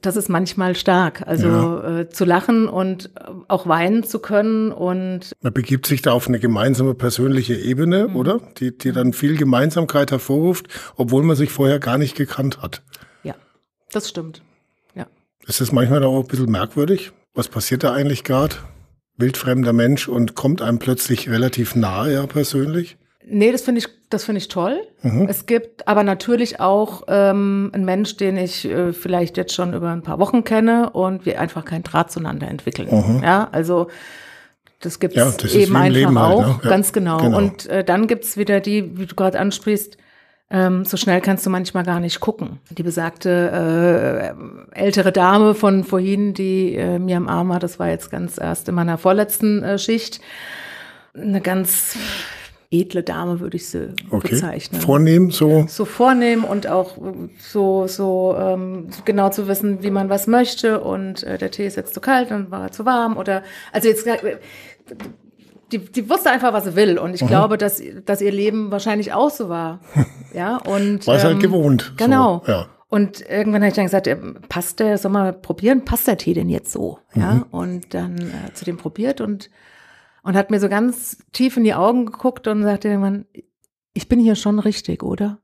das 0.00 0.16
ist 0.16 0.28
manchmal 0.28 0.74
stark. 0.74 1.22
Also 1.26 1.48
ja. 1.48 2.00
äh, 2.00 2.08
zu 2.08 2.24
lachen 2.24 2.68
und 2.68 3.10
auch 3.48 3.66
weinen 3.66 4.04
zu 4.04 4.18
können 4.18 4.72
und 4.72 5.32
man 5.42 5.52
begibt 5.52 5.86
sich 5.86 6.02
da 6.02 6.12
auf 6.12 6.28
eine 6.28 6.40
gemeinsame 6.40 6.94
persönliche 6.94 7.54
Ebene, 7.54 8.08
mhm. 8.08 8.16
oder? 8.16 8.40
Die, 8.58 8.76
die 8.76 8.92
dann 8.92 9.12
viel 9.12 9.36
Gemeinsamkeit 9.36 10.10
hervorruft, 10.10 10.68
obwohl 10.96 11.22
man 11.22 11.36
sich 11.36 11.50
vorher 11.50 11.78
gar 11.78 11.98
nicht 11.98 12.16
gekannt 12.16 12.62
hat. 12.62 12.82
Ja, 13.22 13.34
das 13.90 14.08
stimmt. 14.08 14.42
Ja. 14.94 15.06
Ist 15.46 15.60
das 15.60 15.72
manchmal 15.72 16.02
auch 16.04 16.22
ein 16.22 16.28
bisschen 16.28 16.50
merkwürdig? 16.50 17.12
Was 17.34 17.48
passiert 17.48 17.84
da 17.84 17.92
eigentlich 17.92 18.24
gerade? 18.24 18.56
Wildfremder 19.16 19.72
Mensch 19.72 20.08
und 20.08 20.34
kommt 20.34 20.62
einem 20.62 20.78
plötzlich 20.78 21.28
relativ 21.28 21.74
nahe, 21.74 22.14
ja, 22.14 22.26
persönlich? 22.26 22.96
Nee, 23.24 23.52
das 23.52 23.62
finde 23.62 23.80
ich, 23.80 23.88
das 24.10 24.24
finde 24.24 24.38
ich 24.38 24.48
toll. 24.48 24.80
Mhm. 25.02 25.26
Es 25.28 25.46
gibt 25.46 25.86
aber 25.86 26.02
natürlich 26.02 26.60
auch 26.60 27.04
ähm, 27.08 27.70
einen 27.72 27.84
Mensch, 27.84 28.16
den 28.16 28.36
ich 28.36 28.64
äh, 28.64 28.92
vielleicht 28.92 29.36
jetzt 29.36 29.54
schon 29.54 29.74
über 29.74 29.90
ein 29.90 30.02
paar 30.02 30.18
Wochen 30.18 30.44
kenne 30.44 30.90
und 30.90 31.24
wir 31.24 31.40
einfach 31.40 31.64
keinen 31.64 31.84
Draht 31.84 32.10
zueinander 32.10 32.48
entwickeln. 32.48 32.88
Mhm. 32.90 33.22
Ja, 33.22 33.48
also 33.52 33.88
das 34.80 34.98
gibt 34.98 35.16
es 35.16 35.52
ja, 35.52 35.60
eben 35.60 35.76
einfach 35.76 35.94
Leben 35.94 36.18
halt, 36.18 36.34
auch, 36.34 36.44
halt, 36.44 36.56
ne? 36.56 36.60
ja, 36.64 36.70
ganz 36.70 36.92
genau. 36.92 37.18
genau. 37.18 37.38
Und 37.38 37.66
äh, 37.68 37.84
dann 37.84 38.08
gibt's 38.08 38.36
wieder 38.36 38.60
die, 38.60 38.98
wie 38.98 39.06
du 39.06 39.14
gerade 39.14 39.38
ansprichst, 39.38 39.96
ähm, 40.50 40.84
so 40.84 40.98
schnell 40.98 41.22
kannst 41.22 41.46
du 41.46 41.50
manchmal 41.50 41.82
gar 41.82 41.98
nicht 41.98 42.20
gucken. 42.20 42.58
Die 42.68 42.82
besagte 42.82 44.34
äh, 44.74 44.78
ältere 44.78 45.10
Dame 45.10 45.54
von 45.54 45.82
vorhin, 45.82 46.34
die 46.34 46.74
äh, 46.74 46.98
mir 46.98 47.16
am 47.16 47.26
Arm 47.26 47.48
war, 47.48 47.58
das 47.58 47.78
war 47.78 47.88
jetzt 47.88 48.10
ganz 48.10 48.38
erst 48.38 48.68
in 48.68 48.74
meiner 48.74 48.98
vorletzten 48.98 49.62
äh, 49.62 49.78
Schicht. 49.78 50.20
Eine 51.14 51.40
ganz 51.40 51.96
edle 52.72 53.02
Dame, 53.02 53.40
würde 53.40 53.56
ich 53.56 53.68
sie 53.68 53.94
okay. 54.10 54.30
bezeichnen. 54.30 54.80
Vornehm, 54.80 55.30
so? 55.30 55.66
So 55.68 55.84
vornehm 55.84 56.44
und 56.44 56.66
auch 56.66 56.96
so, 57.38 57.86
so 57.86 58.34
ähm, 58.38 58.88
genau 59.04 59.30
zu 59.30 59.46
wissen, 59.46 59.82
wie 59.82 59.90
man 59.90 60.08
was 60.08 60.26
möchte 60.26 60.80
und 60.80 61.22
äh, 61.22 61.38
der 61.38 61.50
Tee 61.50 61.66
ist 61.66 61.76
jetzt 61.76 61.94
zu 61.94 62.00
kalt, 62.00 62.30
dann 62.30 62.50
war 62.50 62.72
zu 62.72 62.84
warm 62.84 63.16
oder 63.16 63.42
also 63.72 63.88
jetzt 63.88 64.06
äh, 64.06 64.38
die, 65.72 65.78
die 65.78 66.08
wusste 66.08 66.30
einfach, 66.30 66.52
was 66.52 66.64
sie 66.64 66.76
will 66.76 66.98
und 66.98 67.14
ich 67.14 67.22
mhm. 67.22 67.28
glaube, 67.28 67.58
dass, 67.58 67.82
dass 68.04 68.20
ihr 68.20 68.32
Leben 68.32 68.70
wahrscheinlich 68.70 69.12
auch 69.12 69.30
so 69.30 69.48
war. 69.48 69.80
ja, 70.34 70.56
und. 70.56 71.06
War 71.06 71.16
es 71.16 71.24
halt 71.24 71.32
ähm, 71.32 71.40
halt 71.40 71.40
gewohnt. 71.40 71.94
Genau. 71.96 72.42
So, 72.44 72.52
ja. 72.52 72.66
Und 72.88 73.22
irgendwann 73.22 73.62
habe 73.62 73.68
ich 73.68 73.74
dann 73.74 73.86
gesagt, 73.86 74.06
äh, 74.06 74.16
passt 74.50 74.78
der, 74.78 74.98
soll 74.98 75.12
mal 75.12 75.32
probieren, 75.32 75.84
passt 75.84 76.06
der 76.06 76.18
Tee 76.18 76.34
denn 76.34 76.50
jetzt 76.50 76.72
so? 76.72 76.98
Ja, 77.14 77.34
mhm. 77.34 77.44
und 77.50 77.94
dann 77.94 78.18
äh, 78.18 78.52
zu 78.52 78.66
dem 78.66 78.76
probiert 78.76 79.22
und 79.22 79.48
und 80.22 80.36
hat 80.36 80.50
mir 80.50 80.60
so 80.60 80.68
ganz 80.68 81.18
tief 81.32 81.56
in 81.56 81.64
die 81.64 81.74
Augen 81.74 82.06
geguckt 82.06 82.46
und 82.46 82.62
sagte 82.62 82.88
irgendwann, 82.88 83.26
ich 83.94 84.08
bin 84.08 84.20
hier 84.20 84.36
schon 84.36 84.58
richtig, 84.58 85.02
oder? 85.02 85.38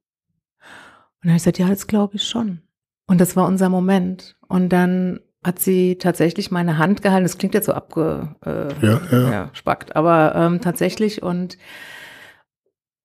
Und 1.20 1.24
dann 1.24 1.30
habe 1.30 1.36
ich 1.36 1.42
gesagt, 1.42 1.58
ja, 1.58 1.68
das 1.68 1.86
glaube 1.86 2.16
ich 2.16 2.24
schon. 2.24 2.62
Und 3.06 3.20
das 3.20 3.36
war 3.36 3.46
unser 3.46 3.68
Moment. 3.68 4.36
Und 4.48 4.70
dann 4.70 5.20
hat 5.42 5.58
sie 5.58 5.96
tatsächlich 5.96 6.50
meine 6.50 6.78
Hand 6.78 7.02
gehalten. 7.02 7.24
Das 7.24 7.38
klingt 7.38 7.54
jetzt 7.54 7.66
so 7.66 7.72
abgespackt, 7.72 8.46
äh, 8.46 8.86
ja, 8.86 9.00
ja. 9.10 9.32
ja, 9.32 9.50
aber 9.94 10.34
ähm, 10.34 10.60
tatsächlich 10.60 11.22
und 11.22 11.58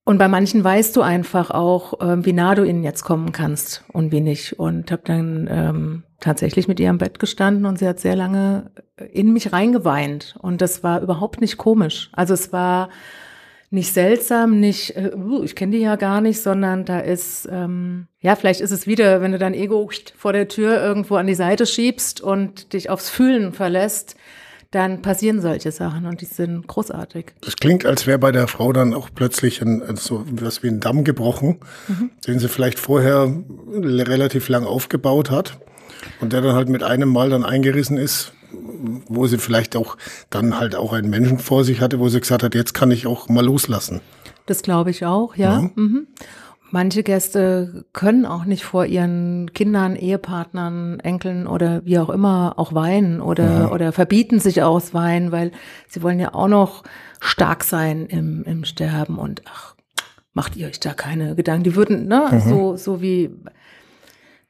und 0.06 0.18
bei 0.18 0.28
manchen 0.28 0.64
weißt 0.64 0.96
du 0.98 1.02
einfach 1.02 1.50
auch, 1.50 1.94
ähm, 2.02 2.26
wie 2.26 2.34
nah 2.34 2.56
du 2.56 2.64
ihnen 2.64 2.84
jetzt 2.84 3.04
kommen 3.04 3.32
kannst 3.32 3.86
und 3.94 4.12
wie 4.12 4.20
nicht. 4.20 4.60
Und 4.60 4.92
habe 4.92 5.04
dann 5.06 5.48
ähm, 5.50 6.04
tatsächlich 6.24 6.68
mit 6.68 6.80
ihr 6.80 6.90
im 6.90 6.98
Bett 6.98 7.20
gestanden 7.20 7.66
und 7.66 7.78
sie 7.78 7.88
hat 7.88 8.00
sehr 8.00 8.16
lange 8.16 8.72
in 9.12 9.34
mich 9.34 9.52
reingeweint. 9.52 10.36
Und 10.40 10.62
das 10.62 10.84
war 10.84 11.02
überhaupt 11.02 11.42
nicht 11.42 11.58
komisch. 11.58 12.10
Also 12.14 12.34
es 12.34 12.54
war 12.54 12.90
nicht 13.70 13.92
seltsam, 13.92 14.60
nicht, 14.60 14.96
äh, 14.96 15.12
uh, 15.16 15.44
ich 15.44 15.56
kenne 15.56 15.76
die 15.76 15.82
ja 15.82 15.96
gar 15.96 16.22
nicht, 16.22 16.42
sondern 16.42 16.86
da 16.86 17.00
ist, 17.00 17.50
ähm, 17.52 18.08
ja, 18.20 18.36
vielleicht 18.36 18.62
ist 18.62 18.72
es 18.72 18.88
wieder, 18.88 19.22
wenn 19.22 19.32
du 19.32 19.40
dein 19.40 19.56
Ego 19.56 19.90
vor 20.16 20.32
der 20.32 20.48
Tür 20.48 20.82
irgendwo 20.82 21.16
an 21.16 21.28
die 21.28 21.34
Seite 21.34 21.66
schiebst 21.66 22.22
und 22.22 22.74
dich 22.74 22.90
aufs 22.90 23.10
Fühlen 23.10 23.52
verlässt, 23.52 24.16
dann 24.70 25.02
passieren 25.02 25.42
solche 25.42 25.72
Sachen 25.72 26.06
und 26.06 26.22
die 26.22 26.26
sind 26.26 26.68
großartig. 26.68 27.34
Das 27.42 27.56
klingt, 27.56 27.86
als 27.86 28.08
wäre 28.08 28.20
bei 28.20 28.32
der 28.32 28.48
Frau 28.48 28.74
dann 28.74 28.94
auch 28.94 29.10
plötzlich 29.14 29.62
ein, 29.62 29.96
so 29.96 30.24
was 30.32 30.64
wie 30.64 30.68
ein 30.68 30.80
Damm 30.80 31.04
gebrochen, 31.04 31.60
mhm. 31.88 32.12
den 32.26 32.40
sie 32.40 32.48
vielleicht 32.48 32.80
vorher 32.80 33.32
relativ 33.72 34.50
lang 34.50 34.66
aufgebaut 34.66 35.30
hat 35.30 35.60
und 36.22 36.34
der 36.34 36.42
dann 36.42 36.56
halt 36.56 36.70
mit 36.70 36.84
einem 36.84 37.10
Mal 37.10 37.30
dann 37.30 37.44
eingerissen 37.44 37.98
ist, 37.98 38.34
wo 39.08 39.28
sie 39.28 39.38
vielleicht 39.38 39.76
auch 39.76 39.98
dann 40.30 40.60
halt 40.60 40.76
auch 40.76 40.94
einen 40.94 41.10
Menschen 41.10 41.39
vor 41.39 41.63
sich 41.63 41.82
hatte, 41.82 42.00
wo 42.00 42.10
sie 42.10 42.20
gesagt 42.20 42.44
hat, 42.44 42.56
jetzt 42.56 42.74
kann 42.74 42.92
ich 42.92 43.08
auch 43.08 43.30
mal 43.30 43.46
loslassen. 43.46 44.02
Das 44.46 44.62
glaube 44.62 44.92
ich 44.92 45.06
auch, 45.06 45.36
ja. 45.36 45.62
ja. 45.62 45.70
Mhm. 45.76 46.08
Manche 46.72 47.04
Gäste 47.04 47.86
können 47.94 48.26
auch 48.26 48.46
nicht 48.46 48.63
vor 48.66 48.88
ihren 48.88 49.54
Kindern, 49.54 49.96
Ehepartnern, 49.96 51.00
Enkeln 51.00 51.46
oder 51.46 51.86
wie 51.86 52.00
auch 52.00 52.10
immer 52.10 52.56
auch 52.58 52.74
weinen 52.74 53.22
oder, 53.22 53.44
ja. 53.44 53.72
oder 53.72 53.92
verbieten 53.92 54.39
sich 54.39 54.63
aus 54.63 54.92
Weinen, 54.92 55.32
weil 55.32 55.52
sie 55.88 56.02
wollen 56.02 56.20
ja 56.20 56.34
auch 56.34 56.48
noch 56.48 56.84
stark 57.20 57.63
sein 57.63 58.08
im, 58.08 58.44
im 58.44 58.66
Sterben 58.66 59.20
und 59.20 59.44
ach, 59.46 59.76
macht 60.34 60.56
ihr 60.56 60.68
euch 60.68 60.80
da 60.80 60.94
keine 60.94 61.36
Gedanken. 61.36 61.63
Die 61.63 61.76
würden, 61.76 62.08
ne, 62.08 62.28
mhm. 62.32 62.39
so, 62.39 62.76
so 62.76 63.02
wie 63.04 63.30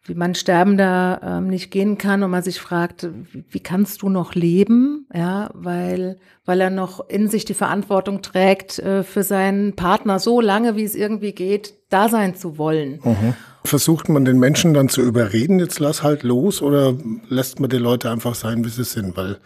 wie 0.06 0.16
man 0.16 0.36
Sterbender 0.36 1.22
ähm, 1.24 1.48
nicht 1.48 1.72
gehen 1.72 1.98
kann 1.98 2.24
und 2.24 2.32
man 2.32 2.44
sich 2.44 2.60
fragt, 2.60 3.08
wie 3.50 3.60
kannst 3.62 4.02
du 4.02 4.10
noch 4.10 4.36
leben? 4.36 5.08
Ja, 5.13 5.50
weil, 5.54 6.18
weil 6.46 6.60
er 6.60 6.70
noch 6.70 7.08
in 7.08 7.30
sich 7.30 7.46
die 7.46 7.54
Verantwortung 7.54 8.22
trägt, 8.22 8.80
äh, 8.80 9.04
für 9.04 9.24
seinen 9.24 9.76
Partner 9.76 10.20
so 10.20 10.42
lange, 10.42 10.76
wie 10.76 10.84
es 10.84 10.96
irgendwie 10.96 11.32
geht, 11.32 11.76
da 11.89 12.10
sein 12.10 12.36
zu 12.36 12.58
wollen. 12.58 13.00
Mhm. 13.04 13.34
Versucht 13.63 14.10
man 14.10 14.26
den 14.26 14.39
Menschen 14.39 14.74
dann 14.74 14.89
zu 14.89 15.02
überreden, 15.02 15.60
jetzt 15.60 15.80
lass 15.80 16.04
halt 16.04 16.24
los 16.24 16.62
oder 16.62 16.96
lässt 17.30 17.62
man 17.62 17.70
die 17.70 17.78
Leute 17.78 18.12
einfach 18.12 18.36
sein, 18.36 18.66
wie 18.66 18.70
sie 18.70 18.84
sind? 18.84 19.16
Weil 19.16 19.38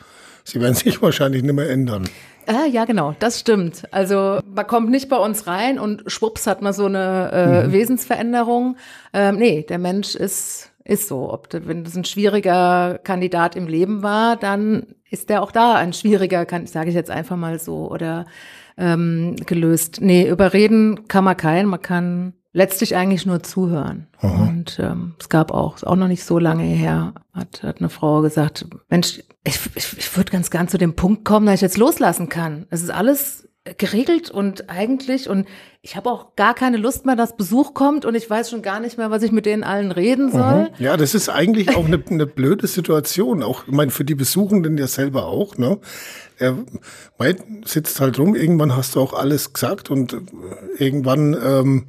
sie 0.48 0.62
werden 0.62 0.74
sich 0.74 1.02
wahrscheinlich 1.02 1.44
nicht 1.44 1.54
mehr 1.54 1.70
ändern. 1.70 2.10
Ah, 2.48 2.66
ja, 2.66 2.86
genau, 2.86 3.14
das 3.20 3.40
stimmt. 3.42 3.84
Also 3.92 4.40
man 4.46 4.66
kommt 4.66 4.90
nicht 4.90 5.10
bei 5.10 5.18
uns 5.18 5.48
rein 5.48 5.80
und 5.80 6.04
schwupps 6.08 6.48
hat 6.48 6.62
man 6.62 6.72
so 6.72 6.86
eine 6.86 7.30
äh, 7.34 7.68
mhm. 7.68 7.74
Wesensveränderung. 7.74 8.78
Ähm, 9.14 9.36
nee, 9.36 9.64
der 9.64 9.80
Mensch 9.80 10.16
ist, 10.16 10.72
ist 10.86 11.10
so. 11.10 11.32
Ob, 11.34 11.50
wenn 11.52 11.84
das 11.84 11.98
ein 11.98 12.06
schwieriger 12.06 13.00
Kandidat 13.04 13.58
im 13.58 13.68
Leben 13.68 14.02
war, 14.02 14.38
dann 14.38 14.88
ist 15.10 15.30
der 15.30 15.44
auch 15.44 15.52
da 15.52 15.76
ein 15.76 15.92
schwieriger, 15.92 16.46
kann, 16.46 16.68
sage 16.68 16.90
ich 16.90 16.96
jetzt 16.96 17.12
einfach 17.12 17.36
mal 17.36 17.60
so, 17.60 17.92
oder 17.92 18.26
ähm, 18.78 19.36
gelöst. 19.46 20.00
Nee, 20.00 20.30
überreden 20.30 21.10
kann 21.10 21.26
man 21.26 21.36
keinen, 21.36 21.68
man 21.68 21.82
kann 21.82 22.34
letztlich 22.58 22.96
eigentlich 22.96 23.28
nur 23.28 23.43
zuhören. 23.43 24.08
Aha. 24.20 24.48
Und 24.48 24.80
ähm, 24.80 25.13
es 25.20 25.30
gab 25.30 25.52
auch, 25.52 25.84
auch 25.84 25.96
noch 25.96 26.08
nicht 26.08 26.24
so 26.24 26.39
lange 26.39 26.63
her, 26.63 27.13
hat, 27.32 27.62
hat 27.62 27.78
eine 27.78 27.89
Frau 27.89 28.22
gesagt, 28.22 28.65
Mensch, 28.89 29.22
ich, 29.43 29.60
ich, 29.76 29.96
ich 29.96 30.17
würde 30.17 30.32
ganz 30.32 30.50
gern 30.50 30.67
zu 30.67 30.80
dem 30.80 30.96
Punkt 30.96 31.24
kommen, 31.24 31.46
dass 31.46 31.56
ich 31.56 31.62
jetzt 31.62 31.78
loslassen 31.78 32.30
kann. 32.30 32.65
Es 32.72 32.82
ist 32.82 32.89
alles 32.89 33.48
geregelt 33.78 34.32
und 34.32 34.70
eigentlich 34.70 35.30
und 35.30 35.46
ich 35.82 35.96
habe 35.96 36.10
auch 36.10 36.36
gar 36.36 36.56
keine 36.56 36.78
Lust 36.78 37.06
mehr, 37.06 37.15
dass 37.15 37.38
Besuch 37.38 37.76
kommt 37.76 38.06
und 38.06 38.15
ich 38.15 38.28
weiß 38.28 38.50
schon 38.50 38.63
gar 38.63 38.80
nicht 38.80 38.98
mehr, 38.98 39.12
was 39.12 39.22
ich 39.22 39.32
mit 39.32 39.46
denen 39.46 39.63
allen 39.63 39.91
reden 39.91 40.32
soll. 40.32 40.63
Mhm. 40.63 40.67
Ja, 40.80 40.98
das 40.98 41.13
ist 41.13 41.30
eigentlich 41.30 41.76
auch 41.76 41.86
eine, 41.86 42.02
eine 42.10 42.26
blöde 42.26 42.65
Situation, 42.65 43.43
auch 43.43 43.67
ich 43.67 43.74
meine 43.74 43.91
für 43.91 44.06
die 44.06 44.15
Besuchenden 44.15 44.80
ja 44.80 44.88
selber 44.88 45.28
auch, 45.28 45.58
ne? 45.58 45.78
Er 46.39 46.56
sitzt 47.65 48.00
halt 48.00 48.17
rum, 48.20 48.36
irgendwann 48.36 48.76
hast 48.76 48.96
du 48.96 49.02
auch 49.02 49.13
alles 49.13 49.54
gesagt 49.54 49.91
und 49.91 50.17
irgendwann 50.78 51.34
ähm, 51.34 51.86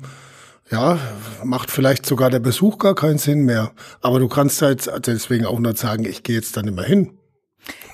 ja, 0.70 0.98
macht 1.44 1.70
vielleicht 1.70 2.06
sogar 2.06 2.30
der 2.30 2.40
Besuch 2.40 2.78
gar 2.78 2.94
keinen 2.94 3.18
Sinn 3.18 3.44
mehr. 3.44 3.72
Aber 4.00 4.18
du 4.18 4.28
kannst 4.28 4.62
halt 4.62 4.90
deswegen 5.06 5.46
auch 5.46 5.58
nur 5.58 5.74
sagen, 5.74 6.04
ich 6.04 6.22
gehe 6.22 6.36
jetzt 6.36 6.56
dann 6.56 6.68
immer 6.68 6.82
hin. 6.82 7.18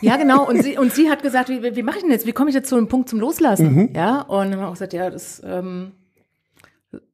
Ja, 0.00 0.16
genau. 0.16 0.46
Und 0.46 0.62
sie, 0.62 0.76
und 0.76 0.92
sie 0.92 1.10
hat 1.10 1.22
gesagt, 1.22 1.48
wie, 1.48 1.76
wie 1.76 1.82
mache 1.82 1.96
ich 1.96 2.02
denn 2.02 2.10
jetzt? 2.10 2.26
Wie 2.26 2.32
komme 2.32 2.50
ich 2.50 2.54
jetzt 2.54 2.68
zu 2.68 2.76
einem 2.76 2.88
Punkt 2.88 3.08
zum 3.08 3.20
Loslassen? 3.20 3.74
Mhm. 3.74 3.90
Ja, 3.94 4.22
und 4.22 4.44
dann 4.44 4.52
haben 4.52 4.60
wir 4.60 4.68
auch 4.68 4.72
gesagt, 4.72 4.92
ja, 4.92 5.10
das, 5.10 5.42
ähm, 5.44 5.92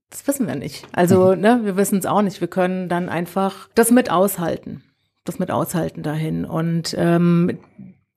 das 0.09 0.27
wissen 0.27 0.47
wir 0.47 0.57
nicht. 0.57 0.87
Also, 0.93 1.35
mhm. 1.35 1.41
ne, 1.41 1.61
wir 1.65 1.77
wissen 1.77 1.99
es 1.99 2.07
auch 2.07 2.23
nicht. 2.23 2.41
Wir 2.41 2.49
können 2.49 2.89
dann 2.89 3.09
einfach 3.09 3.69
das 3.75 3.91
mit 3.91 4.11
aushalten. 4.11 4.83
Das 5.25 5.39
mit 5.39 5.51
aushalten 5.51 6.03
dahin. 6.03 6.45
Und 6.45 6.95
ähm, 6.99 7.59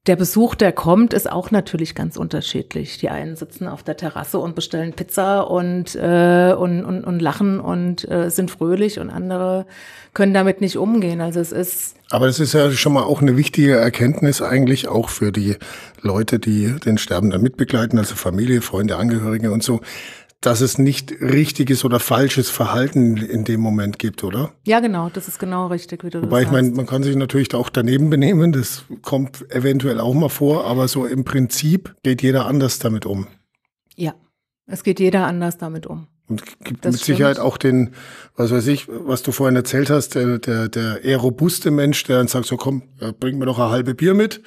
der 0.05 0.17
Besuch, 0.17 0.55
der 0.55 0.73
kommt, 0.73 1.13
ist 1.13 1.31
auch 1.31 1.49
natürlich 1.51 1.95
ganz 1.95 2.17
unterschiedlich. 2.17 2.97
Die 2.97 3.07
einen 3.07 3.37
sitzen 3.37 3.69
auf 3.69 3.83
der 3.83 3.95
Terrasse 3.95 4.37
und 4.37 4.53
bestellen 4.53 4.91
Pizza 4.91 5.49
und, 5.49 5.95
äh, 5.95 6.53
und, 6.57 6.83
und, 6.83 7.05
und 7.05 7.21
lachen 7.21 7.61
und 7.61 8.09
äh, 8.11 8.29
sind 8.29 8.51
fröhlich 8.51 8.99
und 8.99 9.09
andere 9.09 9.65
können 10.13 10.33
damit 10.33 10.59
nicht 10.59 10.77
umgehen. 10.77 11.21
Also 11.21 11.39
es 11.39 11.53
ist. 11.53 11.95
Aber 12.09 12.27
das 12.27 12.41
ist 12.41 12.53
ja 12.53 12.69
schon 12.71 12.91
mal 12.91 13.03
auch 13.03 13.21
eine 13.21 13.37
wichtige 13.37 13.77
Erkenntnis 13.77 14.41
eigentlich 14.41 14.89
auch 14.89 15.07
für 15.07 15.31
die 15.31 15.55
Leute, 16.01 16.37
die 16.37 16.75
den 16.85 16.97
Sterbenden 16.97 17.41
mitbegleiten, 17.41 17.97
also 17.97 18.15
Familie, 18.15 18.61
Freunde, 18.61 18.97
Angehörige 18.97 19.53
und 19.53 19.63
so 19.63 19.79
dass 20.43 20.59
es 20.59 20.77
nicht 20.77 21.11
richtiges 21.21 21.85
oder 21.85 22.01
falsches 22.01 22.49
Verhalten 22.49 23.15
in 23.15 23.45
dem 23.45 23.61
Moment 23.61 23.97
gibt, 23.97 24.25
oder? 24.25 24.51
Ja, 24.65 24.81
genau, 24.81 25.09
das 25.09 25.29
ist 25.29 25.39
genau 25.39 25.67
richtig, 25.67 26.03
wie 26.03 26.09
du 26.09 26.21
Wobei 26.21 26.41
das 26.41 26.47
ich 26.47 26.51
meine, 26.51 26.71
man 26.71 26.85
kann 26.85 27.01
sich 27.01 27.15
natürlich 27.15 27.53
auch 27.55 27.69
daneben 27.69 28.09
benehmen, 28.09 28.51
das 28.51 28.83
kommt 29.01 29.49
eventuell 29.51 30.01
auch 30.01 30.13
mal 30.13 30.29
vor, 30.29 30.65
aber 30.65 30.89
so 30.89 31.05
im 31.05 31.23
Prinzip 31.23 31.95
geht 32.03 32.21
jeder 32.21 32.45
anders 32.45 32.77
damit 32.77 33.05
um. 33.05 33.27
Ja, 33.95 34.15
es 34.65 34.83
geht 34.83 34.99
jeder 34.99 35.27
anders 35.27 35.57
damit 35.57 35.87
um. 35.87 36.07
Und 36.27 36.43
gibt 36.63 36.83
das 36.83 36.93
mit 36.93 37.01
stimmt. 37.01 37.17
Sicherheit 37.17 37.39
auch 37.39 37.57
den, 37.57 37.91
was 38.35 38.51
weiß 38.51 38.67
ich, 38.67 38.87
was 38.89 39.23
du 39.23 39.31
vorhin 39.31 39.55
erzählt 39.55 39.89
hast, 39.89 40.15
der, 40.15 40.39
der, 40.39 40.67
der 40.67 41.05
eher 41.05 41.17
robuste 41.17 41.71
Mensch, 41.71 42.03
der 42.03 42.17
dann 42.17 42.27
sagt, 42.27 42.47
so 42.47 42.57
komm, 42.57 42.83
bring 43.19 43.37
mir 43.37 43.45
doch 43.45 43.59
ein 43.59 43.69
halbe 43.69 43.93
Bier 43.93 44.13
mit. 44.13 44.41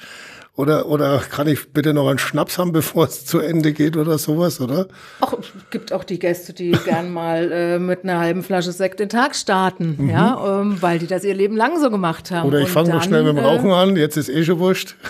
Oder, 0.57 0.87
oder 0.87 1.19
kann 1.19 1.47
ich 1.47 1.71
bitte 1.71 1.93
noch 1.93 2.09
einen 2.09 2.17
Schnaps 2.17 2.57
haben, 2.57 2.71
bevor 2.71 3.05
es 3.05 3.25
zu 3.25 3.37
Ende 3.37 3.73
geht 3.73 3.95
oder 3.95 4.17
sowas, 4.17 4.59
oder? 4.59 4.87
Es 5.21 5.69
gibt 5.69 5.93
auch 5.93 6.03
die 6.03 6.17
Gäste, 6.17 6.51
die 6.51 6.71
gern 6.85 7.13
mal 7.13 7.51
äh, 7.51 7.79
mit 7.79 8.03
einer 8.03 8.19
halben 8.19 8.41
Flasche 8.41 8.71
Sekt 8.71 8.99
den 8.99 9.07
Tag 9.07 9.35
starten, 9.35 9.95
mhm. 9.99 10.09
ja, 10.09 10.61
ähm, 10.61 10.81
weil 10.81 10.97
die 10.97 11.05
das 11.05 11.23
ihr 11.23 11.35
Leben 11.35 11.55
lang 11.55 11.79
so 11.79 11.91
gemacht 11.91 12.31
haben. 12.31 12.47
Oder 12.47 12.61
ich 12.61 12.69
fange 12.69 12.89
noch 12.89 13.03
schnell 13.03 13.21
mit 13.21 13.37
dem 13.37 13.45
Rauchen 13.45 13.69
äh, 13.69 13.73
an, 13.73 13.95
jetzt 13.97 14.17
ist 14.17 14.29
eh 14.29 14.43
schon 14.43 14.59
wurscht. 14.59 14.95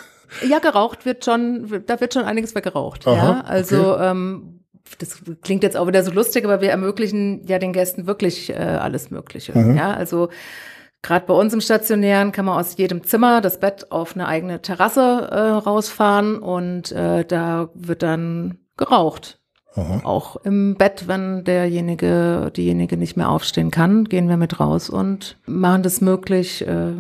Ja, 0.45 0.59
geraucht 0.59 1.05
wird 1.05 1.23
schon, 1.23 1.83
da 1.85 2.01
wird 2.01 2.13
schon 2.13 2.25
einiges 2.25 2.53
weggeraucht, 2.53 3.07
Aha, 3.07 3.15
ja. 3.15 3.41
Also, 3.45 3.93
okay. 3.93 4.09
ähm, 4.09 4.59
das 4.97 5.21
klingt 5.41 5.63
jetzt 5.63 5.77
auch 5.77 5.87
wieder 5.87 6.03
so 6.03 6.11
lustig, 6.11 6.43
aber 6.43 6.59
wir 6.59 6.69
ermöglichen 6.69 7.47
ja 7.47 7.59
den 7.59 7.71
Gästen 7.71 8.07
wirklich 8.07 8.49
äh, 8.49 8.55
alles 8.55 9.09
Mögliche. 9.09 9.57
Mhm. 9.57 9.77
Ja, 9.77 9.93
also 9.93 10.27
Gerade 11.07 11.25
bei 11.25 11.33
uns 11.33 11.53
im 11.53 11.61
Stationären 11.61 12.33
kann 12.33 12.43
man 12.43 12.59
aus 12.59 12.75
jedem 12.75 13.01
Zimmer 13.01 13.39
das 13.39 13.61
Bett 13.61 13.93
auf 13.93 14.13
eine 14.13 14.27
eigene 14.27 14.61
Terrasse 14.61 15.29
äh, 15.31 15.39
rausfahren 15.39 16.37
und 16.39 16.91
äh, 16.91 17.23
da 17.23 17.69
wird 17.75 18.03
dann 18.03 18.57
geraucht. 18.75 19.39
Aha. 19.75 20.01
Auch 20.03 20.35
im 20.43 20.75
Bett, 20.75 21.07
wenn 21.07 21.45
derjenige, 21.45 22.51
diejenige 22.53 22.97
nicht 22.97 23.15
mehr 23.15 23.29
aufstehen 23.29 23.71
kann, 23.71 24.03
gehen 24.03 24.27
wir 24.27 24.35
mit 24.35 24.59
raus 24.59 24.89
und 24.89 25.37
machen 25.45 25.81
das 25.81 26.01
möglich. 26.01 26.67
Äh, 26.67 26.95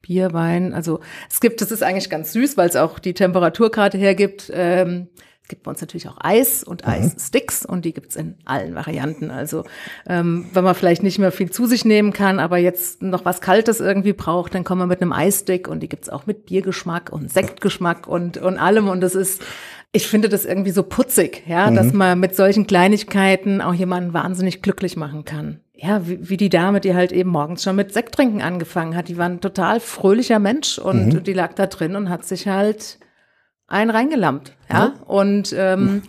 Bier, 0.00 0.32
Wein, 0.32 0.72
also 0.72 1.00
es 1.30 1.40
gibt, 1.40 1.60
das 1.60 1.70
ist 1.70 1.82
eigentlich 1.82 2.08
ganz 2.08 2.32
süß, 2.32 2.56
weil 2.56 2.70
es 2.70 2.76
auch 2.76 2.98
die 2.98 3.12
Temperaturkarte 3.12 3.98
hergibt. 3.98 4.50
Ähm, 4.54 5.08
gibt 5.50 5.64
bei 5.64 5.70
uns 5.70 5.82
natürlich 5.82 6.08
auch 6.08 6.16
Eis 6.18 6.64
und 6.64 6.86
mhm. 6.86 6.92
Eissticks 6.92 7.66
und 7.66 7.84
die 7.84 7.92
gibt's 7.92 8.16
in 8.16 8.36
allen 8.46 8.74
Varianten. 8.74 9.30
Also 9.30 9.64
ähm, 10.06 10.46
wenn 10.54 10.64
man 10.64 10.74
vielleicht 10.74 11.02
nicht 11.02 11.18
mehr 11.18 11.32
viel 11.32 11.50
zu 11.50 11.66
sich 11.66 11.84
nehmen 11.84 12.14
kann, 12.14 12.38
aber 12.38 12.56
jetzt 12.56 13.02
noch 13.02 13.26
was 13.26 13.42
Kaltes 13.42 13.80
irgendwie 13.80 14.14
braucht, 14.14 14.54
dann 14.54 14.64
kommen 14.64 14.80
wir 14.80 14.86
mit 14.86 15.02
einem 15.02 15.12
Eisstick 15.12 15.68
und 15.68 15.80
die 15.80 15.88
gibt's 15.88 16.08
auch 16.08 16.26
mit 16.26 16.46
Biergeschmack 16.46 17.12
und 17.12 17.30
Sektgeschmack 17.30 18.06
und, 18.06 18.38
und 18.38 18.56
allem. 18.56 18.88
Und 18.88 19.02
das 19.02 19.14
ist, 19.14 19.42
ich 19.92 20.06
finde 20.06 20.28
das 20.28 20.46
irgendwie 20.46 20.70
so 20.70 20.84
putzig, 20.84 21.42
ja, 21.46 21.70
mhm. 21.70 21.74
dass 21.74 21.92
man 21.92 22.18
mit 22.18 22.34
solchen 22.34 22.66
Kleinigkeiten 22.66 23.60
auch 23.60 23.74
jemanden 23.74 24.14
wahnsinnig 24.14 24.62
glücklich 24.62 24.96
machen 24.96 25.24
kann. 25.24 25.60
Ja, 25.74 26.06
wie, 26.06 26.28
wie 26.28 26.36
die 26.36 26.50
Dame, 26.50 26.80
die 26.80 26.94
halt 26.94 27.10
eben 27.10 27.30
morgens 27.30 27.62
schon 27.64 27.76
mit 27.76 27.92
Sekttrinken 27.92 28.42
angefangen 28.42 28.94
hat. 28.94 29.08
Die 29.08 29.18
war 29.18 29.26
ein 29.26 29.40
total 29.40 29.80
fröhlicher 29.80 30.38
Mensch 30.38 30.78
und 30.78 31.14
mhm. 31.14 31.24
die 31.24 31.32
lag 31.32 31.54
da 31.54 31.66
drin 31.66 31.96
und 31.96 32.08
hat 32.08 32.24
sich 32.24 32.46
halt 32.46 32.98
einen 33.70 33.90
reingelampt. 33.90 34.52
Ja. 34.68 34.76
ja. 34.76 34.92
Und 35.06 35.54
ähm, 35.56 36.02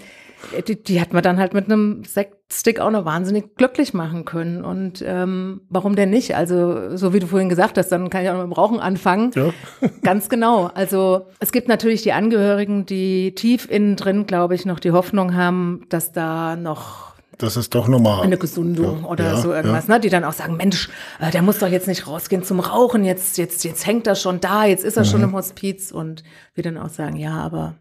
die, 0.67 0.81
die 0.81 0.99
hat 0.99 1.13
man 1.13 1.23
dann 1.23 1.39
halt 1.39 1.53
mit 1.53 1.65
einem 1.65 2.03
Sektstick 2.03 2.79
auch 2.79 2.91
noch 2.91 3.05
wahnsinnig 3.05 3.55
glücklich 3.55 3.93
machen 3.93 4.25
können. 4.25 4.63
Und 4.63 5.03
ähm, 5.05 5.61
warum 5.69 5.95
denn 5.95 6.09
nicht? 6.09 6.35
Also, 6.35 6.97
so 6.97 7.13
wie 7.13 7.19
du 7.19 7.27
vorhin 7.27 7.49
gesagt 7.49 7.77
hast, 7.77 7.89
dann 7.89 8.09
kann 8.09 8.23
ich 8.23 8.29
auch 8.29 8.33
noch 8.33 8.41
mit 8.41 8.51
dem 8.51 8.53
Rauchen 8.53 8.79
anfangen. 8.79 9.31
Ja. 9.35 9.51
Ganz 10.03 10.29
genau. 10.29 10.71
Also 10.73 11.27
es 11.39 11.51
gibt 11.51 11.67
natürlich 11.67 12.01
die 12.01 12.13
Angehörigen, 12.13 12.85
die 12.85 13.33
tief 13.35 13.69
innen 13.69 13.95
drin, 13.95 14.25
glaube 14.25 14.55
ich, 14.55 14.65
noch 14.65 14.79
die 14.79 14.91
Hoffnung 14.91 15.35
haben, 15.35 15.85
dass 15.89 16.11
da 16.11 16.55
noch 16.55 17.10
das 17.37 17.57
ist 17.57 17.73
doch 17.73 17.87
normal. 17.87 18.21
Eine 18.21 18.37
Gesundung 18.37 19.01
ja, 19.01 19.07
oder 19.07 19.23
ja, 19.25 19.37
so 19.37 19.53
irgendwas, 19.53 19.87
ja. 19.87 19.95
ne? 19.95 19.99
Die 19.99 20.09
dann 20.09 20.23
auch 20.23 20.33
sagen, 20.33 20.57
Mensch, 20.57 20.89
äh, 21.19 21.31
der 21.31 21.41
muss 21.41 21.59
doch 21.59 21.67
jetzt 21.67 21.87
nicht 21.87 22.07
rausgehen 22.07 22.43
zum 22.43 22.59
Rauchen, 22.59 23.03
jetzt, 23.03 23.37
jetzt, 23.37 23.63
jetzt 23.63 23.85
hängt 23.85 24.07
er 24.07 24.15
schon 24.15 24.39
da, 24.39 24.65
jetzt 24.65 24.83
ist 24.83 24.97
er 24.97 25.03
mhm. 25.03 25.07
schon 25.07 25.23
im 25.23 25.33
Hospiz 25.33 25.91
und 25.91 26.23
wir 26.53 26.63
dann 26.63 26.77
auch 26.77 26.89
sagen, 26.89 27.15
ja, 27.15 27.33
aber 27.33 27.75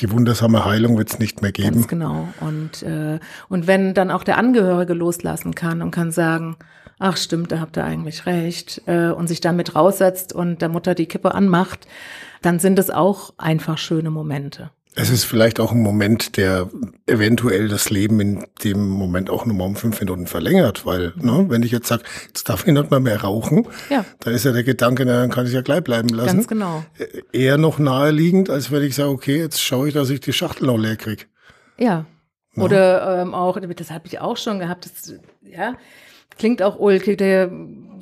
die 0.00 0.10
wundersame 0.10 0.64
Heilung 0.64 0.96
wird 0.96 1.10
es 1.10 1.18
nicht 1.18 1.42
mehr 1.42 1.52
geben. 1.52 1.74
Ganz 1.74 1.88
genau. 1.88 2.28
Und, 2.40 2.82
äh, 2.82 3.18
und 3.48 3.66
wenn 3.66 3.94
dann 3.94 4.10
auch 4.10 4.24
der 4.24 4.38
Angehörige 4.38 4.94
loslassen 4.94 5.54
kann 5.54 5.82
und 5.82 5.90
kann 5.90 6.10
sagen, 6.12 6.56
ach 6.98 7.16
stimmt, 7.16 7.52
da 7.52 7.60
habt 7.60 7.76
ihr 7.76 7.84
eigentlich 7.84 8.26
recht, 8.26 8.82
äh, 8.86 9.10
und 9.10 9.26
sich 9.26 9.40
damit 9.40 9.74
raussetzt 9.74 10.32
und 10.32 10.62
der 10.62 10.68
Mutter 10.68 10.94
die 10.94 11.06
Kippe 11.06 11.34
anmacht, 11.34 11.86
dann 12.40 12.58
sind 12.58 12.78
es 12.78 12.90
auch 12.90 13.34
einfach 13.38 13.78
schöne 13.78 14.10
Momente. 14.10 14.70
Es 14.94 15.08
ist 15.08 15.24
vielleicht 15.24 15.58
auch 15.58 15.72
ein 15.72 15.80
Moment, 15.80 16.36
der 16.36 16.68
eventuell 17.06 17.68
das 17.68 17.88
Leben 17.88 18.20
in 18.20 18.46
dem 18.62 18.88
Moment 18.88 19.30
auch 19.30 19.46
nur 19.46 19.56
mal 19.56 19.64
um 19.64 19.76
fünf 19.76 19.98
Minuten 20.00 20.26
verlängert, 20.26 20.84
weil, 20.84 21.14
ne, 21.16 21.46
wenn 21.48 21.62
ich 21.62 21.70
jetzt 21.70 21.88
sage, 21.88 22.02
jetzt 22.26 22.48
darf 22.48 22.66
ich 22.66 22.72
nicht 22.72 22.90
mal 22.90 23.00
mehr 23.00 23.22
rauchen, 23.22 23.66
ja. 23.88 24.04
dann 24.20 24.34
ist 24.34 24.44
ja 24.44 24.52
der 24.52 24.64
Gedanke, 24.64 25.06
na, 25.06 25.20
dann 25.20 25.30
kann 25.30 25.46
ich 25.46 25.52
ja 25.54 25.62
gleich 25.62 25.82
bleiben 25.82 26.10
lassen. 26.10 26.36
Ganz 26.36 26.48
genau. 26.48 26.84
Eher 27.32 27.56
noch 27.56 27.78
naheliegend, 27.78 28.50
als 28.50 28.70
wenn 28.70 28.82
ich 28.82 28.94
sage, 28.94 29.08
okay, 29.08 29.38
jetzt 29.38 29.62
schaue 29.62 29.88
ich, 29.88 29.94
dass 29.94 30.10
ich 30.10 30.20
die 30.20 30.34
Schachtel 30.34 30.66
noch 30.66 30.78
leer 30.78 30.96
krieg. 30.96 31.28
Ja. 31.78 32.04
ja. 32.54 32.62
Oder 32.62 33.22
ähm, 33.22 33.34
auch, 33.34 33.58
das 33.58 33.90
habe 33.90 34.06
ich 34.08 34.20
auch 34.20 34.36
schon 34.36 34.58
gehabt, 34.58 34.84
das, 34.84 35.14
ja, 35.40 35.74
klingt 36.38 36.62
auch 36.62 36.78
ulkig, 36.78 37.18
der 37.18 37.50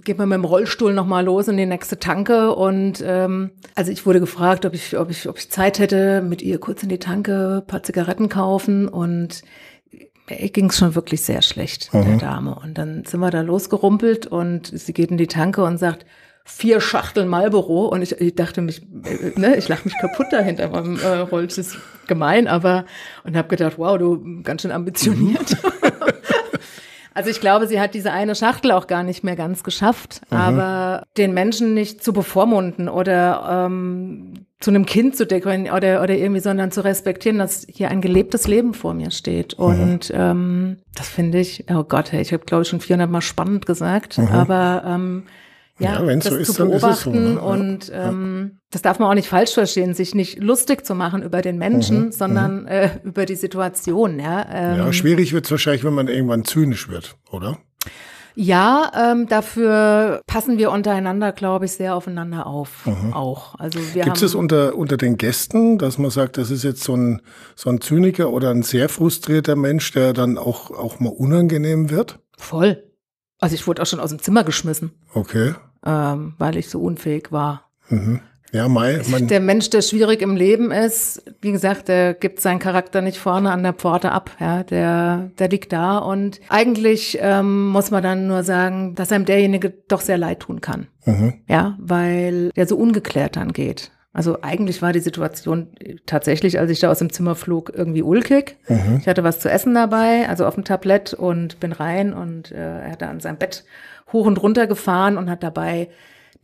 geht 0.04 0.18
man 0.18 0.28
mit 0.28 0.36
dem 0.36 0.44
Rollstuhl 0.44 0.92
nochmal 0.92 1.24
los 1.24 1.48
in 1.48 1.56
die 1.56 1.66
nächste 1.66 1.98
Tanke. 1.98 2.54
Und 2.54 3.02
ähm, 3.06 3.50
also 3.74 3.92
ich 3.92 4.06
wurde 4.06 4.20
gefragt, 4.20 4.64
ob 4.64 4.74
ich, 4.74 4.96
ob 4.96 5.10
ich, 5.10 5.28
ob 5.28 5.38
ich 5.38 5.50
Zeit 5.50 5.78
hätte, 5.78 6.22
mit 6.22 6.42
ihr 6.42 6.58
kurz 6.58 6.82
in 6.82 6.88
die 6.88 6.98
Tanke 6.98 7.62
paar 7.66 7.82
Zigaretten 7.82 8.28
kaufen. 8.28 8.88
Und 8.88 9.42
mir 10.28 10.48
ging 10.50 10.70
es 10.70 10.78
schon 10.78 10.94
wirklich 10.94 11.22
sehr 11.22 11.42
schlecht, 11.42 11.92
mhm. 11.92 12.04
der 12.04 12.16
Dame. 12.16 12.54
Und 12.54 12.78
dann 12.78 13.04
sind 13.04 13.20
wir 13.20 13.30
da 13.30 13.40
losgerumpelt 13.42 14.26
und 14.26 14.66
sie 14.66 14.92
geht 14.92 15.10
in 15.10 15.18
die 15.18 15.26
Tanke 15.26 15.62
und 15.62 15.78
sagt, 15.78 16.06
vier 16.44 16.80
Schachteln 16.80 17.28
Marlboro 17.28 17.86
und 17.86 18.02
ich, 18.02 18.12
ich 18.20 18.34
dachte 18.34 18.62
mich, 18.62 18.82
äh, 19.04 19.38
ne, 19.38 19.56
ich 19.56 19.68
lach 19.68 19.84
mich 19.84 19.94
kaputt 20.00 20.26
dahinter 20.30 20.68
beim 20.68 20.98
äh, 20.98 21.18
Rollstuhl. 21.18 21.64
gemein, 22.06 22.48
aber 22.48 22.86
und 23.24 23.36
habe 23.36 23.48
gedacht, 23.48 23.74
wow, 23.76 23.98
du 23.98 24.42
ganz 24.42 24.62
schön 24.62 24.72
ambitioniert. 24.72 25.56
Also 27.20 27.28
ich 27.28 27.40
glaube, 27.40 27.66
sie 27.66 27.78
hat 27.78 27.92
diese 27.92 28.12
eine 28.12 28.34
Schachtel 28.34 28.72
auch 28.72 28.86
gar 28.86 29.02
nicht 29.02 29.22
mehr 29.22 29.36
ganz 29.36 29.62
geschafft, 29.62 30.22
mhm. 30.30 30.38
aber 30.38 31.06
den 31.18 31.34
Menschen 31.34 31.74
nicht 31.74 32.02
zu 32.02 32.14
bevormunden 32.14 32.88
oder 32.88 33.66
ähm, 33.66 34.46
zu 34.58 34.70
einem 34.70 34.86
Kind 34.86 35.18
zu 35.18 35.26
dekorieren 35.26 35.64
oder, 35.64 36.02
oder 36.02 36.16
irgendwie, 36.16 36.40
sondern 36.40 36.70
zu 36.70 36.82
respektieren, 36.82 37.36
dass 37.36 37.66
hier 37.68 37.90
ein 37.90 38.00
gelebtes 38.00 38.48
Leben 38.48 38.72
vor 38.72 38.94
mir 38.94 39.10
steht. 39.10 39.58
Mhm. 39.58 39.64
Und 39.66 40.12
ähm, 40.16 40.78
das 40.94 41.10
finde 41.10 41.40
ich, 41.40 41.66
oh 41.68 41.84
Gott, 41.84 42.10
hey, 42.10 42.22
ich 42.22 42.32
habe 42.32 42.46
glaube 42.46 42.62
ich 42.62 42.68
schon 42.70 42.80
400 42.80 43.10
Mal 43.10 43.20
spannend 43.20 43.66
gesagt, 43.66 44.16
mhm. 44.16 44.28
aber 44.28 44.82
ähm, 44.86 45.24
ja, 45.80 46.02
ja 46.04 46.16
das 46.16 46.24
so 46.24 46.36
ist, 46.36 46.54
zu 46.54 46.66
beobachten 46.66 47.12
so, 47.12 47.32
ne? 47.34 47.40
und 47.40 47.90
ähm, 47.92 48.58
das 48.70 48.82
darf 48.82 48.98
man 48.98 49.08
auch 49.08 49.14
nicht 49.14 49.28
falsch 49.28 49.54
verstehen, 49.54 49.94
sich 49.94 50.14
nicht 50.14 50.38
lustig 50.38 50.84
zu 50.86 50.94
machen 50.94 51.22
über 51.22 51.42
den 51.42 51.58
Menschen, 51.58 52.06
mhm, 52.06 52.12
sondern 52.12 52.62
mhm. 52.62 52.68
äh, 52.68 52.90
über 53.02 53.26
die 53.26 53.34
Situation. 53.34 54.20
Ja, 54.20 54.46
ähm, 54.52 54.76
ja 54.76 54.92
schwierig 54.92 55.32
wird 55.32 55.46
es 55.46 55.50
wahrscheinlich, 55.50 55.84
wenn 55.84 55.94
man 55.94 56.08
irgendwann 56.08 56.44
zynisch 56.44 56.88
wird, 56.88 57.16
oder? 57.30 57.58
Ja, 58.36 58.92
ähm, 58.94 59.26
dafür 59.26 60.22
passen 60.26 60.56
wir 60.56 60.70
untereinander, 60.70 61.32
glaube 61.32 61.64
ich, 61.64 61.72
sehr 61.72 61.96
aufeinander 61.96 62.46
auf. 62.46 62.86
Mhm. 62.86 63.12
Auch. 63.12 63.56
Also 63.58 63.80
wir 63.92 64.04
Gibt 64.04 64.22
es 64.22 64.34
unter 64.34 64.76
unter 64.76 64.96
den 64.96 65.16
Gästen, 65.16 65.78
dass 65.78 65.98
man 65.98 66.10
sagt, 66.10 66.38
das 66.38 66.50
ist 66.50 66.62
jetzt 66.62 66.84
so 66.84 66.96
ein 66.96 67.22
so 67.56 67.70
ein 67.70 67.80
Zyniker 67.80 68.30
oder 68.30 68.50
ein 68.50 68.62
sehr 68.62 68.88
frustrierter 68.88 69.56
Mensch, 69.56 69.90
der 69.92 70.12
dann 70.12 70.38
auch 70.38 70.70
auch 70.70 71.00
mal 71.00 71.10
unangenehm 71.10 71.90
wird? 71.90 72.20
Voll. 72.38 72.84
Also 73.40 73.54
ich 73.54 73.66
wurde 73.66 73.82
auch 73.82 73.86
schon 73.86 74.00
aus 74.00 74.10
dem 74.10 74.20
Zimmer 74.20 74.44
geschmissen. 74.44 74.92
Okay 75.12 75.54
ähm, 75.84 76.34
weil 76.38 76.56
ich 76.56 76.68
so 76.68 76.80
unfähig 76.80 77.32
war. 77.32 77.64
Mhm. 77.88 78.20
Ja, 78.52 78.68
Mai. 78.68 79.00
Der 79.20 79.40
Mensch, 79.40 79.70
der 79.70 79.80
schwierig 79.80 80.22
im 80.22 80.34
Leben 80.34 80.72
ist, 80.72 81.22
wie 81.40 81.52
gesagt, 81.52 81.88
der 81.88 82.14
gibt 82.14 82.40
seinen 82.40 82.58
Charakter 82.58 83.00
nicht 83.00 83.18
vorne 83.18 83.52
an 83.52 83.62
der 83.62 83.74
Pforte 83.74 84.10
ab. 84.10 84.30
Ja, 84.40 84.64
der, 84.64 85.30
der 85.38 85.48
liegt 85.48 85.72
da 85.72 85.98
und 85.98 86.40
eigentlich 86.48 87.18
ähm, 87.20 87.68
muss 87.68 87.92
man 87.92 88.02
dann 88.02 88.26
nur 88.26 88.42
sagen, 88.42 88.94
dass 88.96 89.12
einem 89.12 89.24
derjenige 89.24 89.70
doch 89.70 90.00
sehr 90.00 90.18
leid 90.18 90.40
tun 90.40 90.60
kann. 90.60 90.88
Mhm. 91.04 91.34
Ja, 91.48 91.76
weil 91.78 92.50
der 92.50 92.66
so 92.66 92.76
ungeklärt 92.76 93.36
dann 93.36 93.52
geht. 93.52 93.92
Also 94.12 94.38
eigentlich 94.42 94.82
war 94.82 94.92
die 94.92 94.98
Situation 94.98 95.68
tatsächlich, 96.04 96.58
als 96.58 96.72
ich 96.72 96.80
da 96.80 96.90
aus 96.90 96.98
dem 96.98 97.12
Zimmer 97.12 97.36
flog, 97.36 97.70
irgendwie 97.72 98.02
ulkig. 98.02 98.56
Mhm. 98.68 98.98
Ich 99.00 99.06
hatte 99.06 99.22
was 99.22 99.38
zu 99.38 99.48
essen 99.48 99.72
dabei, 99.72 100.28
also 100.28 100.46
auf 100.46 100.56
dem 100.56 100.64
Tablett 100.64 101.14
und 101.14 101.60
bin 101.60 101.70
rein 101.70 102.12
und 102.12 102.50
äh, 102.50 102.56
er 102.56 102.90
hatte 102.90 103.06
an 103.06 103.20
seinem 103.20 103.36
Bett 103.36 103.64
hoch 104.12 104.26
und 104.26 104.42
runter 104.42 104.66
gefahren 104.66 105.16
und 105.16 105.30
hat 105.30 105.42
dabei 105.42 105.88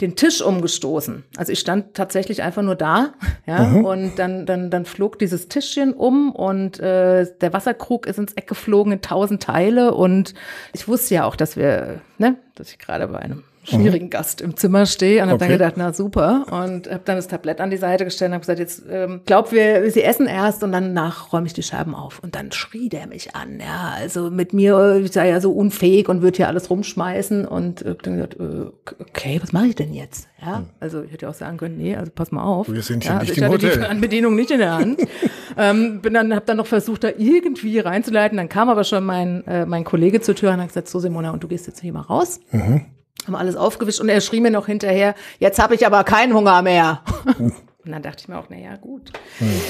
den 0.01 0.15
Tisch 0.15 0.43
umgestoßen. 0.43 1.25
Also 1.37 1.53
ich 1.53 1.59
stand 1.59 1.95
tatsächlich 1.95 2.43
einfach 2.43 2.63
nur 2.63 2.75
da, 2.75 3.15
ja, 3.47 3.63
mhm. 3.63 3.85
und 3.85 4.19
dann 4.19 4.45
dann 4.45 4.71
dann 4.71 4.85
flog 4.85 5.19
dieses 5.19 5.49
Tischchen 5.49 5.95
um 5.95 6.33
und 6.33 6.79
äh, 6.81 7.27
der 7.41 7.53
Wasserkrug 7.53 8.07
ist 8.07 8.19
ins 8.19 8.35
Eck 8.35 8.47
geflogen 8.47 8.93
in 8.93 9.01
tausend 9.01 9.43
Teile 9.43 9.95
und 9.95 10.35
ich 10.75 10.87
wusste 10.87 11.15
ja 11.15 11.25
auch, 11.25 11.37
dass 11.37 11.57
wir, 11.57 12.01
ne, 12.19 12.37
dass 12.55 12.71
ich 12.71 12.79
gerade 12.79 13.09
bei 13.09 13.19
einem 13.21 13.43
schwierigen 13.67 14.07
mhm. 14.07 14.11
Gast 14.11 14.41
im 14.41 14.57
Zimmer 14.57 14.87
stehe 14.87 15.23
und 15.23 15.29
habe 15.29 15.37
okay. 15.37 15.45
dann 15.45 15.59
gedacht, 15.59 15.75
na 15.77 15.93
super 15.93 16.47
und 16.51 16.91
habe 16.91 17.03
dann 17.05 17.17
das 17.17 17.29
Tablett 17.29 17.61
an 17.61 17.71
die 17.71 17.77
Seite 17.77 18.05
gestellt 18.05 18.31
und 18.31 18.35
habe 18.35 18.41
gesagt, 18.41 18.59
jetzt 18.59 18.83
ähm, 18.91 19.21
glaub 19.27 19.53
wir, 19.53 19.91
sie 19.91 20.03
essen 20.03 20.27
erst 20.27 20.63
und 20.63 20.73
dann 20.73 20.93
nach 20.93 21.33
räume 21.33 21.47
ich 21.47 21.53
die 21.53 21.63
Scheiben 21.63 21.95
auf 21.95 22.21
und 22.23 22.35
dann 22.35 22.53
schrie 22.53 22.89
der 22.89 23.07
mich 23.07 23.35
an, 23.35 23.61
ja, 23.61 23.95
also 23.97 24.31
mit 24.31 24.53
mir, 24.53 25.01
ich 25.05 25.13
sei 25.13 25.29
ja 25.29 25.41
so 25.41 25.53
unfähig 25.53 26.09
und 26.09 26.23
würde 26.23 26.37
hier 26.37 26.49
alles 26.49 26.71
rumschmeißen 26.71 27.47
und 27.47 27.83
äh, 27.83 27.95
dann 28.01 28.15
gesagt, 28.15 28.41
äh, 28.41 29.01
okay, 29.01 29.39
was 29.43 29.53
mache 29.53 29.67
ich 29.67 29.75
denn 29.75 29.93
jetzt? 29.93 30.29
Ja, 30.41 30.59
hm. 30.59 30.67
also 30.81 31.03
ich 31.03 31.13
hätte 31.13 31.29
auch 31.29 31.35
sagen 31.35 31.57
können, 31.57 31.77
nee, 31.77 31.97
also 31.97 32.13
pass 32.15 32.31
mal 32.31 32.45
auf. 32.45 32.71
Wir 32.71 32.83
sind 32.83 33.05
hier 33.05 33.13
ja, 33.13 33.21
nicht 33.21 33.31
also 33.31 33.41
ich 33.41 33.45
hatte 33.45 33.55
Hotel. 33.55 33.71
die 33.71 33.79
Fernbedienung 33.79 34.35
nicht 34.35 34.51
in 34.51 34.59
der 34.59 34.75
Hand. 34.75 35.01
ähm, 35.57 36.01
bin 36.01 36.15
dann, 36.15 36.35
habe 36.35 36.45
dann 36.47 36.59
noch 36.59 36.67
versucht, 36.67 37.05
da 37.05 37.09
irgendwie 37.17 37.79
reinzuleiten. 37.79 38.37
Dann 38.37 38.49
kam 38.49 38.69
aber 38.69 38.85
schon 38.85 39.05
mein, 39.05 39.47
äh, 39.47 39.67
mein 39.67 39.85
Kollege 39.85 40.21
zur 40.21 40.35
Tür 40.35 40.53
und 40.53 40.61
hat 40.61 40.69
gesagt, 40.69 40.89
so 40.89 40.99
Simona, 40.99 41.31
und 41.31 41.43
du 41.43 41.49
gehst 41.49 41.67
jetzt 41.67 41.81
hier 41.81 41.93
mal 41.93 42.03
raus. 42.03 42.41
Mhm. 42.51 42.85
Haben 43.27 43.37
alles 43.37 43.57
aufgewischt 43.57 44.01
und 44.01 44.09
er 44.09 44.21
schrie 44.21 44.41
mir 44.41 44.51
noch 44.51 44.67
hinterher, 44.67 45.15
jetzt 45.39 45.59
habe 45.59 45.75
ich 45.75 45.87
aber 45.87 46.05
keinen 46.05 46.33
Hunger 46.35 46.63
mehr. 46.63 47.03
und 47.39 47.53
dann 47.85 48.03
dachte 48.03 48.23
ich 48.23 48.29
mir 48.29 48.39
auch, 48.39 48.47
na 48.49 48.57
ja, 48.57 48.77
gut, 48.77 49.13
mhm. 49.41 49.61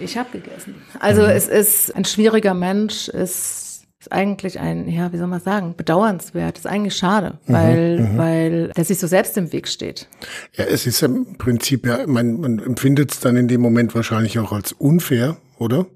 ich 0.00 0.16
habe 0.16 0.30
gegessen. 0.30 0.76
Also 1.00 1.22
mhm. 1.22 1.30
es 1.30 1.48
ist 1.48 1.94
ein 1.96 2.04
schwieriger 2.04 2.54
Mensch, 2.54 3.08
es 3.08 3.70
ist 4.00 4.12
eigentlich 4.12 4.58
ein, 4.58 4.88
ja, 4.88 5.12
wie 5.12 5.18
soll 5.18 5.26
man 5.26 5.40
sagen, 5.40 5.74
bedauernswert, 5.76 6.56
ist 6.56 6.66
eigentlich 6.66 6.96
schade, 6.96 7.38
mhm, 7.46 7.52
weil, 7.52 8.00
mhm, 8.00 8.18
weil 8.18 8.68
der 8.68 8.84
sich 8.84 8.98
so 8.98 9.06
selbst 9.06 9.36
im 9.36 9.52
Weg 9.52 9.68
steht. 9.68 10.08
Ja, 10.54 10.64
es 10.64 10.86
ist 10.86 11.02
im 11.02 11.36
Prinzip 11.36 11.86
ja, 11.86 12.06
man, 12.06 12.40
man 12.40 12.58
empfindet 12.60 13.12
es 13.12 13.20
dann 13.20 13.36
in 13.36 13.48
dem 13.48 13.60
Moment 13.60 13.94
wahrscheinlich 13.94 14.38
auch 14.38 14.52
als 14.52 14.72
unfair, 14.72 15.36
oder? 15.58 15.86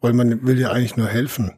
Weil 0.00 0.12
man 0.12 0.44
will 0.46 0.60
ja 0.60 0.72
eigentlich 0.72 0.96
nur 0.96 1.08
helfen. 1.08 1.52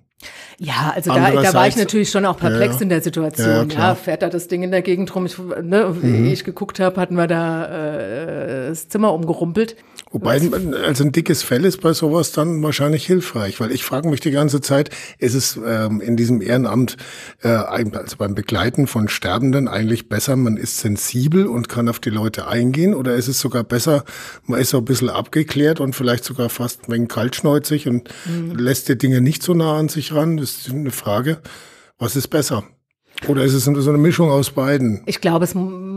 Ja, 0.58 0.92
also 0.94 1.12
da, 1.12 1.30
da 1.30 1.54
war 1.54 1.68
ich 1.68 1.76
natürlich 1.76 2.10
schon 2.10 2.24
auch 2.24 2.38
perplex 2.38 2.76
ja, 2.76 2.82
in 2.82 2.88
der 2.88 3.02
Situation. 3.02 3.68
Ja, 3.70 3.78
ja, 3.88 3.94
fährt 3.94 4.22
da 4.22 4.30
das 4.30 4.48
Ding 4.48 4.62
in 4.62 4.70
der 4.70 4.82
Gegend 4.82 5.14
rum. 5.14 5.26
Ich, 5.26 5.36
ne, 5.38 5.88
mhm. 5.88 6.24
Wie 6.24 6.32
ich 6.32 6.44
geguckt 6.44 6.80
habe, 6.80 7.00
hatten 7.00 7.16
wir 7.16 7.26
da 7.26 7.66
äh, 7.66 8.68
das 8.68 8.88
Zimmer 8.88 9.12
umgerumpelt. 9.12 9.76
Wobei, 10.16 10.40
also 10.82 11.04
ein 11.04 11.12
dickes 11.12 11.42
Fell 11.42 11.66
ist 11.66 11.82
bei 11.82 11.92
sowas 11.92 12.32
dann 12.32 12.62
wahrscheinlich 12.62 13.04
hilfreich, 13.04 13.60
weil 13.60 13.70
ich 13.70 13.84
frage 13.84 14.08
mich 14.08 14.20
die 14.20 14.30
ganze 14.30 14.62
Zeit, 14.62 14.88
ist 15.18 15.34
es 15.34 15.60
ähm, 15.62 16.00
in 16.00 16.16
diesem 16.16 16.40
Ehrenamt, 16.40 16.96
äh, 17.42 17.48
also 17.48 18.16
beim 18.16 18.34
Begleiten 18.34 18.86
von 18.86 19.08
Sterbenden 19.10 19.68
eigentlich 19.68 20.08
besser, 20.08 20.34
man 20.36 20.56
ist 20.56 20.78
sensibel 20.78 21.46
und 21.46 21.68
kann 21.68 21.90
auf 21.90 21.98
die 21.98 22.08
Leute 22.08 22.48
eingehen 22.48 22.94
oder 22.94 23.14
ist 23.14 23.28
es 23.28 23.38
sogar 23.38 23.62
besser, 23.62 24.06
man 24.46 24.58
ist 24.58 24.70
so 24.70 24.78
ein 24.78 24.86
bisschen 24.86 25.10
abgeklärt 25.10 25.80
und 25.80 25.94
vielleicht 25.94 26.24
sogar 26.24 26.48
fast 26.48 26.88
ein 26.88 26.92
wenig 26.92 27.10
kaltschneuzig 27.10 27.86
und 27.86 28.08
mhm. 28.24 28.56
lässt 28.56 28.88
die 28.88 28.96
Dinge 28.96 29.20
nicht 29.20 29.42
so 29.42 29.52
nah 29.52 29.76
an 29.76 29.90
sich 29.90 30.14
ran? 30.14 30.38
Das 30.38 30.52
ist 30.52 30.70
eine 30.70 30.92
Frage. 30.92 31.42
Was 31.98 32.16
ist 32.16 32.28
besser? 32.28 32.64
Oder 33.28 33.44
ist 33.44 33.54
es 33.54 33.64
so 33.64 33.90
eine 33.90 33.98
Mischung 33.98 34.30
aus 34.30 34.50
beiden? 34.50 35.02
Ich 35.06 35.20
glaube, 35.20 35.44
es, 35.44 35.54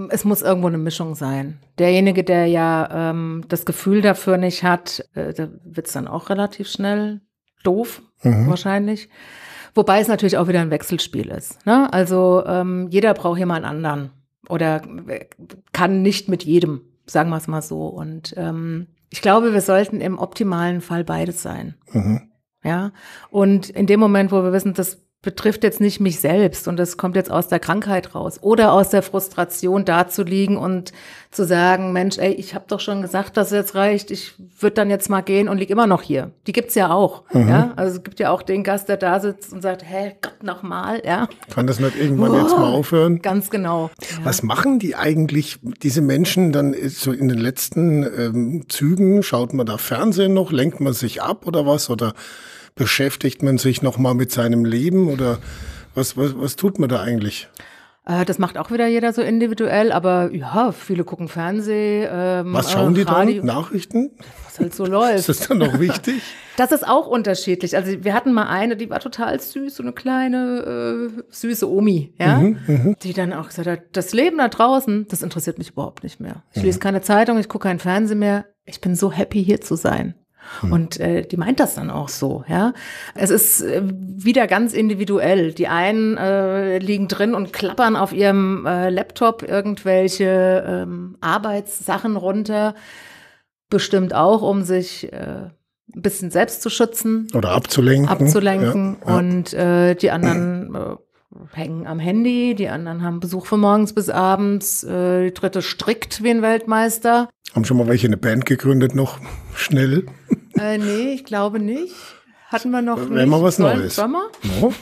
es 0.10 0.26
muss 0.26 0.42
irgendwo 0.42 0.68
eine 0.68 0.78
Mischung 0.78 1.16
sein. 1.16 1.60
Derjenige, 1.78 2.24
der 2.24 2.48
ja 2.48 3.12
ähm, 3.12 3.44
das 3.48 3.66
Gefühl 3.66 4.02
dafür 4.02 4.38
nicht 4.38 4.64
hat, 4.64 5.06
äh, 5.14 5.34
da 5.34 5.50
wird 5.64 5.88
es 5.88 5.94
dann 5.94 6.08
auch 6.08 6.30
relativ 6.30 6.70
schnell 6.70 7.22
doof, 7.64 8.02
mhm. 8.24 8.48
wahrscheinlich. 8.48 9.10
Wobei 9.76 10.00
es 10.00 10.08
natürlich 10.08 10.38
auch 10.38 10.48
wieder 10.48 10.62
ein 10.62 10.72
Wechselspiel 10.72 11.30
ist. 11.30 11.66
Ne? 11.66 11.92
Also 11.94 12.44
ähm, 12.46 12.88
jeder 12.90 13.14
braucht 13.14 13.38
jemand 13.38 13.66
anderen 13.66 14.12
oder 14.48 14.82
kann 15.74 16.02
nicht 16.02 16.28
mit 16.28 16.44
jedem, 16.44 16.82
sagen 17.06 17.30
wir 17.30 17.38
es 17.38 17.48
mal 17.48 17.62
so. 17.62 17.88
Und 17.88 18.34
ähm, 18.38 18.88
ich 19.10 19.22
glaube, 19.22 19.54
wir 19.54 19.62
sollten 19.62 20.02
im 20.02 20.18
optimalen 20.18 20.82
Fall 20.82 21.04
beides 21.04 21.42
sein. 21.42 21.76
Mhm. 21.92 22.30
Ja. 22.64 22.92
Und 23.30 23.70
in 23.70 23.86
dem 23.86 24.00
Moment, 24.00 24.32
wo 24.32 24.44
wir 24.44 24.52
wissen, 24.52 24.74
das 24.74 25.02
betrifft 25.22 25.66
jetzt 25.66 25.82
nicht 25.82 26.00
mich 26.00 26.22
selbst 26.22 26.70
und 26.70 26.78
das 26.78 26.96
kommt 26.96 27.18
jetzt 27.18 27.30
aus 27.30 27.50
der 27.50 27.60
Krankheit 27.60 28.16
raus 28.16 28.40
oder 28.42 28.72
aus 28.72 28.90
der 28.90 29.02
Frustration 29.02 29.84
da 29.84 30.08
zu 30.08 30.24
liegen 30.24 30.56
und 30.56 30.94
zu 31.30 31.46
sagen, 31.46 31.92
Mensch, 31.92 32.18
ey, 32.18 32.32
ich 32.32 32.56
habe 32.56 32.66
doch 32.70 32.80
schon 32.80 33.02
gesagt, 33.02 33.36
dass 33.36 33.48
es 33.48 33.54
jetzt 33.54 33.76
reicht, 33.76 34.12
ich 34.12 34.34
würde 34.60 34.76
dann 34.76 34.90
jetzt 34.90 35.10
mal 35.10 35.20
gehen 35.20 35.50
und 35.50 35.58
lieg 35.58 35.70
immer 35.70 35.88
noch 35.88 36.04
hier. 36.04 36.32
Die 36.48 36.54
gibt's 36.54 36.74
ja 36.74 36.92
auch, 36.92 37.24
mhm. 37.34 37.50
ja? 37.50 37.74
Also 37.76 37.98
es 37.98 38.04
gibt 38.04 38.22
ja 38.22 38.32
auch 38.32 38.42
den 38.42 38.64
Gast, 38.64 38.88
der 38.88 38.96
da 38.96 39.20
sitzt 39.20 39.52
und 39.52 39.62
sagt, 39.62 39.84
hä, 39.84 40.16
Gott, 40.22 40.42
noch 40.42 40.64
mal, 40.64 41.02
ja? 41.06 41.28
Kann 41.50 41.68
das 41.68 41.82
nicht 41.82 41.98
irgendwann 42.00 42.32
oh, 42.32 42.38
jetzt 42.38 42.58
mal 42.58 42.72
aufhören? 42.72 43.22
Ganz 43.22 43.50
genau. 43.50 43.92
Ja. 44.02 44.18
Was 44.24 44.42
machen 44.42 44.80
die 44.80 44.96
eigentlich 44.96 45.60
diese 45.84 46.02
Menschen 46.02 46.54
dann 46.54 46.74
so 46.88 47.12
in 47.12 47.28
den 47.28 47.40
letzten 47.40 48.04
ähm, 48.04 48.66
Zügen? 48.70 49.22
Schaut 49.22 49.54
man 49.54 49.66
da 49.66 49.78
Fernsehen 49.78 50.34
noch, 50.34 50.54
lenkt 50.54 50.80
man 50.80 50.94
sich 50.94 51.22
ab 51.22 51.46
oder 51.46 51.66
was 51.66 51.90
oder 51.90 52.14
beschäftigt 52.80 53.44
man 53.44 53.58
sich 53.58 53.82
noch 53.82 53.98
mal 53.98 54.16
mit 54.16 54.32
seinem 54.32 54.66
Leben 54.66 55.10
oder 55.10 55.38
was, 55.94 56.16
was, 56.18 56.34
was 56.40 56.56
tut 56.56 56.80
man 56.80 56.88
da 56.88 57.02
eigentlich? 57.02 57.50
Äh, 58.06 58.24
das 58.24 58.40
macht 58.40 58.58
auch 58.58 58.72
wieder 58.72 58.88
jeder 58.88 59.12
so 59.12 59.22
individuell, 59.22 59.92
aber 59.92 60.34
ja, 60.34 60.72
viele 60.72 61.04
gucken 61.04 61.28
Fernsehen. 61.28 62.08
Ähm, 62.10 62.54
Was 62.54 62.72
schauen 62.72 62.96
die 62.96 63.04
dann? 63.04 63.46
Nachrichten? 63.46 64.12
Was 64.46 64.60
halt 64.60 64.74
so 64.74 64.86
läuft. 64.86 65.20
Ist 65.20 65.30
das 65.30 65.48
dann 65.50 65.58
noch 65.58 65.78
wichtig? 65.80 66.24
das 66.58 66.72
ist 66.72 66.88
auch 66.88 67.06
unterschiedlich. 67.06 67.76
Also 67.76 68.02
wir 68.02 68.14
hatten 68.14 68.32
mal 68.32 68.48
eine, 68.48 68.78
die 68.78 68.90
war 68.90 69.02
total 69.02 69.38
süß, 69.38 69.76
so 69.76 69.84
eine 69.84 69.92
kleine 69.92 71.10
äh, 71.18 71.22
süße 71.30 71.70
Omi, 71.70 72.14
ja, 72.18 72.38
mhm, 72.38 72.60
mhm. 72.66 72.96
die 73.04 73.12
dann 73.12 73.34
auch 73.34 73.50
gesagt 73.50 73.68
hat, 73.68 73.82
das 73.92 74.14
Leben 74.14 74.38
da 74.38 74.48
draußen, 74.48 75.06
das 75.10 75.22
interessiert 75.22 75.58
mich 75.58 75.72
überhaupt 75.72 76.04
nicht 76.04 76.22
mehr. 76.22 76.44
Ich 76.54 76.62
mhm. 76.62 76.68
lese 76.68 76.80
keine 76.80 77.02
Zeitung, 77.02 77.38
ich 77.40 77.50
gucke 77.50 77.68
keinen 77.68 77.80
Fernsehen 77.80 78.20
mehr. 78.20 78.46
Ich 78.64 78.80
bin 78.80 78.96
so 78.96 79.12
happy 79.12 79.44
hier 79.44 79.60
zu 79.60 79.76
sein. 79.76 80.16
Hm. 80.62 80.72
Und 80.72 81.00
äh, 81.00 81.26
die 81.26 81.38
meint 81.38 81.60
das 81.60 81.76
dann 81.76 81.90
auch 81.90 82.10
so, 82.10 82.44
ja. 82.48 82.74
Es 83.16 83.30
ist 83.30 83.62
äh, 83.62 83.82
wieder 83.86 84.48
ganz 84.48 84.74
individuell. 84.74 85.54
Die 85.54 85.68
einen 85.68 86.18
äh, 86.18 86.80
liegen 86.80 87.08
drin 87.08 87.34
und 87.34 87.54
klappern 87.54 87.96
auf 87.96 88.14
ihrem 88.14 88.66
äh, 88.66 88.90
Laptop 88.90 89.44
irgendwelche 89.44 90.64
ähm, 90.68 91.18
Arbeitssachen 91.22 92.16
runter, 92.16 92.76
bestimmt 93.70 94.14
auch, 94.14 94.42
um 94.42 94.64
sich 94.64 95.12
äh, 95.14 95.50
ein 95.96 96.02
bisschen 96.02 96.32
selbst 96.32 96.62
zu 96.62 96.70
schützen. 96.70 97.28
Oder 97.34 97.52
abzulenken. 97.52 98.10
Abzulenken. 98.10 98.98
Ja, 99.02 99.12
ja. 99.12 99.18
Und 99.18 99.54
äh, 99.54 99.96
die 99.96 100.12
anderen 100.12 100.76
äh, 100.76 100.96
hängen 101.54 101.88
am 101.88 102.00
Handy, 102.00 102.56
die 102.56 102.70
anderen 102.70 103.04
haben 103.04 103.20
Besuch 103.20 103.46
von 103.46 103.60
morgens 103.60 103.94
bis 103.94 104.10
abends, 104.10 104.84
äh, 104.84 105.26
die 105.26 105.34
dritte 105.34 105.62
strickt 105.62 106.24
wie 106.24 106.30
ein 106.30 106.42
Weltmeister. 106.42 107.30
Haben 107.54 107.66
schon 107.66 107.78
mal 107.78 107.88
welche 107.88 108.08
eine 108.08 108.18
Band 108.18 108.46
gegründet 108.46 108.96
noch 108.96 109.20
schnell? 109.56 110.06
Äh, 110.60 110.78
nee, 110.78 111.14
ich 111.14 111.26
glaube 111.26 111.60
nicht. 111.60 111.94
Hatten 112.50 112.72
wir 112.72 112.82
noch 112.82 112.98
Wenn 112.98 113.14
nicht. 113.14 113.28
mal 113.28 113.42
was 113.44 113.58
Sollen, 113.58 113.80
Neues. 113.80 113.96
Sommer? 113.96 114.24
No. 114.60 114.74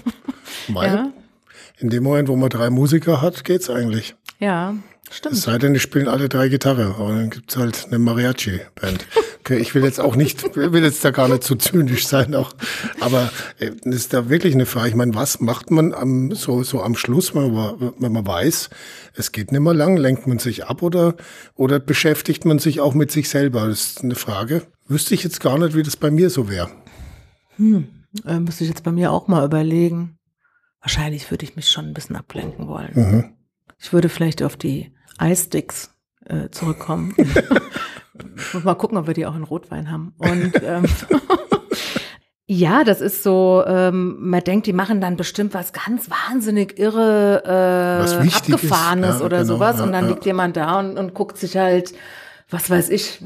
ja. 0.81 1.11
In 1.79 1.89
dem 1.89 2.03
Moment, 2.03 2.29
wo 2.29 2.35
man 2.35 2.49
drei 2.49 2.69
Musiker 2.69 3.21
hat, 3.21 3.43
geht's 3.43 3.69
eigentlich. 3.69 4.15
Ja, 4.39 4.73
stimmt. 5.11 5.35
Es 5.35 5.43
sei 5.43 5.57
denn, 5.57 5.73
die 5.73 5.79
spielen 5.79 6.07
alle 6.07 6.29
drei 6.29 6.47
Gitarre, 6.47 6.95
aber 6.97 7.09
dann 7.09 7.29
gibt's 7.29 7.57
halt 7.57 7.85
eine 7.87 7.99
Mariachi-Band. 7.99 9.05
Okay, 9.41 9.57
ich 9.57 9.75
will 9.75 9.83
jetzt 9.83 9.99
auch 9.99 10.15
nicht, 10.15 10.55
will 10.55 10.83
jetzt 10.83 11.05
da 11.05 11.11
gar 11.11 11.27
nicht 11.27 11.43
zu 11.43 11.53
so 11.53 11.59
zynisch 11.59 12.07
sein, 12.07 12.35
auch. 12.35 12.53
Aber 12.99 13.29
äh, 13.59 13.71
ist 13.85 14.13
da 14.13 14.29
wirklich 14.29 14.53
eine 14.53 14.65
Frage. 14.65 14.89
Ich 14.89 14.95
meine, 14.95 15.13
was 15.15 15.39
macht 15.39 15.69
man 15.69 15.93
am, 15.93 16.33
so, 16.33 16.63
so 16.63 16.81
am 16.81 16.95
Schluss, 16.95 17.35
wenn 17.35 17.53
man, 17.53 17.93
wenn 17.99 18.11
man 18.11 18.25
weiß, 18.25 18.69
es 19.13 19.31
geht 19.31 19.51
nicht 19.51 19.61
mehr 19.61 19.73
lang, 19.73 19.97
lenkt 19.97 20.25
man 20.25 20.39
sich 20.39 20.65
ab 20.65 20.81
oder, 20.81 21.15
oder 21.55 21.79
beschäftigt 21.79 22.45
man 22.45 22.59
sich 22.59 22.79
auch 22.79 22.93
mit 22.93 23.11
sich 23.11 23.29
selber? 23.29 23.67
Das 23.67 23.91
ist 23.91 24.03
eine 24.03 24.15
Frage. 24.15 24.63
Wüsste 24.87 25.13
ich 25.13 25.23
jetzt 25.23 25.41
gar 25.41 25.57
nicht, 25.57 25.75
wie 25.75 25.83
das 25.83 25.97
bei 25.97 26.11
mir 26.11 26.29
so 26.29 26.49
wäre. 26.49 26.69
Hm, 27.57 27.87
äh, 28.25 28.39
müsste 28.39 28.63
ich 28.63 28.69
jetzt 28.69 28.83
bei 28.83 28.91
mir 28.91 29.11
auch 29.11 29.27
mal 29.27 29.45
überlegen. 29.45 30.17
Wahrscheinlich 30.81 31.29
würde 31.29 31.43
ich 31.43 31.55
mich 31.55 31.69
schon 31.69 31.85
ein 31.85 31.93
bisschen 31.93 32.15
ablenken 32.15 32.67
wollen. 32.67 32.91
Mhm. 32.93 33.33
Ich 33.79 33.91
würde 33.91 34.09
vielleicht 34.09 34.41
auf 34.41 34.55
die 34.55 34.93
Eissticks 35.17 35.91
äh, 36.25 36.49
zurückkommen. 36.49 37.13
mal 38.63 38.75
gucken, 38.75 38.97
ob 38.97 39.07
wir 39.07 39.13
die 39.13 39.25
auch 39.25 39.35
in 39.35 39.43
Rotwein 39.43 39.91
haben. 39.91 40.13
Und 40.17 40.53
ähm, 40.63 40.85
ja, 42.45 42.83
das 42.83 43.01
ist 43.01 43.23
so, 43.23 43.63
ähm, 43.67 44.17
man 44.19 44.43
denkt, 44.43 44.67
die 44.67 44.73
machen 44.73 45.01
dann 45.01 45.17
bestimmt 45.17 45.53
was 45.53 45.73
ganz 45.73 46.09
wahnsinnig 46.09 46.79
irre, 46.79 47.43
äh, 47.45 48.35
abgefahrenes 48.35 49.19
ja, 49.19 49.25
oder 49.25 49.41
genau, 49.41 49.55
sowas. 49.55 49.77
Ja, 49.77 49.83
und 49.83 49.91
dann 49.91 50.05
ja. 50.05 50.11
liegt 50.11 50.25
jemand 50.25 50.55
da 50.55 50.79
und, 50.79 50.97
und 50.97 51.13
guckt 51.13 51.37
sich 51.37 51.57
halt 51.57 51.93
was 52.49 52.69
weiß 52.69 52.89
ich, 52.89 53.21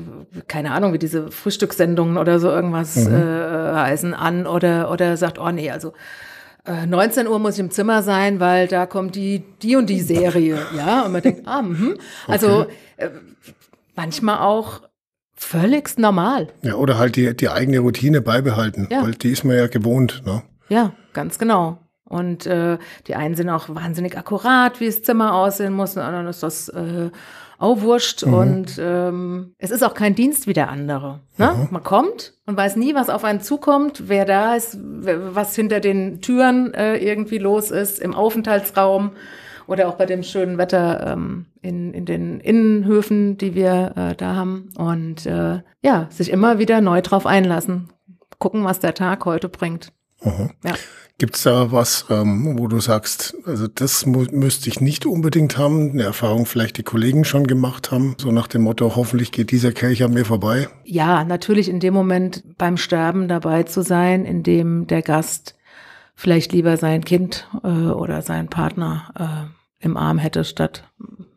keine 0.47 0.71
Ahnung, 0.71 0.93
wie 0.93 0.99
diese 0.99 1.31
Frühstückssendungen 1.31 2.17
oder 2.17 2.39
so 2.39 2.49
irgendwas 2.49 2.95
mhm. 2.95 3.13
äh, 3.13 3.73
heißen, 3.73 4.13
an 4.13 4.47
oder, 4.47 4.91
oder 4.91 5.15
sagt, 5.15 5.37
oh 5.37 5.51
nee, 5.51 5.69
also 5.69 5.93
äh, 6.65 6.85
19 6.87 7.27
Uhr 7.27 7.37
muss 7.39 7.55
ich 7.55 7.59
im 7.59 7.71
Zimmer 7.71 8.01
sein, 8.01 8.39
weil 8.39 8.67
da 8.67 8.85
kommt 8.85 9.15
die, 9.15 9.43
die 9.61 9.75
und 9.75 9.89
die 9.89 10.01
Serie, 10.01 10.57
ja, 10.75 11.03
und 11.03 11.11
man 11.11 11.21
denkt, 11.21 11.47
ah, 11.47 11.61
mhm. 11.61 11.97
Also 12.27 12.61
okay. 12.61 12.71
äh, 12.97 13.09
manchmal 13.95 14.39
auch 14.39 14.81
völligst 15.33 15.99
normal. 15.99 16.47
Ja, 16.63 16.75
oder 16.75 16.97
halt 16.97 17.15
die, 17.15 17.35
die 17.35 17.49
eigene 17.49 17.79
Routine 17.79 18.21
beibehalten, 18.21 18.87
ja. 18.89 19.03
weil 19.03 19.11
die 19.11 19.31
ist 19.31 19.43
man 19.43 19.55
ja 19.55 19.67
gewohnt, 19.67 20.23
ne? 20.25 20.43
Ja, 20.69 20.93
ganz 21.13 21.37
genau. 21.37 21.79
Und 22.05 22.45
äh, 22.45 22.77
die 23.07 23.15
einen 23.15 23.35
sind 23.35 23.49
auch 23.49 23.69
wahnsinnig 23.69 24.17
akkurat, 24.17 24.79
wie 24.79 24.85
das 24.85 25.01
Zimmer 25.01 25.33
aussehen 25.33 25.73
muss, 25.73 25.95
und 25.95 26.03
anderen 26.03 26.27
ist 26.27 26.43
das 26.43 26.69
äh, 26.69 27.09
auch 27.61 27.81
wurscht. 27.81 28.25
Mhm. 28.25 28.33
Und 28.33 28.79
ähm, 28.79 29.53
es 29.57 29.71
ist 29.71 29.83
auch 29.83 29.93
kein 29.93 30.15
Dienst 30.15 30.47
wie 30.47 30.53
der 30.53 30.69
andere. 30.69 31.19
Ne? 31.37 31.53
Mhm. 31.55 31.67
Man 31.71 31.83
kommt 31.83 32.33
und 32.45 32.57
weiß 32.57 32.75
nie, 32.75 32.95
was 32.95 33.09
auf 33.09 33.23
einen 33.23 33.41
zukommt, 33.41 34.03
wer 34.07 34.25
da 34.25 34.55
ist, 34.55 34.77
was 34.81 35.55
hinter 35.55 35.79
den 35.79 36.21
Türen 36.21 36.73
äh, 36.73 36.97
irgendwie 36.97 37.37
los 37.37 37.71
ist, 37.71 37.99
im 37.99 38.13
Aufenthaltsraum 38.13 39.11
oder 39.67 39.87
auch 39.87 39.95
bei 39.95 40.05
dem 40.05 40.23
schönen 40.23 40.57
Wetter 40.57 41.13
ähm, 41.13 41.45
in, 41.61 41.93
in 41.93 42.05
den 42.05 42.39
Innenhöfen, 42.39 43.37
die 43.37 43.55
wir 43.55 43.93
äh, 43.95 44.15
da 44.15 44.35
haben. 44.35 44.69
Und 44.75 45.25
äh, 45.25 45.61
ja, 45.81 46.07
sich 46.09 46.31
immer 46.31 46.59
wieder 46.59 46.81
neu 46.81 47.01
drauf 47.01 47.25
einlassen. 47.25 47.89
Gucken, 48.39 48.63
was 48.63 48.79
der 48.79 48.95
Tag 48.95 49.23
heute 49.25 49.49
bringt. 49.49 49.93
Mhm. 50.23 50.51
Ja. 50.63 50.73
Gibt 51.17 51.35
es 51.35 51.43
da 51.43 51.71
was, 51.71 52.05
ähm, 52.09 52.57
wo 52.57 52.67
du 52.67 52.79
sagst, 52.79 53.35
also 53.45 53.67
das 53.67 54.05
müsste 54.07 54.69
ich 54.69 54.81
nicht 54.81 55.05
unbedingt 55.05 55.57
haben, 55.57 55.91
eine 55.91 56.03
Erfahrung 56.03 56.47
vielleicht 56.47 56.77
die 56.77 56.83
Kollegen 56.83 57.25
schon 57.25 57.45
gemacht 57.45 57.91
haben, 57.91 58.15
so 58.17 58.31
nach 58.31 58.47
dem 58.47 58.63
Motto, 58.63 58.95
hoffentlich 58.95 59.31
geht 59.31 59.51
dieser 59.51 59.71
Kelch 59.71 60.03
an 60.03 60.13
mir 60.13 60.25
vorbei? 60.25 60.67
Ja, 60.83 61.23
natürlich 61.23 61.69
in 61.69 61.79
dem 61.79 61.93
Moment 61.93 62.43
beim 62.57 62.75
Sterben 62.77 63.27
dabei 63.27 63.63
zu 63.63 63.83
sein, 63.83 64.25
in 64.25 64.41
dem 64.41 64.87
der 64.87 65.03
Gast 65.03 65.55
vielleicht 66.15 66.53
lieber 66.53 66.77
sein 66.77 67.05
Kind 67.05 67.47
äh, 67.63 67.67
oder 67.67 68.23
seinen 68.23 68.47
Partner 68.47 69.49
äh, 69.79 69.85
im 69.85 69.97
Arm 69.97 70.17
hätte, 70.17 70.43
statt 70.43 70.83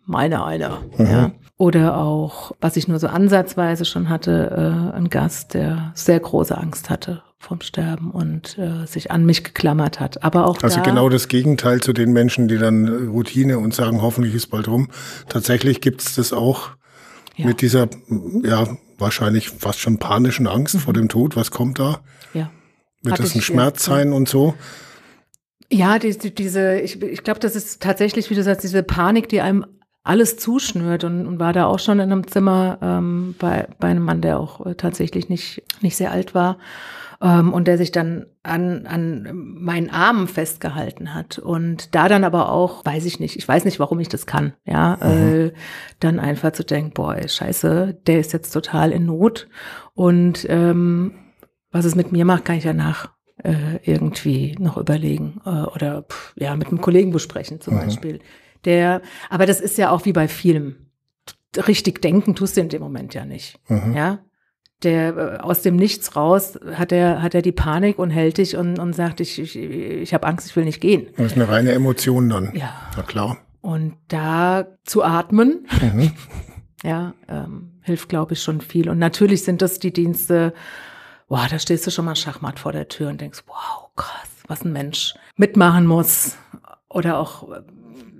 meine 0.06 0.44
einer. 0.44 0.82
Mhm. 0.96 1.06
Ja. 1.06 1.30
Oder 1.56 1.98
auch, 1.98 2.52
was 2.60 2.76
ich 2.76 2.88
nur 2.88 2.98
so 2.98 3.06
ansatzweise 3.06 3.84
schon 3.84 4.08
hatte, 4.08 4.90
äh, 4.92 4.96
ein 4.96 5.08
Gast, 5.08 5.54
der 5.54 5.92
sehr 5.94 6.20
große 6.20 6.56
Angst 6.56 6.90
hatte 6.90 7.22
vom 7.44 7.60
Sterben 7.60 8.10
und 8.10 8.58
äh, 8.58 8.86
sich 8.86 9.10
an 9.10 9.24
mich 9.24 9.44
geklammert 9.44 10.00
hat. 10.00 10.24
Aber 10.24 10.46
auch 10.46 10.62
also 10.62 10.76
da, 10.76 10.82
genau 10.82 11.08
das 11.08 11.28
Gegenteil 11.28 11.80
zu 11.80 11.92
den 11.92 12.12
Menschen, 12.12 12.48
die 12.48 12.58
dann 12.58 12.86
äh, 12.86 13.06
Routine 13.06 13.58
und 13.58 13.74
sagen, 13.74 14.02
hoffentlich 14.02 14.34
ist 14.34 14.48
bald 14.48 14.66
rum. 14.66 14.88
Tatsächlich 15.28 15.80
gibt 15.80 16.02
es 16.02 16.14
das 16.14 16.32
auch 16.32 16.70
ja. 17.36 17.46
mit 17.46 17.60
dieser, 17.60 17.88
ja, 18.42 18.66
wahrscheinlich 18.98 19.50
fast 19.50 19.80
schon 19.80 19.98
panischen 19.98 20.46
Angst 20.46 20.74
mhm. 20.74 20.80
vor 20.80 20.94
dem 20.94 21.08
Tod. 21.08 21.36
Was 21.36 21.50
kommt 21.50 21.78
da? 21.78 22.00
Ja. 22.32 22.50
Wird 23.02 23.18
das 23.18 23.34
ein 23.34 23.42
Schmerz 23.42 23.84
sein 23.84 24.12
und 24.12 24.28
so? 24.28 24.54
Ja, 25.70 25.98
die, 25.98 26.16
die, 26.16 26.34
diese, 26.34 26.80
ich, 26.80 27.02
ich 27.02 27.22
glaube, 27.22 27.40
das 27.40 27.54
ist 27.56 27.82
tatsächlich, 27.82 28.30
wie 28.30 28.34
du 28.34 28.42
sagst, 28.42 28.64
diese 28.64 28.82
Panik, 28.82 29.28
die 29.28 29.40
einem 29.40 29.66
alles 30.02 30.36
zuschnürt 30.36 31.04
und, 31.04 31.26
und 31.26 31.38
war 31.38 31.52
da 31.52 31.66
auch 31.66 31.78
schon 31.78 31.98
in 31.98 32.12
einem 32.12 32.26
Zimmer 32.26 32.78
ähm, 32.82 33.34
bei, 33.38 33.68
bei 33.80 33.88
einem 33.88 34.04
Mann, 34.04 34.20
der 34.20 34.38
auch 34.38 34.64
äh, 34.64 34.74
tatsächlich 34.74 35.28
nicht, 35.28 35.62
nicht 35.80 35.96
sehr 35.96 36.10
alt 36.10 36.34
war 36.34 36.58
ähm, 37.24 37.52
und 37.54 37.66
der 37.66 37.78
sich 37.78 37.90
dann 37.90 38.26
an, 38.42 38.86
an 38.86 39.30
meinen 39.32 39.88
Armen 39.88 40.28
festgehalten 40.28 41.14
hat 41.14 41.38
und 41.38 41.94
da 41.94 42.08
dann 42.08 42.22
aber 42.22 42.52
auch, 42.52 42.84
weiß 42.84 43.06
ich 43.06 43.18
nicht, 43.18 43.36
ich 43.36 43.48
weiß 43.48 43.64
nicht, 43.64 43.80
warum 43.80 43.98
ich 43.98 44.10
das 44.10 44.26
kann, 44.26 44.52
ja, 44.66 44.98
mhm. 45.02 45.46
äh, 45.46 45.52
dann 46.00 46.20
einfach 46.20 46.52
zu 46.52 46.64
denken, 46.64 46.92
boah, 46.92 47.16
ey, 47.16 47.28
scheiße, 47.28 47.98
der 48.06 48.20
ist 48.20 48.34
jetzt 48.34 48.50
total 48.50 48.92
in 48.92 49.06
Not 49.06 49.48
und 49.94 50.46
ähm, 50.50 51.14
was 51.70 51.86
es 51.86 51.94
mit 51.94 52.12
mir 52.12 52.26
macht, 52.26 52.44
kann 52.44 52.58
ich 52.58 52.64
danach 52.64 53.10
äh, 53.42 53.78
irgendwie 53.82 54.54
noch 54.60 54.76
überlegen 54.76 55.40
äh, 55.46 55.48
oder 55.48 56.02
pff, 56.02 56.34
ja 56.36 56.54
mit 56.54 56.68
einem 56.68 56.82
Kollegen 56.82 57.10
besprechen 57.10 57.60
zum 57.60 57.74
mhm. 57.74 57.80
Beispiel 57.80 58.20
der, 58.66 59.02
aber 59.30 59.46
das 59.46 59.60
ist 59.60 59.78
ja 59.78 59.90
auch 59.90 60.04
wie 60.04 60.12
bei 60.12 60.28
Filmen. 60.28 60.90
Richtig 61.68 62.00
denken 62.00 62.34
tust 62.34 62.56
du 62.56 62.62
in 62.62 62.68
dem 62.68 62.82
Moment 62.82 63.14
ja 63.14 63.24
nicht. 63.24 63.58
Mhm. 63.68 63.94
Ja. 63.94 64.18
Der 64.82 65.16
äh, 65.16 65.36
aus 65.38 65.62
dem 65.62 65.76
Nichts 65.76 66.16
raus 66.16 66.58
hat 66.74 66.92
er 66.92 67.22
hat 67.22 67.34
er 67.34 67.42
die 67.42 67.52
Panik 67.52 67.98
und 67.98 68.10
hält 68.10 68.38
dich 68.38 68.56
und, 68.56 68.78
und 68.78 68.94
sagt, 68.94 69.20
ich, 69.20 69.38
ich, 69.38 69.56
ich 69.56 70.12
habe 70.12 70.26
Angst, 70.26 70.46
ich 70.48 70.56
will 70.56 70.64
nicht 70.64 70.80
gehen. 70.80 71.06
Das 71.16 71.26
ist 71.26 71.36
eine 71.36 71.48
reine 71.48 71.72
Emotion 71.72 72.28
dann. 72.28 72.52
Ja. 72.54 72.74
Na 72.96 73.02
klar. 73.02 73.38
Und 73.60 73.96
da 74.08 74.66
zu 74.84 75.02
atmen, 75.02 75.66
mhm. 75.80 76.12
ja, 76.82 77.14
ähm, 77.28 77.78
hilft, 77.80 78.10
glaube 78.10 78.34
ich, 78.34 78.42
schon 78.42 78.60
viel. 78.60 78.90
Und 78.90 78.98
natürlich 78.98 79.44
sind 79.44 79.62
das 79.62 79.78
die 79.78 79.92
Dienste, 79.92 80.52
boah, 81.28 81.46
da 81.48 81.58
stehst 81.58 81.86
du 81.86 81.90
schon 81.90 82.04
mal 82.04 82.16
Schachmatt 82.16 82.58
vor 82.58 82.72
der 82.72 82.88
Tür 82.88 83.08
und 83.08 83.20
denkst, 83.20 83.44
wow, 83.46 83.88
krass, 83.96 84.28
was 84.48 84.64
ein 84.64 84.72
Mensch 84.72 85.14
mitmachen 85.36 85.86
muss. 85.86 86.36
Oder 86.90 87.18
auch 87.18 87.48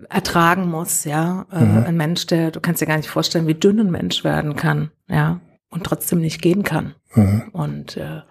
ertragen 0.09 0.71
muss, 0.71 1.05
ja. 1.05 1.47
Äh, 1.53 1.61
mhm. 1.61 1.85
Ein 1.85 1.97
Mensch, 1.97 2.27
der, 2.27 2.51
du 2.51 2.61
kannst 2.61 2.81
dir 2.81 2.87
gar 2.87 2.97
nicht 2.97 3.11
vorstellen, 3.11 3.47
wie 3.47 3.55
dünn 3.55 3.81
ein 3.81 3.91
Mensch 3.91 4.25
werden 4.25 4.57
kann, 4.57 4.91
ja, 5.09 5.41
und 5.75 5.85
trotzdem 5.85 6.21
nicht 6.21 6.41
gehen 6.41 6.63
kann. 6.63 6.95
Mhm. 7.15 7.43
Und 7.53 7.97
äh, 7.97 8.23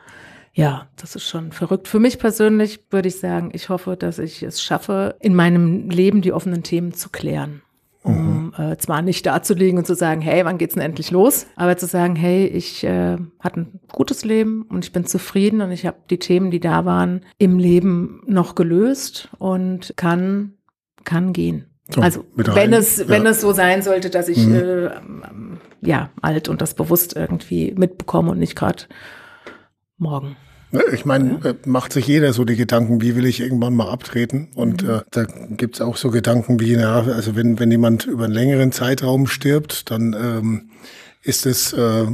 ja, 0.54 0.88
das 0.98 1.16
ist 1.16 1.28
schon 1.28 1.52
verrückt. 1.52 1.88
Für 1.88 2.00
mich 2.00 2.20
persönlich 2.20 2.80
würde 2.90 3.10
ich 3.10 3.20
sagen, 3.20 3.52
ich 3.54 3.70
hoffe, 3.70 3.98
dass 3.98 4.20
ich 4.20 4.42
es 4.44 4.62
schaffe, 4.62 5.16
in 5.20 5.36
meinem 5.36 5.90
Leben 5.90 6.22
die 6.22 6.32
offenen 6.32 6.64
Themen 6.64 6.94
zu 6.94 7.10
klären. 7.10 7.62
Um 8.04 8.48
mhm. 8.48 8.54
äh, 8.58 8.78
zwar 8.78 9.02
nicht 9.02 9.26
dazulegen 9.26 9.78
und 9.78 9.88
zu 9.88 9.96
sagen, 9.96 10.22
hey, 10.22 10.44
wann 10.44 10.58
geht's 10.58 10.74
denn 10.74 10.84
endlich 10.84 11.10
los? 11.10 11.48
Aber 11.56 11.78
zu 11.78 11.86
sagen, 11.86 12.16
hey, 12.16 12.46
ich 12.46 12.84
äh, 12.84 13.18
hatte 13.40 13.62
ein 13.62 13.80
gutes 13.92 14.26
Leben 14.26 14.64
und 14.64 14.84
ich 14.84 14.92
bin 14.92 15.06
zufrieden 15.06 15.62
und 15.62 15.72
ich 15.72 15.86
habe 15.86 15.98
die 16.10 16.20
Themen, 16.20 16.52
die 16.52 16.60
da 16.60 16.86
waren, 16.86 17.26
im 17.38 17.58
Leben 17.58 18.22
noch 18.26 18.56
gelöst 18.56 19.30
und 19.38 19.94
kann 19.96 20.54
kann 21.06 21.34
gehen. 21.34 21.66
So, 21.90 22.02
also 22.02 22.26
wenn 22.36 22.74
es 22.74 22.98
ja. 22.98 23.10
wenn 23.10 23.26
es 23.26 23.42
so 23.42 23.52
sein 23.54 23.82
sollte, 23.82 24.10
dass 24.10 24.30
ich 24.30 24.46
mhm. 24.46 24.56
äh, 24.56 24.90
ja 25.86 26.10
alt 26.22 26.50
und 26.50 26.62
das 26.62 26.74
bewusst 26.74 27.16
irgendwie 27.16 27.74
mitbekomme 27.76 28.32
und 28.32 28.40
nicht 28.40 28.56
gerade 28.56 28.84
morgen. 29.98 30.36
Ich 30.92 31.06
meine, 31.06 31.40
ja. 31.44 31.52
Äh, 31.52 31.56
macht 31.66 31.94
sich 31.94 32.08
jeder 32.08 32.34
so 32.34 32.46
die 32.46 32.56
Gedanken, 32.56 33.02
wie 33.02 33.16
will 33.16 33.26
ich 33.26 33.40
irgendwann 33.42 33.76
mal 33.76 33.90
abtreten? 33.90 34.50
Und 34.56 34.84
mhm. 34.84 34.90
äh, 34.90 35.02
da 35.12 35.26
gibt's 35.52 35.82
auch 35.82 35.98
so 35.98 36.10
Gedanken 36.10 36.60
wie, 36.60 36.76
na, 36.76 37.02
also 37.02 37.36
wenn, 37.36 37.60
wenn 37.60 37.70
jemand 37.70 38.06
über 38.06 38.26
einen 38.26 38.34
längeren 38.34 38.72
Zeitraum 38.72 39.28
stirbt, 39.28 39.92
dann 39.92 40.14
ähm, 40.14 40.70
ist 41.22 41.46
es 41.46 41.74
äh, 41.74 42.06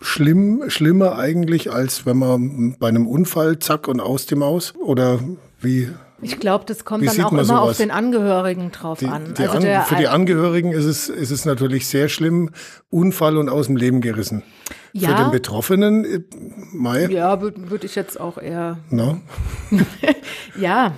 schlimm, 0.00 0.64
schlimmer 0.68 1.18
eigentlich, 1.18 1.72
als 1.72 2.04
wenn 2.04 2.18
man 2.18 2.76
bei 2.78 2.88
einem 2.88 3.06
Unfall 3.06 3.58
zack 3.58 3.88
und 3.88 4.00
aus 4.00 4.26
dem 4.26 4.42
Aus? 4.42 4.74
Oder 4.76 5.20
wie 5.60 5.88
ich 6.22 6.38
glaube, 6.38 6.64
das 6.66 6.84
kommt 6.84 7.06
dann 7.06 7.20
auch 7.24 7.32
immer 7.32 7.44
sowas? 7.44 7.70
auf 7.70 7.76
den 7.76 7.90
Angehörigen 7.90 8.70
drauf 8.72 8.98
die, 8.98 9.06
an. 9.06 9.34
Die 9.34 9.42
also 9.42 9.66
an 9.66 9.84
für 9.84 9.96
die 9.96 10.08
Angehörigen 10.08 10.72
ist 10.72 10.84
es, 10.84 11.08
ist 11.08 11.30
es 11.30 11.44
natürlich 11.44 11.86
sehr 11.86 12.08
schlimm, 12.08 12.50
Unfall 12.90 13.36
und 13.36 13.48
aus 13.48 13.66
dem 13.66 13.76
Leben 13.76 14.00
gerissen. 14.00 14.42
Ja. 14.92 15.08
Für 15.08 15.14
den 15.22 15.30
Betroffenen, 15.30 16.04
äh, 16.04 16.20
Mai. 16.72 17.06
Ja, 17.06 17.40
würde 17.40 17.70
würd 17.70 17.84
ich 17.84 17.94
jetzt 17.94 18.18
auch 18.20 18.38
eher. 18.38 18.78
No? 18.90 19.20
ja. 20.58 20.92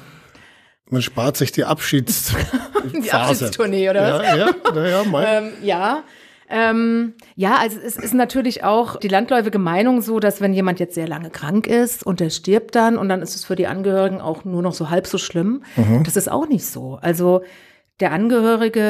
Man 0.89 1.03
spart 1.03 1.37
sich 1.37 1.51
die 1.51 1.65
Abschieds 1.65 2.33
die 3.05 3.11
Abschiedstournee, 3.11 3.91
oder 3.91 4.15
was? 4.15 4.23
Ja, 4.23 4.37
ja, 4.37 4.55
ja, 4.75 4.87
ja, 4.87 5.05
Mai. 5.05 5.25
ähm, 5.39 5.53
ja. 5.63 6.05
Ähm, 6.49 7.15
ja, 7.35 7.57
also 7.57 7.79
es 7.85 7.97
ist 7.97 8.15
natürlich 8.15 8.65
auch 8.65 8.97
die 8.97 9.09
landläufige 9.09 9.59
Meinung 9.59 10.01
so, 10.01 10.21
dass 10.21 10.41
wenn 10.41 10.53
jemand 10.53 10.81
jetzt 10.81 10.95
sehr 10.95 11.09
lange 11.09 11.31
krank 11.31 11.67
ist 11.67 12.05
und 12.05 12.21
der 12.21 12.31
stirbt 12.31 12.75
dann 12.75 12.97
und 12.97 13.09
dann 13.09 13.23
ist 13.23 13.35
es 13.35 13.45
für 13.45 13.57
die 13.57 13.67
Angehörigen 13.67 14.21
auch 14.21 14.45
nur 14.45 14.63
noch 14.63 14.75
so 14.75 14.91
halb 14.91 15.07
so 15.07 15.19
schlimm. 15.19 15.63
Mhm. 15.77 16.05
Das 16.05 16.17
ist 16.17 16.31
auch 16.31 16.49
nicht 16.49 16.67
so. 16.67 16.99
Also 17.01 17.43
der 18.01 18.13
Angehörige 18.13 18.81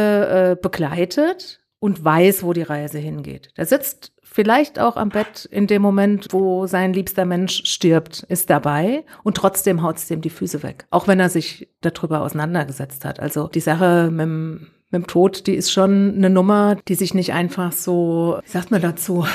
äh, 0.52 0.57
begleitet 0.61 1.61
und 1.78 2.04
weiß, 2.04 2.42
wo 2.42 2.52
die 2.52 2.62
Reise 2.62 2.98
hingeht. 2.98 3.50
Der 3.57 3.66
sitzt 3.66 4.12
vielleicht 4.22 4.78
auch 4.78 4.96
am 4.96 5.09
Bett 5.09 5.46
in 5.50 5.66
dem 5.66 5.80
Moment, 5.82 6.32
wo 6.32 6.66
sein 6.66 6.92
liebster 6.92 7.24
Mensch 7.24 7.62
stirbt, 7.64 8.22
ist 8.28 8.50
dabei 8.50 9.04
und 9.22 9.36
trotzdem 9.36 9.82
haut 9.82 9.96
es 9.96 10.09
dem 10.09 10.20
die 10.20 10.30
Füße 10.30 10.62
weg. 10.62 10.86
Auch 10.90 11.09
wenn 11.09 11.20
er 11.20 11.30
sich 11.30 11.70
darüber 11.80 12.20
auseinandergesetzt 12.20 13.04
hat. 13.04 13.20
Also 13.20 13.48
die 13.48 13.61
Sache 13.61 14.11
mit 14.11 14.20
dem 14.20 14.66
mit 14.97 15.05
dem 15.05 15.07
Tod, 15.07 15.47
die 15.47 15.55
ist 15.55 15.70
schon 15.70 16.14
eine 16.16 16.30
Nummer, 16.30 16.76
die 16.88 16.94
sich 16.94 17.14
nicht 17.14 17.32
einfach 17.32 17.72
so, 17.72 18.38
wie 18.44 18.51
sagt 18.51 18.70
man 18.70 18.80
dazu, 18.80 19.26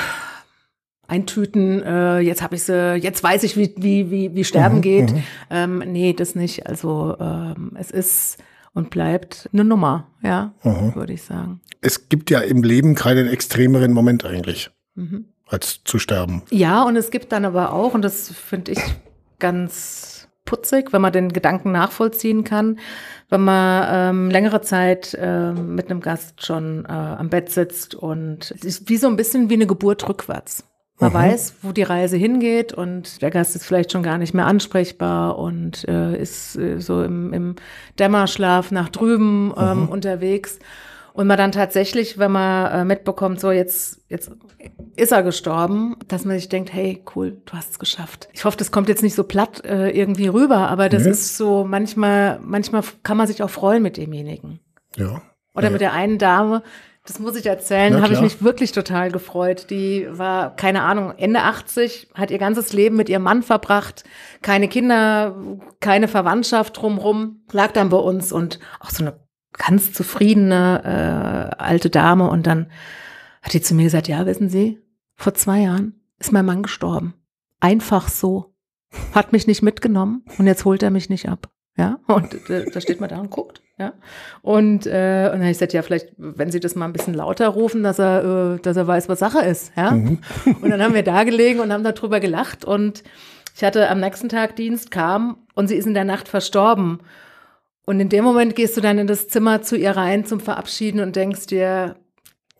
eintüten, 1.06 1.82
äh, 1.82 2.20
jetzt 2.20 2.42
habe 2.42 2.56
ich 2.56 2.64
sie, 2.64 2.94
jetzt 2.96 3.22
weiß 3.22 3.42
ich, 3.44 3.56
wie, 3.56 3.74
wie, 3.76 4.10
wie, 4.10 4.34
wie 4.34 4.44
Sterben 4.44 4.76
mhm, 4.76 4.82
geht. 4.82 5.12
Mhm. 5.12 5.22
Ähm, 5.50 5.82
nee, 5.86 6.12
das 6.12 6.34
nicht. 6.34 6.66
Also 6.66 7.16
ähm, 7.20 7.72
es 7.78 7.90
ist 7.90 8.38
und 8.74 8.90
bleibt 8.90 9.50
eine 9.52 9.64
Nummer, 9.64 10.08
ja, 10.22 10.54
mhm. 10.62 10.94
würde 10.94 11.12
ich 11.12 11.22
sagen. 11.22 11.60
Es 11.82 12.08
gibt 12.08 12.30
ja 12.30 12.40
im 12.40 12.62
Leben 12.62 12.94
keinen 12.94 13.28
extremeren 13.28 13.92
Moment 13.92 14.24
eigentlich, 14.24 14.70
mhm. 14.94 15.26
als 15.46 15.84
zu 15.84 15.98
sterben. 15.98 16.42
Ja, 16.50 16.82
und 16.84 16.96
es 16.96 17.10
gibt 17.10 17.32
dann 17.32 17.44
aber 17.44 17.72
auch, 17.72 17.92
und 17.92 18.02
das 18.02 18.30
finde 18.30 18.72
ich 18.72 18.80
ganz 19.38 20.28
putzig, 20.44 20.92
wenn 20.92 21.02
man 21.02 21.12
den 21.12 21.32
Gedanken 21.32 21.72
nachvollziehen 21.72 22.44
kann, 22.44 22.78
wenn 23.32 23.40
man 23.40 23.86
ähm, 23.90 24.30
längere 24.30 24.60
Zeit 24.60 25.14
äh, 25.14 25.52
mit 25.52 25.90
einem 25.90 26.00
Gast 26.00 26.44
schon 26.44 26.84
äh, 26.84 26.92
am 26.92 27.30
Bett 27.30 27.50
sitzt 27.50 27.94
und 27.94 28.50
es 28.50 28.62
ist 28.62 28.90
wie 28.90 28.98
so 28.98 29.06
ein 29.06 29.16
bisschen 29.16 29.48
wie 29.48 29.54
eine 29.54 29.66
Geburt 29.66 30.06
rückwärts. 30.06 30.64
Man 31.00 31.12
mhm. 31.12 31.14
weiß, 31.14 31.54
wo 31.62 31.72
die 31.72 31.82
Reise 31.82 32.18
hingeht 32.18 32.74
und 32.74 33.22
der 33.22 33.30
Gast 33.30 33.56
ist 33.56 33.64
vielleicht 33.64 33.90
schon 33.90 34.02
gar 34.02 34.18
nicht 34.18 34.34
mehr 34.34 34.46
ansprechbar 34.46 35.38
und 35.38 35.88
äh, 35.88 36.14
ist 36.20 36.56
äh, 36.56 36.78
so 36.78 37.02
im, 37.02 37.32
im 37.32 37.56
Dämmerschlaf 37.98 38.70
nach 38.70 38.90
drüben 38.90 39.54
ähm, 39.56 39.84
mhm. 39.84 39.88
unterwegs. 39.88 40.58
Und 41.14 41.26
man 41.26 41.36
dann 41.36 41.52
tatsächlich, 41.52 42.18
wenn 42.18 42.32
man 42.32 42.72
äh, 42.72 42.84
mitbekommt, 42.84 43.40
so 43.40 43.50
jetzt, 43.50 44.00
jetzt 44.08 44.30
ist 44.96 45.12
er 45.12 45.22
gestorben, 45.22 45.96
dass 46.08 46.24
man 46.24 46.36
sich 46.36 46.48
denkt, 46.48 46.72
hey, 46.72 47.02
cool, 47.14 47.42
du 47.44 47.52
hast 47.52 47.72
es 47.72 47.78
geschafft. 47.78 48.28
Ich 48.32 48.44
hoffe, 48.44 48.56
das 48.56 48.70
kommt 48.70 48.88
jetzt 48.88 49.02
nicht 49.02 49.14
so 49.14 49.24
platt 49.24 49.64
äh, 49.64 49.90
irgendwie 49.90 50.28
rüber, 50.28 50.68
aber 50.68 50.88
das 50.88 51.04
nee. 51.04 51.10
ist 51.10 51.36
so, 51.36 51.64
manchmal, 51.64 52.38
manchmal 52.42 52.82
kann 53.02 53.16
man 53.16 53.26
sich 53.26 53.42
auch 53.42 53.50
freuen 53.50 53.82
mit 53.82 53.96
demjenigen. 53.96 54.60
Ja. 54.96 55.22
Oder 55.54 55.66
ja. 55.66 55.70
mit 55.70 55.80
der 55.82 55.92
einen 55.92 56.18
Dame, 56.18 56.62
das 57.04 57.18
muss 57.18 57.34
ich 57.34 57.46
erzählen, 57.46 58.00
habe 58.00 58.14
ich 58.14 58.20
mich 58.20 58.42
wirklich 58.44 58.70
total 58.70 59.10
gefreut. 59.10 59.66
Die 59.70 60.06
war, 60.08 60.54
keine 60.54 60.82
Ahnung, 60.82 61.12
Ende 61.16 61.40
80, 61.40 62.10
hat 62.14 62.30
ihr 62.30 62.38
ganzes 62.38 62.72
Leben 62.72 62.96
mit 62.96 63.08
ihrem 63.08 63.22
Mann 63.22 63.42
verbracht, 63.42 64.04
keine 64.40 64.68
Kinder, 64.68 65.34
keine 65.80 66.06
Verwandtschaft 66.06 66.80
drumrum, 66.80 67.42
lag 67.50 67.72
dann 67.72 67.88
bei 67.88 67.96
uns 67.96 68.30
und 68.30 68.60
auch 68.78 68.90
so 68.90 69.04
eine 69.04 69.14
ganz 69.52 69.92
zufriedene 69.92 71.52
äh, 71.58 71.62
alte 71.62 71.90
Dame 71.90 72.28
und 72.28 72.46
dann 72.46 72.70
hat 73.42 73.52
die 73.52 73.60
zu 73.60 73.74
mir 73.74 73.84
gesagt, 73.84 74.08
ja, 74.08 74.24
wissen 74.26 74.48
Sie, 74.48 74.78
vor 75.16 75.34
zwei 75.34 75.60
Jahren 75.60 76.00
ist 76.18 76.32
mein 76.32 76.46
Mann 76.46 76.62
gestorben. 76.62 77.14
Einfach 77.60 78.08
so. 78.08 78.54
hat 79.14 79.32
mich 79.32 79.46
nicht 79.46 79.62
mitgenommen 79.62 80.24
und 80.38 80.46
jetzt 80.46 80.64
holt 80.64 80.82
er 80.82 80.90
mich 80.90 81.08
nicht 81.08 81.28
ab. 81.28 81.48
Ja, 81.76 82.00
und 82.06 82.50
äh, 82.50 82.70
da 82.70 82.80
steht 82.82 83.00
man 83.00 83.08
da 83.08 83.18
und 83.18 83.30
guckt. 83.30 83.62
Ja, 83.78 83.94
und, 84.42 84.86
äh, 84.86 85.24
und 85.26 85.32
dann 85.32 85.40
habe 85.40 85.50
ich 85.50 85.56
gesagt, 85.56 85.72
ja, 85.72 85.80
vielleicht, 85.80 86.12
wenn 86.18 86.50
Sie 86.50 86.60
das 86.60 86.74
mal 86.74 86.84
ein 86.84 86.92
bisschen 86.92 87.14
lauter 87.14 87.48
rufen, 87.48 87.82
dass 87.82 87.98
er, 87.98 88.56
äh, 88.56 88.60
dass 88.60 88.76
er 88.76 88.86
weiß, 88.86 89.08
was 89.08 89.18
Sache 89.18 89.40
ist. 89.40 89.72
Ja, 89.74 89.92
mhm. 89.92 90.18
und 90.60 90.68
dann 90.70 90.82
haben 90.82 90.94
wir 90.94 91.02
da 91.02 91.24
gelegen 91.24 91.60
und 91.60 91.72
haben 91.72 91.82
darüber 91.82 92.20
gelacht 92.20 92.64
und 92.64 93.02
ich 93.54 93.64
hatte 93.64 93.88
am 93.88 94.00
nächsten 94.00 94.28
Tag 94.28 94.56
Dienst, 94.56 94.90
kam 94.90 95.38
und 95.54 95.68
sie 95.68 95.76
ist 95.76 95.86
in 95.86 95.94
der 95.94 96.04
Nacht 96.04 96.28
verstorben. 96.28 97.00
Und 97.84 98.00
in 98.00 98.08
dem 98.08 98.24
Moment 98.24 98.54
gehst 98.54 98.76
du 98.76 98.80
dann 98.80 98.98
in 98.98 99.06
das 99.06 99.28
Zimmer 99.28 99.62
zu 99.62 99.76
ihr 99.76 99.92
rein 99.92 100.24
zum 100.24 100.40
Verabschieden 100.40 101.00
und 101.00 101.16
denkst 101.16 101.46
dir, 101.46 101.96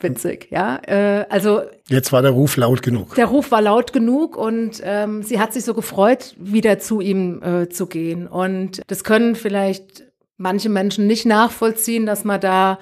witzig, 0.01 0.49
ja. 0.51 0.81
Äh, 0.87 1.27
also 1.29 1.63
jetzt 1.89 2.13
war 2.13 2.23
der 2.23 2.33
Ruf 2.33 2.57
laut 2.57 2.83
genug. 2.83 3.15
Der 3.15 3.27
Ruf 3.27 3.51
war 3.51 3.63
laut 3.63 3.93
genug 3.93 4.37
und 4.37 4.81
ähm, 4.83 5.23
sie 5.23 5.39
hat 5.39 5.53
sich 5.53 5.65
so 5.65 5.75
gefreut, 5.75 6.35
wieder 6.39 6.79
zu 6.79 7.01
ihm 7.01 7.43
äh, 7.43 7.69
zu 7.69 7.87
gehen. 7.87 8.27
Und 8.27 8.83
das 8.89 9.05
können 9.05 9.37
vielleicht 9.37 10.05
manche 10.37 10.69
Menschen 10.69 11.07
nicht 11.07 11.25
nachvollziehen, 11.25 12.07
dass 12.07 12.25
man 12.25 12.41
da 12.41 12.79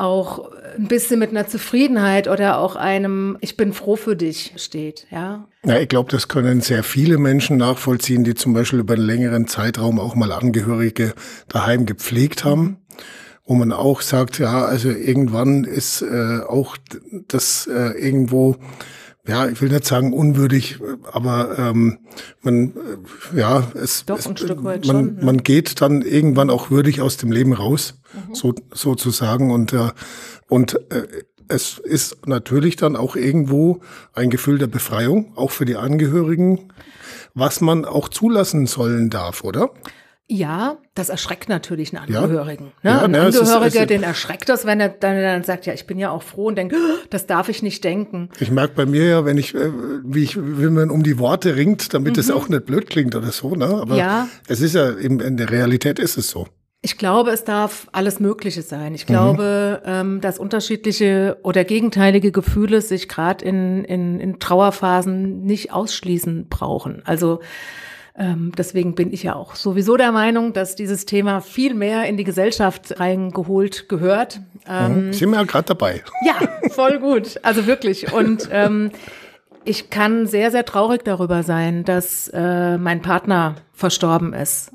auch 0.00 0.50
ein 0.76 0.88
bisschen 0.88 1.18
mit 1.18 1.30
einer 1.30 1.46
Zufriedenheit 1.46 2.28
oder 2.28 2.58
auch 2.58 2.76
einem 2.76 3.36
Ich 3.40 3.56
bin 3.56 3.72
froh 3.72 3.96
für 3.96 4.16
dich 4.16 4.52
steht, 4.56 5.06
ja. 5.10 5.46
Ja, 5.64 5.78
ich 5.78 5.88
glaube, 5.88 6.10
das 6.10 6.28
können 6.28 6.60
sehr 6.60 6.82
viele 6.82 7.18
Menschen 7.18 7.58
nachvollziehen, 7.58 8.24
die 8.24 8.34
zum 8.34 8.54
Beispiel 8.54 8.78
über 8.78 8.94
einen 8.94 9.02
längeren 9.02 9.46
Zeitraum 9.46 10.00
auch 10.00 10.14
mal 10.14 10.32
Angehörige 10.32 11.14
daheim 11.48 11.86
gepflegt 11.86 12.44
haben 12.44 12.78
wo 13.50 13.54
man 13.56 13.72
auch 13.72 14.00
sagt, 14.00 14.38
ja, 14.38 14.64
also 14.64 14.90
irgendwann 14.90 15.64
ist 15.64 16.02
äh, 16.02 16.38
auch 16.46 16.76
das 17.26 17.66
äh, 17.66 17.98
irgendwo, 17.98 18.54
ja, 19.26 19.48
ich 19.48 19.60
will 19.60 19.68
nicht 19.68 19.84
sagen 19.84 20.12
unwürdig, 20.12 20.78
aber 21.12 21.58
ähm, 21.58 21.98
man, 22.42 22.72
äh, 23.34 23.38
ja, 23.38 23.70
es, 23.74 24.04
Doch, 24.06 24.18
es 24.18 24.26
man, 24.26 24.84
schon, 24.84 25.18
ja. 25.18 25.24
man 25.24 25.42
geht 25.42 25.80
dann 25.80 26.02
irgendwann 26.02 26.50
auch 26.50 26.70
würdig 26.70 27.00
aus 27.00 27.16
dem 27.16 27.30
Leben 27.30 27.52
raus, 27.52 28.00
mhm. 28.12 28.34
so 28.34 28.54
sozusagen 28.72 29.50
und 29.50 29.72
äh, 29.72 29.90
und 30.48 30.74
äh, 30.90 31.06
es 31.48 31.78
ist 31.78 32.26
natürlich 32.26 32.76
dann 32.76 32.96
auch 32.96 33.16
irgendwo 33.16 33.80
ein 34.14 34.30
Gefühl 34.30 34.58
der 34.58 34.68
Befreiung, 34.68 35.36
auch 35.36 35.50
für 35.50 35.64
die 35.64 35.76
Angehörigen, 35.76 36.72
was 37.34 37.60
man 37.60 37.84
auch 37.84 38.08
zulassen 38.08 38.66
sollen 38.66 39.10
darf, 39.10 39.44
oder? 39.44 39.70
Ja, 40.32 40.78
das 40.94 41.08
erschreckt 41.08 41.48
natürlich 41.48 41.92
einen 41.92 42.04
Angehörigen. 42.06 42.70
Ja. 42.84 42.94
Ne? 42.94 43.02
Ein 43.02 43.14
ja, 43.14 43.22
Angehöriger, 43.24 43.84
den 43.84 44.04
erschreckt 44.04 44.48
das, 44.48 44.64
wenn 44.64 44.78
er 44.78 44.88
dann, 44.88 45.20
dann 45.20 45.42
sagt, 45.42 45.66
ja, 45.66 45.72
ich 45.72 45.88
bin 45.88 45.98
ja 45.98 46.12
auch 46.12 46.22
froh 46.22 46.46
und 46.46 46.56
denkt, 46.56 46.72
oh, 46.72 46.98
das 47.10 47.26
darf 47.26 47.48
ich 47.48 47.64
nicht 47.64 47.82
denken. 47.82 48.28
Ich 48.38 48.52
merke 48.52 48.74
bei 48.74 48.86
mir 48.86 49.08
ja, 49.08 49.24
wenn 49.24 49.38
ich, 49.38 49.56
äh, 49.56 49.72
wie 50.04 50.22
ich, 50.22 50.36
wenn 50.36 50.72
man 50.72 50.90
um 50.90 51.02
die 51.02 51.18
Worte 51.18 51.56
ringt, 51.56 51.94
damit 51.94 52.16
es 52.16 52.28
mhm. 52.28 52.34
auch 52.34 52.48
nicht 52.48 52.64
blöd 52.64 52.88
klingt 52.88 53.16
oder 53.16 53.32
so, 53.32 53.56
ne? 53.56 53.66
Aber 53.66 53.96
ja. 53.96 54.28
es 54.46 54.60
ist 54.60 54.76
ja, 54.76 54.96
eben, 54.98 55.18
in 55.18 55.36
der 55.36 55.50
Realität 55.50 55.98
ist 55.98 56.16
es 56.16 56.30
so. 56.30 56.46
Ich 56.80 56.96
glaube, 56.96 57.32
es 57.32 57.42
darf 57.42 57.88
alles 57.90 58.20
Mögliche 58.20 58.62
sein. 58.62 58.94
Ich 58.94 59.06
glaube, 59.06 59.82
mhm. 59.84 59.90
ähm, 59.92 60.20
dass 60.20 60.38
unterschiedliche 60.38 61.38
oder 61.42 61.64
gegenteilige 61.64 62.30
Gefühle 62.30 62.82
sich 62.82 63.08
gerade 63.08 63.44
in, 63.44 63.84
in, 63.84 64.20
in 64.20 64.38
Trauerphasen 64.38 65.42
nicht 65.42 65.72
ausschließen 65.72 66.46
brauchen. 66.48 67.02
Also 67.04 67.40
ähm, 68.16 68.52
deswegen 68.56 68.94
bin 68.94 69.12
ich 69.12 69.22
ja 69.22 69.34
auch 69.34 69.54
sowieso 69.54 69.96
der 69.96 70.12
Meinung, 70.12 70.52
dass 70.52 70.74
dieses 70.74 71.06
Thema 71.06 71.40
viel 71.40 71.74
mehr 71.74 72.06
in 72.06 72.16
die 72.16 72.24
Gesellschaft 72.24 72.98
reingeholt 72.98 73.88
gehört. 73.88 74.40
Ähm, 74.68 75.06
mhm. 75.06 75.12
Sind 75.12 75.30
wir 75.30 75.38
ja 75.38 75.44
gerade 75.44 75.66
dabei. 75.66 76.02
Ja, 76.24 76.36
voll 76.70 76.98
gut. 76.98 77.38
Also 77.42 77.66
wirklich. 77.66 78.12
Und 78.12 78.48
ähm, 78.52 78.90
ich 79.64 79.90
kann 79.90 80.26
sehr, 80.26 80.50
sehr 80.50 80.64
traurig 80.64 81.04
darüber 81.04 81.42
sein, 81.42 81.84
dass 81.84 82.28
äh, 82.28 82.78
mein 82.78 83.02
Partner 83.02 83.56
verstorben 83.72 84.32
ist. 84.32 84.72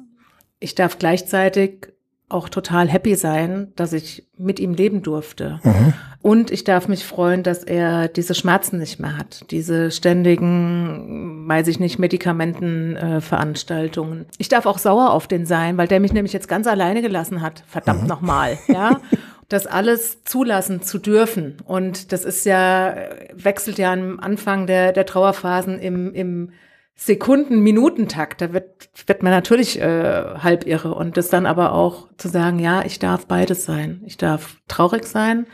Ich 0.59 0.75
darf 0.75 0.97
gleichzeitig 0.97 1.94
auch 2.27 2.49
total 2.49 2.89
happy 2.89 3.13
sein, 3.15 3.71
dass 3.75 3.93
ich 3.93 4.27
mit 4.37 4.59
ihm 4.59 4.73
leben 4.73 5.03
durfte. 5.03 5.59
Mhm. 5.63 5.93
Und 6.21 6.49
ich 6.49 6.63
darf 6.63 6.87
mich 6.87 7.05
freuen, 7.05 7.43
dass 7.43 7.63
er 7.63 8.07
diese 8.07 8.33
Schmerzen 8.33 8.79
nicht 8.79 8.99
mehr 8.99 9.15
hat, 9.15 9.45
diese 9.51 9.91
ständigen, 9.91 11.47
weiß 11.47 11.67
ich 11.67 11.79
nicht, 11.79 11.99
Medikamentenveranstaltungen. 11.99 14.21
Äh, 14.21 14.25
ich 14.39 14.49
darf 14.49 14.65
auch 14.65 14.79
sauer 14.79 15.11
auf 15.11 15.27
den 15.27 15.45
sein, 15.45 15.77
weil 15.77 15.87
der 15.87 15.99
mich 15.99 16.13
nämlich 16.13 16.33
jetzt 16.33 16.47
ganz 16.47 16.65
alleine 16.65 17.03
gelassen 17.03 17.41
hat. 17.41 17.63
Verdammt 17.67 18.01
mhm. 18.01 18.07
nochmal, 18.07 18.57
ja. 18.67 18.99
das 19.49 19.67
alles 19.67 20.23
zulassen 20.23 20.81
zu 20.81 20.97
dürfen. 20.97 21.57
Und 21.65 22.11
das 22.11 22.25
ist 22.25 22.43
ja, 22.45 22.95
wechselt 23.35 23.77
ja 23.77 23.93
am 23.93 24.19
Anfang 24.19 24.65
der, 24.65 24.93
der 24.93 25.05
Trauerphasen 25.05 25.77
im, 25.77 26.11
im 26.15 26.49
Sekunden, 26.97 27.59
Minutentakt, 27.59 28.41
da 28.41 28.53
wird, 28.53 28.89
wird 29.05 29.21
man 29.21 29.33
natürlich 29.33 29.79
äh, 29.79 30.35
halb 30.37 30.65
irre. 30.65 30.95
Und 30.95 31.17
das 31.17 31.29
dann 31.29 31.45
aber 31.45 31.73
auch 31.73 32.07
zu 32.17 32.29
sagen, 32.29 32.59
ja, 32.59 32.83
ich 32.85 32.99
darf 32.99 33.27
beides 33.27 33.65
sein. 33.65 34.01
Ich 34.05 34.17
darf 34.17 34.57
traurig 34.67 35.05
sein 35.05 35.45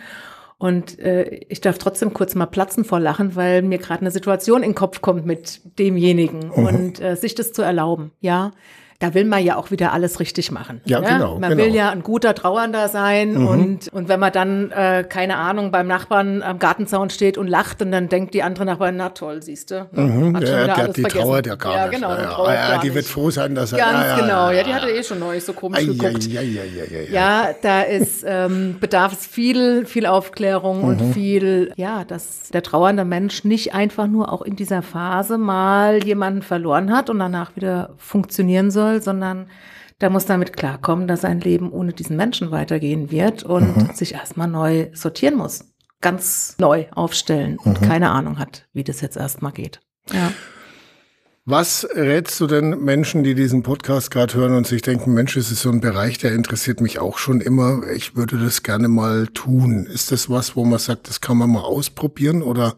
und 0.60 1.00
äh, 1.00 1.24
ich 1.50 1.60
darf 1.60 1.80
trotzdem 1.80 2.14
kurz 2.14 2.36
mal 2.36 2.46
platzen 2.46 2.86
vor 2.86 3.00
Lachen, 3.00 3.36
weil 3.36 3.64
mir 3.64 3.80
gerade 3.80 4.02
eine 4.02 4.12
Situation 4.12 4.62
in 4.62 4.70
den 4.70 4.76
Kopf 4.76 5.02
kommt 5.02 5.26
mit 5.26 5.62
demjenigen 5.80 6.52
mhm. 6.56 6.66
und 6.66 7.02
äh, 7.02 7.16
sich 7.16 7.34
das 7.34 7.52
zu 7.52 7.64
erlauben, 7.64 8.12
ja 8.20 8.52
da 9.02 9.16
will 9.16 9.26
man 9.26 9.44
ja 9.44 9.56
auch 9.56 9.72
wieder 9.72 9.94
alles 9.94 10.20
richtig 10.20 10.52
machen. 10.52 10.80
Ja, 10.86 11.00
ne? 11.00 11.08
genau. 11.08 11.40
Man 11.40 11.50
genau. 11.50 11.64
will 11.64 11.74
ja 11.74 11.90
ein 11.90 12.04
guter 12.04 12.36
Trauernder 12.36 12.88
sein 12.88 13.34
mhm. 13.34 13.48
und, 13.48 13.88
und 13.92 14.08
wenn 14.10 14.20
man 14.20 14.32
dann, 14.32 14.70
äh, 14.72 15.04
keine 15.08 15.38
Ahnung, 15.38 15.72
beim 15.72 15.88
Nachbarn 15.88 16.44
am 16.44 16.60
Gartenzaun 16.60 17.10
steht 17.10 17.40
und 17.40 17.48
lacht 17.48 17.82
und 17.82 17.92
dann 17.92 18.10
denkt 18.10 18.36
die 18.36 18.44
andere 18.44 18.64
Nachbarin, 18.66 18.98
na 18.98 19.10
toll, 19.10 19.42
siehst 19.42 19.72
du. 19.72 19.88
Mhm. 19.92 20.36
Hat 20.36 20.44
ja, 20.44 20.66
der 20.66 20.78
hat 20.78 20.98
die 20.98 21.02
vergessen. 21.02 21.24
trauert 21.24 21.48
ja 21.48 21.56
gar 21.56 21.76
ja, 21.76 21.88
genau, 21.88 22.12
nicht. 22.12 22.22
Ja, 22.22 22.54
ja, 22.54 22.74
ja, 22.74 22.78
die 22.78 22.94
wird 22.94 23.06
froh 23.06 23.32
sein, 23.32 23.56
dass 23.56 23.74
er. 23.74 23.80
Ganz 23.80 23.92
ja, 23.92 24.08
ja, 24.08 24.20
genau, 24.20 24.52
ja, 24.52 24.64
die 24.64 24.74
hatte 24.74 24.90
eh 24.90 25.04
schon 25.04 25.18
neulich 25.18 25.44
so 25.44 25.54
komisch 25.54 25.82
ja, 25.82 25.94
geguckt. 25.94 26.28
Ja, 26.28 26.42
ja, 26.42 26.62
ja, 26.64 26.84
ja, 26.84 27.00
ja. 27.00 27.12
ja 27.12 27.56
da 27.60 27.82
ist, 27.82 28.24
ähm, 28.28 28.78
bedarf 28.80 29.14
es 29.14 29.26
viel, 29.26 29.88
viel 29.88 30.06
Aufklärung 30.06 30.84
mhm. 30.84 30.84
und 30.84 31.14
viel, 31.14 31.74
ja, 31.76 32.04
dass 32.06 32.50
der 32.50 32.62
trauernde 32.62 33.04
Mensch 33.04 33.44
nicht 33.46 33.74
einfach 33.74 34.06
nur 34.06 34.32
auch 34.32 34.44
in 34.44 34.56
dieser 34.56 34.84
Phase 34.84 35.40
mal 35.40 36.04
jemanden 36.04 36.44
verloren 36.44 36.92
hat 36.96 37.10
und 37.10 37.18
danach 37.18 37.56
wieder 37.56 37.90
funktionieren 37.98 38.70
soll, 38.70 38.91
sondern 39.00 39.48
der 40.02 40.10
muss 40.10 40.26
damit 40.26 40.54
klarkommen, 40.54 41.08
dass 41.08 41.22
sein 41.22 41.40
Leben 41.40 41.72
ohne 41.72 41.94
diesen 41.94 42.18
Menschen 42.18 42.52
weitergehen 42.52 43.12
wird 43.12 43.44
und 43.44 43.78
mhm. 43.78 43.94
sich 43.94 44.16
erstmal 44.16 44.48
neu 44.48 44.90
sortieren 44.94 45.38
muss. 45.38 45.66
Ganz 46.02 46.56
neu 46.58 46.88
aufstellen 46.92 47.60
und 47.60 47.80
mhm. 47.80 47.86
keine 47.86 48.10
Ahnung 48.10 48.40
hat, 48.40 48.68
wie 48.74 48.84
das 48.84 49.02
jetzt 49.02 49.18
erstmal 49.18 49.52
geht. 49.52 49.80
Ja. 50.12 50.32
Was 51.46 51.88
rätst 51.96 52.40
du 52.40 52.46
denn 52.46 52.84
Menschen, 52.84 53.24
die 53.24 53.34
diesen 53.34 53.64
Podcast 53.64 54.12
gerade 54.12 54.36
hören 54.36 54.56
und 54.56 54.68
sich 54.68 54.84
denken, 54.84 55.14
Mensch, 55.14 55.36
es 55.38 55.52
ist 55.52 55.62
so 55.62 55.72
ein 55.72 55.82
Bereich, 55.82 56.20
der 56.20 56.34
interessiert 56.34 56.82
mich 56.82 57.00
auch 57.00 57.18
schon 57.18 57.42
immer. 57.42 57.82
Ich 57.96 58.16
würde 58.16 58.38
das 58.38 58.62
gerne 58.62 58.88
mal 58.88 59.26
tun. 59.28 59.88
Ist 59.88 60.12
das 60.12 60.30
was, 60.30 60.56
wo 60.56 60.66
man 60.66 60.78
sagt, 60.78 61.10
das 61.10 61.20
kann 61.20 61.38
man 61.38 61.50
mal 61.50 61.62
ausprobieren 61.62 62.44
oder 62.44 62.76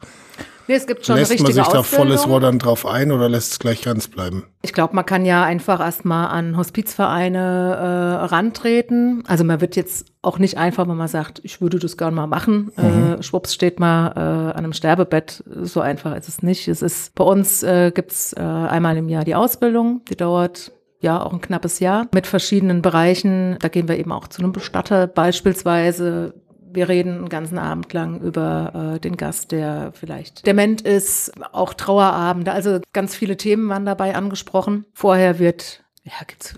Nee, 0.67 0.75
es 0.75 0.87
gibt 0.87 1.05
schon 1.05 1.17
lässt 1.17 1.31
richtige 1.31 1.53
man 1.53 1.65
sich 1.65 1.73
da 1.73 1.83
volles 1.83 2.27
Rohr 2.27 2.39
dann 2.39 2.59
drauf 2.59 2.85
ein 2.85 3.11
oder 3.11 3.27
lässt 3.29 3.53
es 3.53 3.59
gleich 3.59 3.81
ganz 3.81 4.07
bleiben? 4.07 4.45
Ich 4.61 4.73
glaube, 4.73 4.95
man 4.95 5.05
kann 5.05 5.25
ja 5.25 5.43
einfach 5.43 5.79
erstmal 5.79 6.27
an 6.27 6.55
Hospizvereine 6.57 7.37
äh, 7.39 8.25
rantreten. 8.25 9.23
Also 9.27 9.43
man 9.43 9.61
wird 9.61 9.75
jetzt 9.75 10.07
auch 10.21 10.39
nicht 10.39 10.57
einfach, 10.57 10.87
wenn 10.87 10.95
man 10.95 11.07
sagt, 11.07 11.41
ich 11.43 11.61
würde 11.61 11.79
das 11.79 11.97
gerne 11.97 12.15
mal 12.15 12.27
machen. 12.27 12.71
Mhm. 12.77 13.13
Äh, 13.19 13.23
schwupps 13.23 13.53
steht 13.53 13.79
mal 13.79 14.13
äh, 14.15 14.19
an 14.19 14.63
einem 14.63 14.73
Sterbebett. 14.73 15.43
So 15.61 15.81
einfach 15.81 16.15
ist 16.15 16.29
es 16.29 16.43
nicht. 16.43 16.67
Es 16.67 16.81
ist 16.81 17.13
bei 17.15 17.23
uns 17.23 17.63
äh, 17.63 17.91
gibt's 17.93 18.33
äh, 18.33 18.39
einmal 18.41 18.95
im 18.97 19.09
Jahr 19.09 19.25
die 19.25 19.35
Ausbildung, 19.35 20.01
die 20.09 20.15
dauert 20.15 20.71
ja 21.03 21.21
auch 21.21 21.33
ein 21.33 21.41
knappes 21.41 21.79
Jahr 21.79 22.07
mit 22.13 22.25
verschiedenen 22.25 22.81
Bereichen. 22.81 23.57
Da 23.59 23.67
gehen 23.67 23.87
wir 23.87 23.99
eben 23.99 24.11
auch 24.11 24.29
zu 24.29 24.41
einem 24.41 24.53
Bestatter 24.53 25.05
beispielsweise 25.05 26.33
wir 26.73 26.89
reden 26.89 27.17
einen 27.17 27.29
ganzen 27.29 27.57
Abend 27.57 27.91
lang 27.93 28.19
über 28.21 28.95
äh, 28.95 28.99
den 28.99 29.17
Gast, 29.17 29.51
der 29.51 29.91
vielleicht 29.93 30.45
dement 30.45 30.81
ist, 30.81 31.31
auch 31.51 31.73
Trauerabende, 31.73 32.51
also 32.51 32.79
ganz 32.93 33.15
viele 33.15 33.37
Themen 33.37 33.69
waren 33.69 33.85
dabei 33.85 34.15
angesprochen. 34.15 34.85
Vorher 34.93 35.39
wird, 35.39 35.83
ja, 36.03 36.13
gibt's 36.27 36.55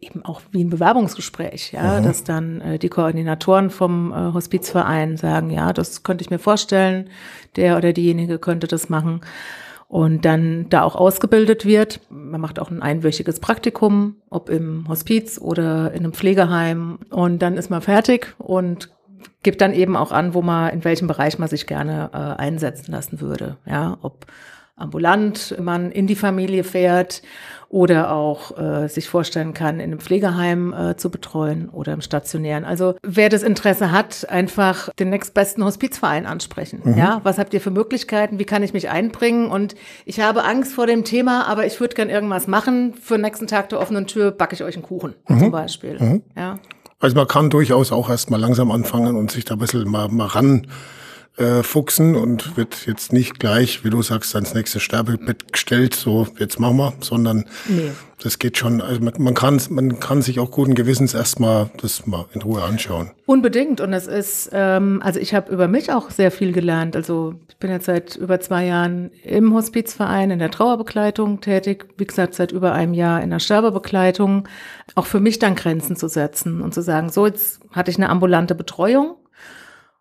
eben 0.00 0.24
auch 0.24 0.40
wie 0.52 0.62
ein 0.62 0.70
Bewerbungsgespräch, 0.70 1.72
ja, 1.72 2.00
mhm. 2.00 2.04
dass 2.04 2.24
dann 2.24 2.60
äh, 2.60 2.78
die 2.78 2.88
Koordinatoren 2.88 3.70
vom 3.70 4.12
äh, 4.12 4.32
Hospizverein 4.32 5.16
sagen, 5.16 5.50
ja, 5.50 5.72
das 5.72 6.02
könnte 6.02 6.22
ich 6.22 6.30
mir 6.30 6.38
vorstellen, 6.38 7.10
der 7.56 7.76
oder 7.76 7.92
diejenige 7.92 8.38
könnte 8.38 8.66
das 8.66 8.88
machen 8.88 9.20
und 9.88 10.24
dann 10.24 10.68
da 10.70 10.82
auch 10.82 10.94
ausgebildet 10.94 11.66
wird. 11.66 12.00
Man 12.10 12.40
macht 12.40 12.60
auch 12.60 12.70
ein 12.70 12.80
einwöchiges 12.80 13.40
Praktikum, 13.40 14.16
ob 14.30 14.48
im 14.48 14.86
Hospiz 14.88 15.38
oder 15.38 15.92
in 15.92 16.00
einem 16.00 16.12
Pflegeheim 16.12 17.00
und 17.10 17.40
dann 17.40 17.56
ist 17.56 17.70
man 17.70 17.82
fertig 17.82 18.34
und 18.38 18.90
gibt 19.42 19.60
dann 19.60 19.72
eben 19.72 19.96
auch 19.96 20.12
an, 20.12 20.34
wo 20.34 20.42
man, 20.42 20.72
in 20.72 20.84
welchem 20.84 21.08
Bereich 21.08 21.38
man 21.38 21.48
sich 21.48 21.66
gerne 21.66 22.10
äh, 22.12 22.40
einsetzen 22.40 22.92
lassen 22.92 23.20
würde. 23.20 23.56
Ja, 23.66 23.98
ob 24.02 24.26
ambulant 24.80 25.56
man 25.60 25.92
in 25.92 26.06
die 26.06 26.16
Familie 26.16 26.64
fährt 26.64 27.22
oder 27.68 28.10
auch 28.10 28.58
äh, 28.58 28.88
sich 28.88 29.08
vorstellen 29.08 29.54
kann, 29.54 29.76
in 29.76 29.90
einem 29.90 30.00
Pflegeheim 30.00 30.72
äh, 30.72 30.96
zu 30.96 31.10
betreuen 31.10 31.68
oder 31.68 31.92
im 31.92 32.00
stationären. 32.00 32.64
Also 32.64 32.94
wer 33.02 33.28
das 33.28 33.44
Interesse 33.44 33.92
hat, 33.92 34.28
einfach 34.28 34.92
den 34.94 35.10
nächstbesten 35.10 35.64
Hospizverein 35.64 36.26
ansprechen. 36.26 36.80
Mhm. 36.82 36.98
Ja, 36.98 37.20
was 37.22 37.38
habt 37.38 37.54
ihr 37.54 37.60
für 37.60 37.70
Möglichkeiten? 37.70 38.40
Wie 38.40 38.44
kann 38.44 38.64
ich 38.64 38.72
mich 38.72 38.88
einbringen? 38.88 39.50
Und 39.50 39.76
ich 40.04 40.20
habe 40.20 40.44
Angst 40.44 40.72
vor 40.72 40.86
dem 40.86 41.04
Thema, 41.04 41.46
aber 41.46 41.66
ich 41.66 41.78
würde 41.78 41.94
gern 41.94 42.10
irgendwas 42.10 42.48
machen. 42.48 42.94
Für 42.94 43.14
den 43.14 43.22
nächsten 43.22 43.46
Tag 43.46 43.68
der 43.68 43.78
offenen 43.78 44.06
Tür 44.08 44.32
backe 44.32 44.54
ich 44.54 44.64
euch 44.64 44.74
einen 44.74 44.82
Kuchen 44.82 45.14
mhm. 45.28 45.38
zum 45.38 45.50
Beispiel. 45.52 45.96
Mhm. 46.00 46.22
Ja. 46.36 46.58
Also 47.00 47.16
man 47.16 47.26
kann 47.26 47.48
durchaus 47.50 47.92
auch 47.92 48.10
erst 48.10 48.30
mal 48.30 48.38
langsam 48.38 48.70
anfangen 48.70 49.16
und 49.16 49.30
sich 49.30 49.46
da 49.46 49.54
ein 49.54 49.58
bisschen 49.58 49.88
mal, 49.90 50.08
mal 50.08 50.26
ran 50.26 50.66
äh, 51.36 51.62
fuchsen 51.62 52.16
und 52.16 52.56
wird 52.56 52.86
jetzt 52.86 53.12
nicht 53.12 53.38
gleich, 53.38 53.84
wie 53.84 53.90
du 53.90 54.02
sagst, 54.02 54.34
ans 54.34 54.52
nächste 54.52 54.80
Sterbebett 54.80 55.52
gestellt, 55.52 55.94
so 55.94 56.26
jetzt 56.38 56.60
machen 56.60 56.76
wir, 56.76 56.92
sondern 57.00 57.46
nee. 57.66 57.92
das 58.22 58.38
geht 58.38 58.58
schon, 58.58 58.80
also 58.80 59.00
man, 59.00 59.14
man, 59.16 59.34
kann, 59.34 59.60
man 59.70 60.00
kann 60.00 60.22
sich 60.22 60.38
auch 60.38 60.50
guten 60.50 60.74
Gewissens 60.74 61.14
erstmal 61.14 61.70
das 61.80 62.06
mal 62.06 62.26
in 62.34 62.42
Ruhe 62.42 62.62
anschauen. 62.62 63.12
Unbedingt 63.26 63.80
und 63.80 63.92
es 63.92 64.06
ist, 64.06 64.50
ähm, 64.52 65.00
also 65.02 65.18
ich 65.18 65.32
habe 65.32 65.50
über 65.52 65.66
mich 65.66 65.92
auch 65.92 66.10
sehr 66.10 66.30
viel 66.30 66.52
gelernt, 66.52 66.94
also 66.94 67.34
ich 67.48 67.56
bin 67.56 67.70
jetzt 67.70 67.86
seit 67.86 68.16
über 68.16 68.40
zwei 68.40 68.66
Jahren 68.66 69.10
im 69.22 69.54
Hospizverein 69.54 70.30
in 70.30 70.40
der 70.40 70.50
Trauerbegleitung 70.50 71.40
tätig, 71.40 71.86
wie 71.96 72.06
gesagt 72.06 72.34
seit 72.34 72.52
über 72.52 72.72
einem 72.72 72.92
Jahr 72.92 73.22
in 73.22 73.30
der 73.30 73.38
Sterbebegleitung, 73.38 74.48
auch 74.94 75.06
für 75.06 75.20
mich 75.20 75.38
dann 75.38 75.54
Grenzen 75.54 75.96
zu 75.96 76.08
setzen 76.08 76.60
und 76.60 76.74
zu 76.74 76.82
sagen, 76.82 77.08
so 77.08 77.26
jetzt 77.26 77.60
hatte 77.70 77.90
ich 77.90 77.96
eine 77.96 78.10
ambulante 78.10 78.54
Betreuung, 78.54 79.16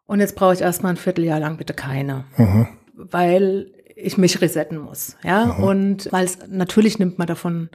und 0.10 0.20
jetzt 0.20 0.36
brauche 0.36 0.56
ich 0.56 0.62
erstmal 0.62 0.94
ein 0.94 0.98
Vierteljahr 0.98 1.40
lang 1.40 1.58
bitte 1.58 1.76
keine. 1.76 2.24
Mhm. 2.36 2.68
Weil 2.96 3.68
ich 3.96 4.18
mich 4.18 4.42
resetten 4.42 4.80
muss. 4.80 5.16
Ja. 5.24 5.46
Mhm. 5.46 5.64
Und 5.64 6.12
weil 6.12 6.26
es 6.26 6.40
natürlich 6.48 6.98
nimmt 6.98 7.20
man 7.20 7.28
davon 7.28 7.70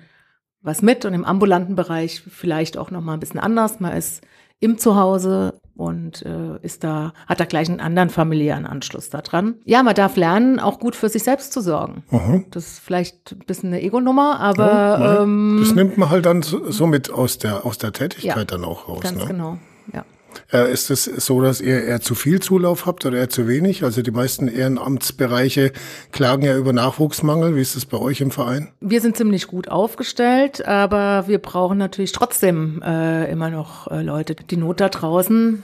was 0.61 0.82
mit 0.82 1.05
und 1.05 1.14
im 1.14 1.24
ambulanten 1.24 1.76
Bereich 1.76 2.22
vielleicht 2.28 2.76
auch 2.76 2.91
nochmal 2.91 3.16
ein 3.16 3.20
bisschen 3.20 3.39
anders. 3.39 3.78
Man 3.78 3.97
ist 3.97 4.24
im 4.59 4.78
Zuhause 4.78 5.61
und 5.76 6.26
äh, 6.26 6.59
ist 6.62 6.82
da, 6.82 7.12
hat 7.28 7.39
da 7.39 7.45
gleich 7.45 7.68
einen 7.68 7.78
anderen 7.78 8.11
familiären 8.11 8.66
Anschluss 8.66 9.11
da 9.11 9.22
dran. 9.22 9.55
Ja, 9.64 9.85
man 9.85 9.95
darf 9.95 10.16
lernen, 10.16 10.59
auch 10.59 10.80
gut 10.80 10.97
für 10.97 11.09
sich 11.09 11.22
selbst 11.22 11.53
zu 11.53 11.61
sorgen. 11.61 12.03
Mhm. 12.11 12.47
Das 12.51 12.66
ist 12.66 12.78
vielleicht 12.80 13.30
ein 13.30 13.47
bisschen 13.47 13.68
eine 13.68 13.80
Ego-Nummer, 13.80 14.41
aber 14.41 14.66
ja, 14.66 15.22
ähm, 15.22 15.59
das 15.61 15.72
nimmt 15.72 15.99
man 15.99 16.11
halt 16.11 16.26
dann 16.26 16.43
so, 16.43 16.68
so 16.68 16.89
mit 16.89 17.12
aus 17.12 17.39
der 17.39 17.64
aus 17.64 17.78
der 17.78 17.93
Tätigkeit 17.93 18.37
ja, 18.37 18.45
dann 18.45 18.64
auch 18.64 18.89
raus. 18.89 19.03
Ganz 19.03 19.20
ne? 19.20 19.26
genau. 19.26 19.59
Ja. 19.93 20.05
Äh, 20.53 20.72
ist 20.72 20.91
es 20.91 21.05
so, 21.05 21.41
dass 21.41 21.61
ihr 21.61 21.85
eher 21.85 22.01
zu 22.01 22.14
viel 22.14 22.41
Zulauf 22.41 22.87
habt 22.87 23.05
oder 23.07 23.18
eher 23.18 23.28
zu 23.28 23.49
wenig? 23.49 23.85
Also 23.85 24.03
die 24.03 24.11
meisten 24.11 24.49
Ehrenamtsbereiche 24.49 25.72
klagen 26.12 26.45
ja 26.45 26.57
über 26.57 26.72
Nachwuchsmangel. 26.72 27.57
Wie 27.57 27.61
ist 27.61 27.76
das 27.76 27.87
bei 27.87 27.99
euch 27.99 28.20
im 28.20 28.30
Verein? 28.30 28.68
Wir 28.80 29.01
sind 29.01 29.16
ziemlich 29.16 29.47
gut 29.47 29.68
aufgestellt, 29.68 30.66
aber 30.66 31.28
wir 31.28 31.39
brauchen 31.39 31.78
natürlich 31.78 32.12
trotzdem 32.12 32.82
äh, 32.82 33.30
immer 33.30 33.51
noch 33.51 33.91
äh, 33.91 34.03
Leute. 34.03 34.35
Die 34.35 34.57
Not 34.57 34.80
da 34.80 34.89
draußen 34.89 35.62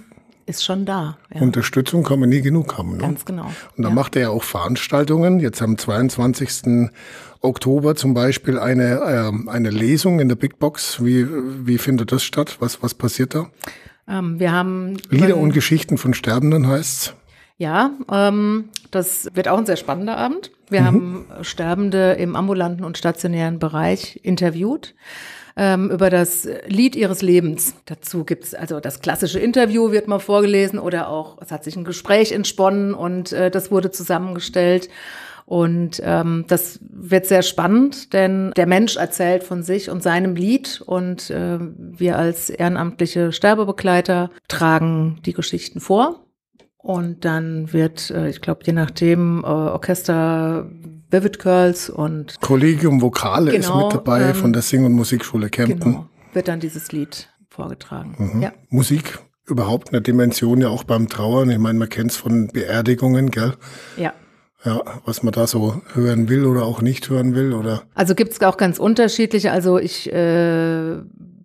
ist 0.51 0.65
schon 0.65 0.85
da. 0.85 1.17
Ja. 1.33 1.41
Unterstützung 1.41 2.03
kann 2.03 2.21
man 2.21 2.29
nie 2.29 2.43
genug 2.43 2.77
haben. 2.77 2.93
Ne? 2.93 2.99
Ganz 2.99 3.25
genau. 3.25 3.47
Und 3.77 3.85
da 3.85 3.89
ja. 3.89 3.95
macht 3.95 4.17
er 4.17 4.23
ja 4.23 4.29
auch 4.31 4.43
Veranstaltungen. 4.43 5.41
Jetzt 5.41 5.63
am 5.63 5.79
22. 5.79 6.91
Oktober 7.41 7.95
zum 7.95 8.13
Beispiel 8.13 8.59
eine, 8.59 9.01
äh, 9.01 9.51
eine 9.51 9.71
Lesung 9.71 10.21
in 10.21 10.29
der 10.29 10.37
Big 10.37 10.59
Box. 10.59 11.03
Wie, 11.03 11.27
wie 11.67 11.79
findet 11.79 12.13
das 12.13 12.23
statt? 12.23 12.57
Was, 12.61 12.83
was 12.83 12.95
passiert 12.95 13.35
da? 13.35 13.47
Ähm, 14.11 14.41
wir 14.41 14.53
haben 14.53 14.97
Lieder 15.09 15.37
und 15.37 15.53
Geschichten 15.53 15.97
von 15.97 16.15
Sterbenden 16.15 16.67
heißt's. 16.67 17.15
Ja, 17.59 17.93
ähm, 18.11 18.71
das 18.91 19.29
wird 19.35 19.47
auch 19.49 19.59
ein 19.59 19.67
sehr 19.67 19.77
spannender 19.77 20.17
Abend. 20.17 20.51
Wir 20.69 20.81
mhm. 20.81 20.87
haben 20.87 21.27
Sterbende 21.43 22.13
im 22.13 22.35
ambulanten 22.35 22.85
und 22.85 22.99
stationären 22.99 23.59
Bereich 23.59 24.19
interviewt 24.23 24.95
ähm, 25.57 25.91
über 25.91 26.11
das 26.11 26.49
Lied 26.67 26.97
ihres 26.97 27.23
Lebens. 27.23 27.75
Dazu 27.85 28.25
gibt's 28.25 28.55
also 28.55 28.81
das 28.81 29.01
klassische 29.01 29.39
Interview 29.39 29.91
wird 29.91 30.09
mal 30.09 30.21
vorgelesen 30.21 30.79
oder 30.79 31.09
auch 31.09 31.39
es 31.41 31.51
hat 31.51 31.65
sich 31.65 31.77
ein 31.77 31.85
Gespräch 31.85 32.33
entsponnen 32.33 32.95
und 32.95 33.33
äh, 33.33 33.51
das 33.51 33.71
wurde 33.71 33.91
zusammengestellt. 33.91 34.89
Und 35.51 36.01
ähm, 36.05 36.45
das 36.47 36.79
wird 36.81 37.27
sehr 37.27 37.43
spannend, 37.43 38.13
denn 38.13 38.53
der 38.57 38.69
Mensch 38.69 38.95
erzählt 38.95 39.43
von 39.43 39.65
sich 39.65 39.91
und 39.91 40.01
seinem 40.01 40.37
Lied 40.37 40.81
und 40.81 41.29
äh, 41.29 41.59
wir 41.59 42.19
als 42.19 42.51
ehrenamtliche 42.51 43.33
Sterbebegleiter 43.33 44.31
tragen 44.47 45.19
die 45.27 45.33
Geschichten 45.33 45.81
vor. 45.81 46.25
Und 46.77 47.25
dann 47.25 47.73
wird, 47.73 48.13
äh, 48.13 48.29
ich 48.29 48.41
glaube, 48.41 48.61
je 48.65 48.75
nachdem, 48.75 49.41
äh, 49.43 49.49
Orchester 49.49 50.71
Vivid 51.11 51.41
Girls 51.41 51.91
und 51.91 52.41
Collegium 52.41 53.03
Vokale 53.03 53.51
genau, 53.51 53.59
ist 53.59 53.83
mit 53.83 53.93
dabei 53.93 54.29
ähm, 54.29 54.35
von 54.37 54.53
der 54.53 54.63
Sing- 54.63 54.85
und 54.85 54.93
Musikschule 54.93 55.51
Kempten. 55.51 55.81
Genau, 55.81 56.07
wird 56.33 56.47
dann 56.47 56.61
dieses 56.61 56.93
Lied 56.93 57.29
vorgetragen. 57.49 58.15
Mhm. 58.35 58.41
Ja. 58.41 58.53
Musik 58.69 59.19
überhaupt 59.49 59.89
eine 59.89 60.01
Dimension 60.01 60.61
ja 60.61 60.69
auch 60.69 60.85
beim 60.85 61.09
Trauern. 61.09 61.51
Ich 61.51 61.59
meine, 61.59 61.77
man 61.77 61.89
kennt 61.89 62.13
es 62.13 62.17
von 62.17 62.47
Beerdigungen, 62.53 63.33
gell? 63.33 63.55
Ja. 63.97 64.13
Ja, 64.65 64.83
was 65.07 65.23
man 65.23 65.33
da 65.33 65.47
so 65.47 65.81
hören 65.95 66.29
will 66.29 66.45
oder 66.45 66.65
auch 66.65 66.83
nicht 66.83 67.09
hören 67.09 67.35
will, 67.35 67.55
oder? 67.55 67.83
Also 67.95 68.15
gibt 68.15 68.33
es 68.33 68.41
auch 68.43 68.59
ganz 68.59 68.79
unterschiedliche. 68.79 69.53
Also 69.53 69.79
ich 69.79 70.13
äh, 70.13 70.97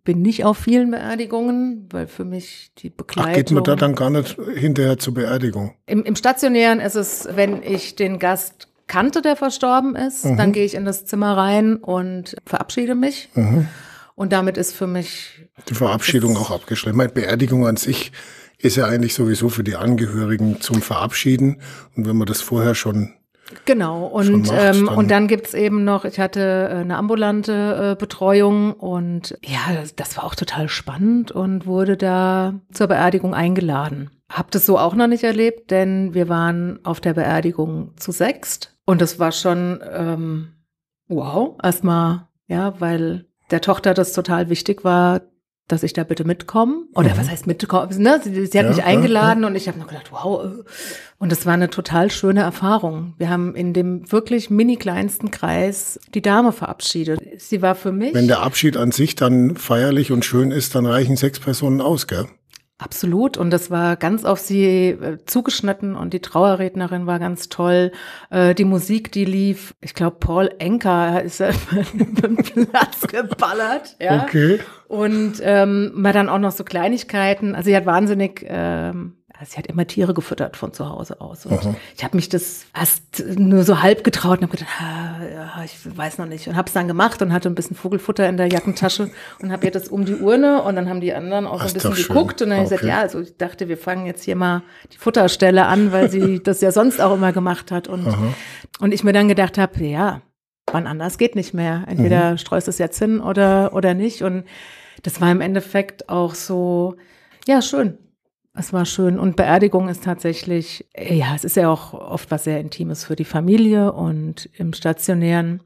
bin 0.04 0.22
nicht 0.22 0.44
auf 0.44 0.58
vielen 0.58 0.92
Beerdigungen, 0.92 1.88
weil 1.92 2.08
für 2.08 2.26
mich 2.26 2.72
die 2.78 2.90
Begleitung. 2.90 3.32
Ach, 3.32 3.36
geht 3.36 3.52
man 3.52 3.64
da 3.64 3.76
dann 3.76 3.96
gar 3.96 4.10
nicht 4.10 4.38
hinterher 4.56 4.98
zur 4.98 5.14
Beerdigung? 5.14 5.74
Im, 5.86 6.04
im 6.04 6.16
Stationären 6.16 6.82
ist 6.82 6.96
es, 6.96 7.28
wenn 7.34 7.64
ich 7.64 7.96
den 7.96 8.20
Gast 8.20 8.68
kannte, 8.88 9.22
der 9.22 9.36
verstorben 9.36 9.96
ist, 9.96 10.26
mhm. 10.26 10.38
dann 10.38 10.52
gehe 10.52 10.66
ich 10.66 10.76
in 10.76 10.86
das 10.86 11.06
Zimmer 11.06 11.38
rein 11.38 11.78
und 11.78 12.36
verabschiede 12.46 12.96
mich. 12.96 13.30
Mhm. 13.34 13.68
Und 14.16 14.32
damit 14.32 14.58
ist 14.58 14.74
für 14.74 14.88
mich 14.88 15.48
die 15.68 15.74
Verabschiedung 15.74 16.38
auch 16.38 16.52
abgeschlossen. 16.52 16.96
Meine 16.98 17.12
Beerdigung 17.12 17.68
an 17.68 17.78
sich 17.78 18.12
ist 18.66 18.76
ja 18.76 18.86
eigentlich 18.86 19.14
sowieso 19.14 19.50
für 19.50 19.64
die 19.64 19.76
Angehörigen 19.76 20.60
zum 20.60 20.82
Verabschieden. 20.82 21.62
Und 21.96 22.08
wenn 22.08 22.18
man 22.18 22.26
das 22.26 22.42
vorher 22.42 22.76
schon 22.76 23.14
Genau, 23.66 24.08
und, 24.08 24.48
macht, 24.48 24.52
ähm, 24.60 24.86
dann 24.88 24.98
und 24.98 25.12
dann 25.12 25.28
gibt's 25.28 25.54
eben 25.54 25.84
noch, 25.84 26.04
ich 26.04 26.20
hatte 26.20 26.68
äh, 26.72 26.76
eine 26.78 26.98
ambulante 26.98 27.92
äh, 27.92 27.96
Betreuung 27.96 28.74
und 28.74 29.38
ja, 29.46 29.60
das, 29.76 29.96
das, 29.96 30.18
war 30.18 30.24
auch 30.24 30.34
total 30.34 30.68
spannend 30.68 31.32
und 31.32 31.68
wurde 31.68 31.96
da 31.96 32.56
zur 32.72 32.88
Beerdigung 32.88 33.36
eingeladen. 33.36 34.10
Hab 34.30 34.50
das 34.50 34.66
so 34.66 34.80
auch 34.80 34.96
noch 34.96 35.06
nicht 35.06 35.24
erlebt, 35.24 35.70
denn 35.70 36.16
wir 36.16 36.28
waren 36.28 36.80
auf 36.84 37.00
der 37.00 37.14
Beerdigung 37.14 37.94
zu 37.98 38.12
sechst 38.12 38.76
und 38.86 39.00
das 39.00 39.20
war 39.20 39.32
schon 39.32 39.80
ähm, 39.94 40.48
wow, 41.08 41.56
erstmal, 41.62 42.28
ja, 42.48 42.74
weil 42.82 43.28
der 43.52 43.62
Tochter 43.62 43.94
das 43.94 44.14
total 44.14 44.50
wichtig 44.50 44.84
war, 44.84 45.22
dass 45.68 45.84
ich 45.84 45.94
da 45.94 46.04
bitte 46.04 46.26
mitkomme. 46.26 46.84
Oder 46.94 47.14
mhm. 47.14 47.18
was 47.18 47.30
heißt 47.30 47.48
mitkommen? 47.48 48.02
Ne? 48.02 48.22
Sie, 48.24 48.46
sie 48.46 48.60
hat 48.60 48.66
ja, 48.66 48.70
mich 48.70 48.84
eingeladen 48.84 49.40
ja, 49.40 49.44
ja. 49.44 49.48
und 49.48 49.56
ich 49.56 49.68
habe 49.68 49.80
noch 49.80 49.88
gedacht, 49.88 50.12
wow. 50.12 50.44
Äh. 50.44 50.64
Und 51.18 51.32
es 51.32 51.46
war 51.46 51.54
eine 51.54 51.70
total 51.70 52.12
schöne 52.12 52.42
Erfahrung. 52.42 53.16
Wir 53.18 53.30
haben 53.30 53.56
in 53.56 53.74
dem 53.74 54.12
wirklich 54.12 54.50
mini 54.50 54.76
kleinsten 54.76 55.32
Kreis 55.32 56.00
die 56.14 56.22
Dame 56.22 56.52
verabschiedet. 56.52 57.20
Sie 57.38 57.62
war 57.62 57.76
für 57.76 57.92
mich. 57.92 58.14
Wenn 58.14 58.28
der 58.28 58.42
Abschied 58.42 58.78
an 58.78 58.92
sich 58.92 59.16
dann 59.16 59.56
feierlich 59.56 60.12
und 60.12 60.24
schön 60.24 60.52
ist, 60.52 60.76
dann 60.76 60.86
reichen 60.86 61.16
sechs 61.16 61.40
Personen 61.40 61.82
aus, 61.82 62.08
gell? 62.08 62.28
Absolut. 62.78 63.38
Und 63.38 63.52
das 63.52 63.72
war 63.72 63.96
ganz 63.96 64.26
auf 64.26 64.40
sie 64.40 64.90
äh, 64.90 65.18
zugeschnitten 65.26 65.96
und 65.96 66.14
die 66.14 66.20
Trauerrednerin 66.20 67.06
war 67.08 67.20
ganz 67.20 67.48
toll. 67.48 67.94
Äh, 68.30 68.54
die 68.54 68.66
Musik, 68.66 69.14
die 69.14 69.24
lief, 69.24 69.76
ich 69.80 69.94
glaube, 69.94 70.18
Paul 70.20 70.54
Enker 70.60 71.24
ist 71.24 71.40
ja 71.40 71.52
den 71.94 72.36
Platz 72.36 73.08
geballert. 73.08 73.96
Ja. 74.02 74.24
Okay. 74.24 74.60
Und 74.90 75.36
ähm, 75.42 75.94
mal 75.96 76.12
dann 76.12 76.28
auch 76.28 76.40
noch 76.40 76.52
so 76.52 76.66
Kleinigkeiten. 76.66 77.56
Also 77.56 77.68
sie 77.68 77.76
hat 77.78 77.86
wahnsinnig 77.86 78.46
ähm, 78.46 79.24
sie 79.44 79.58
hat 79.58 79.68
immer 79.68 79.86
Tiere 79.86 80.14
gefüttert 80.14 80.56
von 80.56 80.72
zu 80.72 80.90
Hause 80.90 81.20
aus. 81.20 81.46
Und 81.46 81.60
Aha. 81.60 81.76
ich 81.96 82.04
habe 82.04 82.16
mich 82.16 82.30
das 82.30 82.66
erst 82.74 83.24
nur 83.38 83.64
so 83.64 83.82
halb 83.82 84.04
getraut 84.04 84.40
und 84.40 84.44
habe 84.44 84.58
gedacht, 84.58 84.72
ah, 84.80 85.24
ja, 85.24 85.64
ich 85.64 85.98
weiß 85.98 86.18
noch 86.20 86.26
nicht. 86.26 86.48
Und 86.48 86.56
habe 86.56 86.68
es 86.68 86.74
dann 86.74 86.88
gemacht 86.88 87.22
und 87.22 87.34
hatte 87.34 87.50
ein 87.50 87.56
bisschen 87.56 87.76
Vogelfutter 87.76 88.28
in 88.30 88.38
der 88.38 88.48
Jackentasche 88.48 89.12
und 89.42 89.52
habe 89.52 89.66
ihr 89.66 89.72
das 89.72 89.90
um 89.90 90.06
die 90.06 90.16
Urne 90.16 90.62
und 90.64 90.76
dann 90.76 90.90
haben 90.90 91.02
die 91.02 91.14
anderen 91.14 91.48
auch 91.48 91.62
Ach, 91.62 91.68
ein 91.68 91.74
bisschen 91.74 91.94
geguckt. 91.94 92.42
Und 92.42 92.50
dann 92.50 92.60
habe 92.60 92.66
ich 92.66 92.70
gesagt, 92.70 92.88
ja, 92.88 93.00
also 93.00 93.20
ich 93.20 93.36
dachte, 93.38 93.68
wir 93.68 93.78
fangen 93.78 94.06
jetzt 94.06 94.24
hier 94.24 94.36
mal 94.36 94.64
die 94.94 94.98
Futterstelle 94.98 95.66
an, 95.66 95.92
weil 95.92 96.10
sie 96.10 96.40
das 96.44 96.62
ja 96.62 96.72
sonst 96.72 97.02
auch 97.02 97.16
immer 97.16 97.34
gemacht 97.34 97.72
hat. 97.72 97.88
Und, 97.88 98.08
und 98.80 98.94
ich 98.94 99.04
mir 99.04 99.14
dann 99.14 99.28
gedacht 99.28 99.58
habe, 99.58 99.84
ja, 99.84 100.22
wann 100.72 100.88
anders 100.88 101.18
geht 101.18 101.36
nicht 101.36 101.54
mehr. 101.54 101.84
Entweder 101.88 102.32
mhm. 102.32 102.38
streust 102.38 102.68
es 102.68 102.78
jetzt 102.78 103.00
hin 103.00 103.20
oder, 103.20 103.74
oder 103.74 103.94
nicht. 103.94 104.22
Und 104.22 104.46
das 105.04 105.20
war 105.22 105.32
im 105.32 105.42
Endeffekt 105.42 106.10
auch 106.10 106.36
so, 106.36 106.96
ja, 107.48 107.62
schön. 107.62 107.98
Es 108.58 108.72
war 108.72 108.86
schön. 108.86 109.20
Und 109.20 109.36
Beerdigung 109.36 109.90
ist 109.90 110.04
tatsächlich, 110.04 110.86
ja, 110.98 111.36
es 111.36 111.44
ist 111.44 111.58
ja 111.58 111.70
auch 111.70 111.94
oft 111.94 112.32
was 112.32 112.46
sehr 112.46 112.60
Intimes 112.60 113.04
für 113.04 113.16
die 113.16 113.26
Familie 113.26 113.92
und 113.92 114.50
im 114.58 114.74
Stationären. 114.74 115.62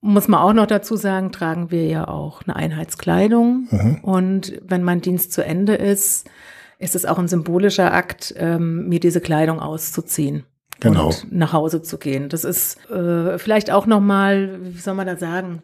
Muss 0.00 0.28
man 0.28 0.40
auch 0.40 0.52
noch 0.52 0.66
dazu 0.66 0.96
sagen, 0.96 1.30
tragen 1.30 1.70
wir 1.70 1.86
ja 1.86 2.08
auch 2.08 2.42
eine 2.42 2.56
Einheitskleidung. 2.56 3.68
Mhm. 3.70 3.98
Und 4.02 4.60
wenn 4.62 4.82
mein 4.82 5.00
Dienst 5.00 5.32
zu 5.32 5.44
Ende 5.44 5.74
ist, 5.74 6.28
ist 6.78 6.94
es 6.94 7.06
auch 7.06 7.18
ein 7.18 7.28
symbolischer 7.28 7.92
Akt, 7.92 8.34
ähm, 8.36 8.88
mir 8.88 9.00
diese 9.00 9.20
Kleidung 9.20 9.60
auszuziehen. 9.60 10.44
genau. 10.80 11.06
und 11.06 11.32
nach 11.32 11.52
Hause 11.52 11.82
zu 11.82 11.98
gehen. 11.98 12.28
Das 12.28 12.44
ist 12.44 12.78
äh, 12.90 13.38
vielleicht 13.38 13.70
auch 13.70 13.86
nochmal, 13.86 14.58
wie 14.60 14.80
soll 14.80 14.94
man 14.94 15.06
da 15.06 15.16
sagen, 15.16 15.62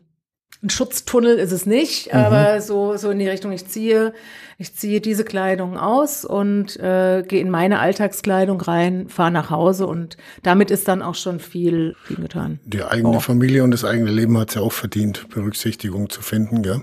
ein 0.63 0.71
Schutztunnel 0.71 1.39
ist 1.39 1.51
es 1.51 1.67
nicht, 1.67 2.13
mhm. 2.13 2.21
aber 2.21 2.61
so, 2.61 2.97
so 2.97 3.11
in 3.11 3.19
die 3.19 3.29
Richtung, 3.29 3.53
ich 3.53 3.67
ziehe, 3.67 4.13
ich 4.59 4.75
ziehe 4.75 5.01
diese 5.01 5.25
Kleidung 5.25 5.77
aus 5.77 6.25
und 6.25 6.79
äh, 6.79 7.25
gehe 7.27 7.41
in 7.41 7.51
meine 7.51 7.81
Alltagskleidung 7.81 8.61
rein, 8.61 9.09
fahre 9.09 9.33
nach 9.33 9.51
Hause 9.51 9.87
und 9.87 10.17
damit 10.43 10.71
ist 10.71 10.87
dann 10.87 11.03
auch 11.03 11.17
schon 11.17 11.41
viel, 11.41 11.97
viel 12.05 12.17
getan. 12.17 12.61
Die 12.65 12.85
eigene 12.85 13.17
oh. 13.17 13.21
Familie 13.21 13.65
und 13.65 13.73
das 13.73 13.85
eigene 13.85 14.11
Leben 14.11 14.39
hat 14.39 14.51
es 14.51 14.55
ja 14.55 14.63
auch 14.63 14.73
verdient, 14.73 15.29
Berücksichtigung 15.31 16.11
zu 16.11 16.23
finden, 16.23 16.63
gell? 16.63 16.83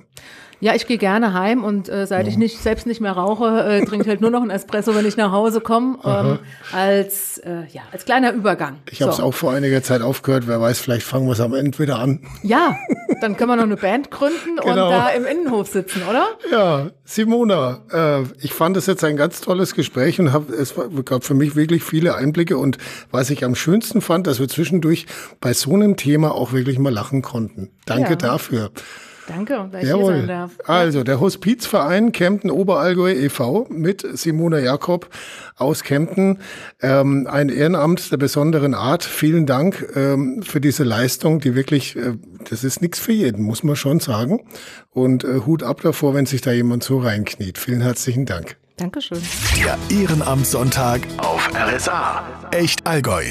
Ja, 0.61 0.75
ich 0.75 0.87
gehe 0.87 0.97
gerne 0.97 1.33
heim 1.33 1.63
und 1.63 1.87
äh, 1.87 2.05
seit 2.05 2.25
ja. 2.25 2.31
ich 2.31 2.37
nicht 2.37 2.61
selbst 2.61 2.85
nicht 2.85 2.99
mehr 2.99 3.13
rauche, 3.13 3.63
äh, 3.63 3.85
trinke 3.85 4.03
ich 4.03 4.09
halt 4.09 4.19
nur 4.19 4.29
noch 4.29 4.41
ein 4.41 4.49
Espresso, 4.49 4.93
wenn 4.93 5.05
ich 5.05 5.15
nach 5.15 5.31
Hause 5.31 5.61
komme, 5.61 5.99
ähm, 6.03 6.39
als 6.73 7.37
äh, 7.37 7.63
ja 7.71 7.83
als 7.93 8.03
kleiner 8.03 8.33
Übergang. 8.33 8.79
Ich 8.91 9.01
habe 9.01 9.11
es 9.11 9.21
auch 9.21 9.33
vor 9.33 9.53
einiger 9.53 9.81
Zeit 9.83 10.01
aufgehört. 10.01 10.47
Wer 10.47 10.59
weiß, 10.59 10.79
vielleicht 10.79 11.05
fangen 11.05 11.27
wir 11.27 11.31
es 11.31 11.39
am 11.39 11.53
Ende 11.53 11.79
wieder 11.79 11.99
an. 11.99 12.19
Ja, 12.43 12.75
dann 13.21 13.37
können 13.37 13.51
wir 13.51 13.55
noch 13.55 13.63
eine 13.63 13.77
Band 13.77 14.11
gründen 14.11 14.57
genau. 14.57 14.69
und 14.69 14.91
da 14.91 15.09
im 15.09 15.25
Innenhof 15.25 15.67
sitzen, 15.67 16.01
oder? 16.09 16.27
Ja, 16.51 16.91
Simona, 17.05 17.79
äh, 17.91 18.23
ich 18.41 18.53
fand 18.53 18.75
es 18.75 18.85
jetzt 18.85 19.03
ein 19.05 19.15
ganz 19.15 19.39
tolles 19.39 19.75
Gespräch 19.75 20.19
und 20.19 20.33
hab, 20.33 20.49
es 20.49 20.73
gab 21.05 21.23
für 21.23 21.35
mich 21.35 21.55
wirklich 21.55 21.83
viele 21.83 22.15
Einblicke 22.15 22.57
und 22.57 22.77
was 23.11 23.29
ich 23.29 23.45
am 23.45 23.55
schönsten 23.55 24.01
fand, 24.01 24.27
dass 24.27 24.39
wir 24.39 24.49
zwischendurch 24.49 25.05
bei 25.39 25.53
so 25.53 25.73
einem 25.73 25.95
Thema 25.95 26.35
auch 26.35 26.51
wirklich 26.51 26.79
mal 26.79 26.93
lachen 26.93 27.21
konnten. 27.21 27.69
Danke 27.85 28.11
ja. 28.11 28.15
dafür. 28.17 28.71
Danke, 29.29 29.69
dass 29.71 29.83
ich 29.83 29.89
Jawohl. 29.89 30.13
hier 30.13 30.21
sein 30.21 30.27
darf. 30.27 30.51
Also, 30.65 31.03
der 31.03 31.19
Hospizverein 31.19 32.11
Kempten 32.11 32.49
Oberallgäu 32.49 33.11
e.V. 33.11 33.67
mit 33.69 34.05
Simona 34.13 34.59
Jakob 34.59 35.09
aus 35.55 35.83
Kempten. 35.83 36.39
Ähm, 36.81 37.27
ein 37.29 37.49
Ehrenamt 37.49 38.11
der 38.11 38.17
besonderen 38.17 38.73
Art. 38.73 39.03
Vielen 39.03 39.45
Dank 39.45 39.87
ähm, 39.95 40.41
für 40.41 40.59
diese 40.59 40.83
Leistung, 40.83 41.39
die 41.39 41.53
wirklich, 41.55 41.95
äh, 41.95 42.13
das 42.49 42.63
ist 42.63 42.81
nichts 42.81 42.99
für 42.99 43.11
jeden, 43.11 43.43
muss 43.43 43.63
man 43.63 43.75
schon 43.75 43.99
sagen. 43.99 44.41
Und 44.89 45.23
äh, 45.23 45.41
Hut 45.45 45.63
ab 45.63 45.81
davor, 45.81 46.15
wenn 46.15 46.25
sich 46.25 46.41
da 46.41 46.51
jemand 46.51 46.83
so 46.83 46.99
reinkniet. 46.99 47.57
Vielen 47.57 47.81
herzlichen 47.81 48.25
Dank. 48.25 48.57
Dankeschön. 48.77 49.19
Der 49.57 49.77
Ehrenamtssonntag 49.89 51.01
auf 51.17 51.49
RSA. 51.53 52.23
Echt 52.51 52.87
Allgäu. 52.87 53.25